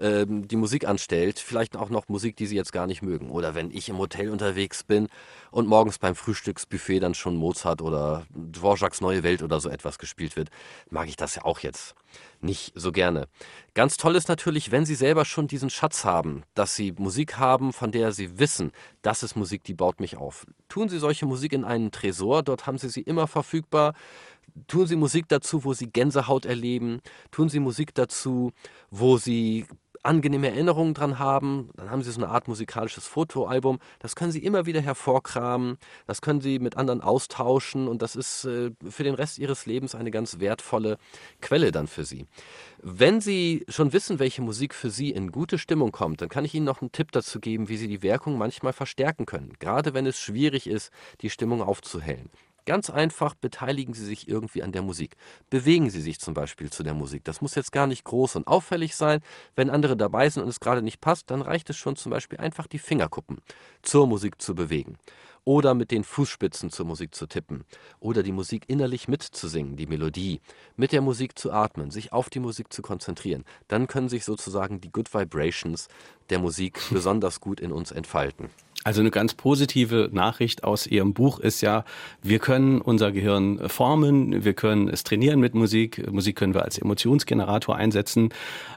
ähm, 0.00 0.48
die 0.48 0.56
Musik 0.56 0.88
anstellt, 0.88 1.38
vielleicht 1.38 1.76
auch 1.76 1.88
noch 1.88 2.08
Musik, 2.08 2.36
die 2.36 2.46
Sie 2.46 2.56
jetzt 2.56 2.72
gar 2.72 2.88
nicht 2.88 3.02
mögen. 3.02 3.30
Oder 3.30 3.54
wenn 3.54 3.70
ich 3.70 3.88
im 3.88 3.98
Hotel 3.98 4.28
unterwegs 4.28 4.82
bin 4.82 5.06
und 5.52 5.68
morgens 5.68 5.98
beim 5.98 6.16
Frühstücksbuffet 6.16 6.98
dann 6.98 7.14
schon 7.14 7.36
Mozart 7.36 7.80
oder 7.80 8.26
Dvorak's 8.30 9.00
Neue 9.00 9.22
Welt 9.22 9.44
oder 9.44 9.60
so 9.60 9.68
etwas 9.68 10.00
gespielt 10.00 10.34
wird, 10.34 10.50
mag 10.90 11.06
ich 11.06 11.16
das 11.16 11.36
ja 11.36 11.44
auch 11.44 11.60
jetzt 11.60 11.94
nicht 12.40 12.72
so 12.74 12.92
gerne. 12.92 13.28
Ganz 13.74 13.96
toll 13.96 14.16
ist 14.16 14.28
natürlich, 14.28 14.70
wenn 14.70 14.84
Sie 14.84 14.94
selber 14.94 15.24
schon 15.24 15.46
diesen 15.46 15.70
Schatz 15.70 16.04
haben, 16.04 16.42
dass 16.54 16.74
Sie 16.76 16.92
Musik 16.92 17.38
haben, 17.38 17.72
von 17.72 17.92
der 17.92 18.12
Sie 18.12 18.38
wissen, 18.38 18.72
das 19.02 19.22
ist 19.22 19.36
Musik, 19.36 19.64
die 19.64 19.74
baut 19.74 20.00
mich 20.00 20.16
auf. 20.16 20.46
Tun 20.68 20.88
Sie 20.88 20.98
solche 20.98 21.26
Musik 21.26 21.52
in 21.52 21.64
einen 21.64 21.90
Tresor, 21.90 22.42
dort 22.42 22.66
haben 22.66 22.78
Sie 22.78 22.88
sie 22.88 23.02
immer 23.02 23.26
verfügbar. 23.26 23.94
Tun 24.66 24.86
Sie 24.86 24.96
Musik 24.96 25.28
dazu, 25.28 25.64
wo 25.64 25.72
Sie 25.72 25.86
Gänsehaut 25.86 26.44
erleben. 26.44 27.00
Tun 27.30 27.48
Sie 27.48 27.60
Musik 27.60 27.94
dazu, 27.94 28.52
wo 28.90 29.16
Sie 29.16 29.66
angenehme 30.02 30.48
Erinnerungen 30.48 30.94
dran 30.94 31.18
haben, 31.18 31.70
dann 31.76 31.90
haben 31.90 32.02
Sie 32.02 32.10
so 32.10 32.20
eine 32.20 32.30
Art 32.30 32.48
musikalisches 32.48 33.06
Fotoalbum. 33.06 33.78
Das 34.00 34.16
können 34.16 34.32
Sie 34.32 34.42
immer 34.44 34.66
wieder 34.66 34.80
hervorkramen, 34.80 35.78
das 36.06 36.20
können 36.20 36.40
Sie 36.40 36.58
mit 36.58 36.76
anderen 36.76 37.00
austauschen 37.00 37.88
und 37.88 38.02
das 38.02 38.16
ist 38.16 38.44
äh, 38.44 38.70
für 38.88 39.04
den 39.04 39.14
Rest 39.14 39.38
Ihres 39.38 39.66
Lebens 39.66 39.94
eine 39.94 40.10
ganz 40.10 40.40
wertvolle 40.40 40.98
Quelle 41.40 41.70
dann 41.72 41.86
für 41.86 42.04
Sie. 42.04 42.26
Wenn 42.82 43.20
Sie 43.20 43.64
schon 43.68 43.92
wissen, 43.92 44.18
welche 44.18 44.42
Musik 44.42 44.74
für 44.74 44.90
Sie 44.90 45.10
in 45.10 45.30
gute 45.30 45.58
Stimmung 45.58 45.92
kommt, 45.92 46.20
dann 46.20 46.28
kann 46.28 46.44
ich 46.44 46.54
Ihnen 46.54 46.66
noch 46.66 46.80
einen 46.80 46.92
Tipp 46.92 47.12
dazu 47.12 47.40
geben, 47.40 47.68
wie 47.68 47.76
Sie 47.76 47.88
die 47.88 48.02
Wirkung 48.02 48.38
manchmal 48.38 48.72
verstärken 48.72 49.26
können, 49.26 49.52
gerade 49.58 49.94
wenn 49.94 50.06
es 50.06 50.18
schwierig 50.18 50.66
ist, 50.66 50.90
die 51.20 51.30
Stimmung 51.30 51.62
aufzuhellen. 51.62 52.30
Ganz 52.64 52.90
einfach 52.90 53.34
beteiligen 53.34 53.92
Sie 53.92 54.04
sich 54.04 54.28
irgendwie 54.28 54.62
an 54.62 54.70
der 54.70 54.82
Musik. 54.82 55.16
Bewegen 55.50 55.90
Sie 55.90 56.00
sich 56.00 56.20
zum 56.20 56.32
Beispiel 56.32 56.70
zu 56.70 56.84
der 56.84 56.94
Musik. 56.94 57.24
Das 57.24 57.40
muss 57.40 57.56
jetzt 57.56 57.72
gar 57.72 57.88
nicht 57.88 58.04
groß 58.04 58.36
und 58.36 58.46
auffällig 58.46 58.94
sein. 58.94 59.20
Wenn 59.56 59.68
andere 59.68 59.96
dabei 59.96 60.28
sind 60.30 60.44
und 60.44 60.48
es 60.48 60.60
gerade 60.60 60.82
nicht 60.82 61.00
passt, 61.00 61.30
dann 61.30 61.42
reicht 61.42 61.70
es 61.70 61.76
schon 61.76 61.96
zum 61.96 62.10
Beispiel 62.10 62.38
einfach 62.38 62.68
die 62.68 62.78
Fingerkuppen 62.78 63.40
zur 63.82 64.06
Musik 64.06 64.40
zu 64.40 64.54
bewegen. 64.54 64.96
Oder 65.44 65.74
mit 65.74 65.90
den 65.90 66.04
Fußspitzen 66.04 66.70
zur 66.70 66.86
Musik 66.86 67.16
zu 67.16 67.26
tippen. 67.26 67.64
Oder 67.98 68.22
die 68.22 68.30
Musik 68.30 68.64
innerlich 68.68 69.08
mitzusingen, 69.08 69.76
die 69.76 69.86
Melodie. 69.86 70.40
Mit 70.76 70.92
der 70.92 71.00
Musik 71.00 71.36
zu 71.36 71.50
atmen, 71.50 71.90
sich 71.90 72.12
auf 72.12 72.30
die 72.30 72.38
Musik 72.38 72.72
zu 72.72 72.80
konzentrieren. 72.80 73.44
Dann 73.66 73.88
können 73.88 74.08
sich 74.08 74.24
sozusagen 74.24 74.80
die 74.80 74.92
Good 74.92 75.12
Vibrations 75.12 75.88
der 76.30 76.38
Musik 76.38 76.80
besonders 76.90 77.40
gut 77.40 77.58
in 77.58 77.72
uns 77.72 77.90
entfalten. 77.90 78.50
Also 78.84 79.00
eine 79.00 79.10
ganz 79.10 79.34
positive 79.34 80.10
Nachricht 80.12 80.64
aus 80.64 80.86
Ihrem 80.86 81.14
Buch 81.14 81.38
ist 81.38 81.60
ja, 81.60 81.84
wir 82.22 82.40
können 82.40 82.80
unser 82.80 83.12
Gehirn 83.12 83.68
formen, 83.68 84.44
wir 84.44 84.54
können 84.54 84.88
es 84.88 85.04
trainieren 85.04 85.38
mit 85.38 85.54
Musik. 85.54 86.10
Musik 86.10 86.36
können 86.36 86.54
wir 86.54 86.62
als 86.62 86.78
Emotionsgenerator 86.78 87.76
einsetzen. 87.76 88.30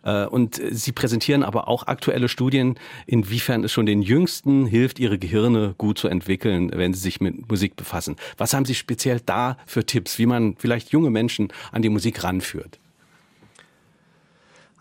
Äh, 0.03 0.26
und 0.26 0.62
Sie 0.72 0.91
präsentieren 0.91 1.43
aber 1.43 1.68
auch 1.68 1.88
aktuelle 1.88 2.30
Studien, 2.30 2.76
inwiefern 3.08 3.64
es 3.64 3.72
schon 3.72 3.88
den 3.88 4.03
Jüngsten 4.03 4.68
hilft, 4.68 4.99
ihre 4.99 5.18
Gehirne 5.18 5.74
gut 5.78 5.97
zu 5.97 6.08
entwickeln, 6.08 6.72
wenn 6.74 6.93
sie 6.93 6.99
sich 6.99 7.20
mit 7.20 7.49
Musik 7.49 7.76
befassen. 7.76 8.16
Was 8.38 8.53
haben 8.53 8.66
Sie 8.66 8.76
speziell 8.76 9.22
da 9.26 9.58
für 9.66 9.86
Tipps, 9.86 10.20
wie 10.20 10.28
man 10.28 10.56
vielleicht 10.58 10.91
junge 10.91 11.10
Menschen 11.10 11.51
an 11.72 11.82
die 11.82 11.89
Musik 11.89 12.24
ranführt? 12.24 12.80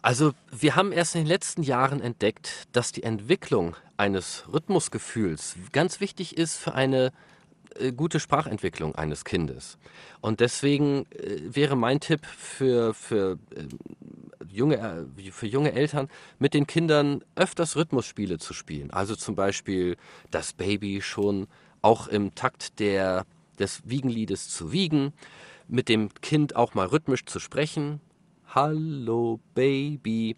Also 0.05 0.33
wir 0.51 0.77
haben 0.77 0.93
erst 0.93 1.15
in 1.15 1.23
den 1.23 1.29
letzten 1.29 1.63
Jahren 1.63 2.03
entdeckt, 2.03 2.69
dass 2.73 2.93
die 2.93 3.05
Entwicklung 3.05 3.75
eines 3.97 4.45
Rhythmusgefühls 4.53 5.57
ganz 5.73 5.99
wichtig 5.99 6.37
ist 6.37 6.59
für 6.59 6.75
eine 6.75 7.11
äh, 7.77 7.91
gute 7.91 8.21
Sprachentwicklung 8.21 8.95
eines 8.95 9.25
Kindes. 9.25 9.79
Und 10.21 10.41
deswegen 10.41 11.07
äh, 11.11 11.41
wäre 11.45 11.75
mein 11.75 12.01
Tipp 12.01 12.27
für, 12.27 12.93
für, 12.93 13.39
äh, 13.57 13.65
junge, 14.51 15.07
für 15.31 15.47
junge 15.47 15.73
Eltern, 15.73 16.11
mit 16.39 16.53
den 16.53 16.67
Kindern 16.67 17.25
öfters 17.35 17.75
Rhythmusspiele 17.75 18.37
zu 18.37 18.53
spielen. 18.53 18.91
Also 18.91 19.17
zum 19.17 19.35
Beispiel 19.35 19.97
das 20.31 20.53
Baby 20.53 21.01
schon 21.01 21.47
auch 21.81 22.09
im 22.09 22.35
Takt 22.35 22.79
der, 22.79 23.25
des 23.59 23.81
Wiegenliedes 23.87 24.51
zu 24.51 24.71
wiegen, 24.71 25.15
mit 25.67 25.89
dem 25.89 26.13
Kind 26.21 26.57
auch 26.57 26.75
mal 26.75 26.89
rhythmisch 26.89 27.25
zu 27.25 27.41
sprechen, 27.41 28.03
Hallo 28.55 29.41
Baby. 29.57 30.37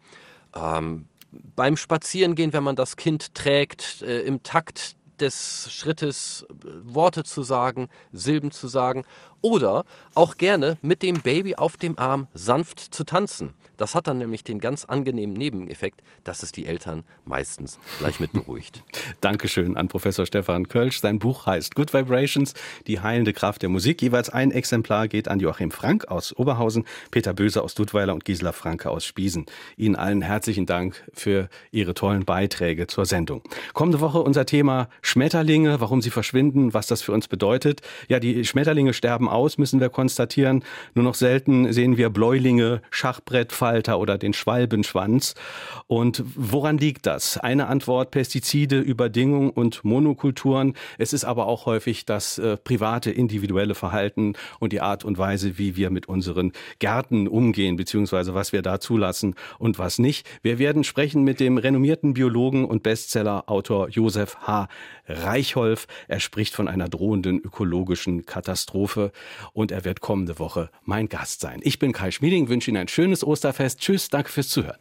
Ähm, 0.55 1.07
beim 1.55 1.77
Spazierengehen, 1.77 2.55
wenn 2.55 2.64
man 2.64 2.75
das 2.75 2.97
Kind 2.97 3.35
trägt, 3.35 4.01
äh, 4.01 4.21
im 4.21 4.43
Takt 4.43 4.97
des 5.21 5.71
Schrittes 5.71 6.47
äh, 6.49 6.55
Worte 6.83 7.25
zu 7.25 7.43
sagen, 7.43 7.89
Silben 8.12 8.53
zu 8.53 8.69
sagen 8.69 9.05
oder 9.43 9.84
auch 10.14 10.37
gerne 10.37 10.78
mit 10.82 11.03
dem 11.03 11.20
Baby 11.20 11.57
auf 11.57 11.76
dem 11.76 11.99
Arm 11.99 12.26
sanft 12.34 12.80
zu 12.80 13.05
tanzen. 13.05 13.55
Das 13.76 13.95
hat 13.95 14.07
dann 14.07 14.18
nämlich 14.18 14.43
den 14.43 14.59
ganz 14.59 14.84
angenehmen 14.84 15.37
Nebeneffekt, 15.37 16.03
dass 16.24 16.43
es 16.43 16.53
die 16.53 16.66
Eltern 16.66 17.05
meistens 17.24 17.78
gleich 17.99 18.20
mit 18.20 18.32
beruhigt. 18.32 18.82
Dankeschön 19.20 19.76
an 19.76 19.89
Professor 19.89 20.24
Stefan 20.24 20.68
Kölsch. 20.68 21.01
Sein 21.01 21.18
Buch 21.18 21.47
heißt 21.47 21.74
Good 21.74 21.93
Vibrations, 21.93 22.55
die 22.87 23.01
heilende 23.01 23.32
Kraft 23.32 23.62
der 23.62 23.68
Musik. 23.68 24.01
Jeweils 24.01 24.30
ein 24.30 24.51
Exemplar 24.51 25.09
geht 25.09 25.28
an 25.28 25.41
Joachim 25.41 25.70
Frank 25.70 26.09
aus 26.09 26.34
Oberhausen, 26.37 26.84
Peter 27.11 27.34
Böse 27.34 27.62
aus 27.62 27.74
Dudweiler 27.74 28.14
und 28.14 28.24
Gisela 28.24 28.53
Franke 28.53 28.91
aus 28.91 29.05
Spiesen. 29.05 29.47
Ihnen 29.76 29.97
allen 29.97 30.22
herzlichen 30.22 30.64
Dank 30.64 31.05
für 31.12 31.49
Ihre 31.70 31.93
tollen 31.93 32.24
Beiträge 32.24 32.87
zur 32.87 33.05
Sendung. 33.05 33.43
Kommende 33.74 34.01
Woche 34.01 34.22
unser 34.22 34.47
Thema 34.47 34.89
Schmetterlinge, 35.03 35.80
warum 35.80 36.01
sie 36.01 36.11
verschwinden, 36.11 36.72
was 36.72 36.87
das 36.87 37.03
für 37.03 37.12
uns 37.12 37.28
bedeutet. 37.28 37.82
Ja, 38.09 38.20
die 38.20 38.45
Schmetterlinge 38.45 38.95
sterben 38.95 39.26
aus, 39.29 39.59
müssen 39.59 39.81
wir 39.81 39.89
konstatieren. 39.89 40.64
Nur 40.95 41.05
noch 41.05 41.14
selten 41.14 41.72
sehen 41.72 41.97
wir 41.97 42.11
Bläulinge, 42.11 42.81
Schachbrett, 42.91 43.53
Buschfalter 43.57 43.99
oder 43.99 44.18
den 44.18 44.33
Schwalbenschwanz. 44.33 45.35
Und 45.87 46.22
woran 46.35 46.79
liegt 46.79 47.07
das? 47.07 47.39
Eine 47.39 47.68
Antwort, 47.68 48.11
Pestizide, 48.11 48.81
Überdingung 48.81 49.51
und 49.51 49.85
Monokulturen. 49.85 50.74
Es 50.99 51.12
ist 51.12 51.24
aber 51.24 51.47
auch 51.47 51.66
häufig 51.66 52.05
das 52.05 52.39
äh, 52.39 52.57
private, 52.57 53.11
individuelle 53.11 53.74
Verhalten 53.74 54.35
und 54.61 54.72
die 54.72 54.81
Art 54.81 55.05
und 55.05 55.18
Weise, 55.18 55.59
wie 55.59 55.77
wir 55.77 55.91
mit 55.91 56.07
unseren 56.09 56.53
Gärten 56.79 57.29
umgehen, 57.29 57.77
beziehungsweise 57.77 58.35
was 58.35 58.53
wir 58.53 58.62
da 58.62 58.79
zulassen 58.79 59.35
und 59.59 59.79
was 59.79 59.99
nicht. 59.99 60.27
Wir 60.43 60.59
werden 60.59 60.85
sprechen 60.85 61.24
mit 61.24 61.41
dem 61.41 61.59
renommierten 61.59 62.14
Biologen 62.14 62.64
und 62.64 62.83
Bestsellerautor 62.83 63.89
Josef 63.89 64.37
H. 64.47 64.68
Reichholf. 65.09 65.87
Er 66.09 66.20
spricht 66.20 66.55
von 66.55 66.68
einer 66.68 66.89
drohenden 66.89 67.41
ökologischen 67.41 68.27
Katastrophe 68.27 69.12
und 69.53 69.71
er 69.71 69.85
wird 69.85 70.01
kommende 70.01 70.39
Woche 70.39 70.71
mein 70.83 71.09
Gast 71.09 71.41
sein. 71.41 71.61
Ich 71.62 71.79
bin 71.79 71.93
Kai 71.93 72.11
Schmieding, 72.11 72.49
wünsche 72.49 72.71
Ihnen 72.71 72.79
ein 72.79 72.89
schönes 72.89 73.25
Osterfest. 73.25 73.81
Tschüss, 73.81 74.09
danke 74.09 74.31
fürs 74.31 74.49
Zuhören. 74.49 74.79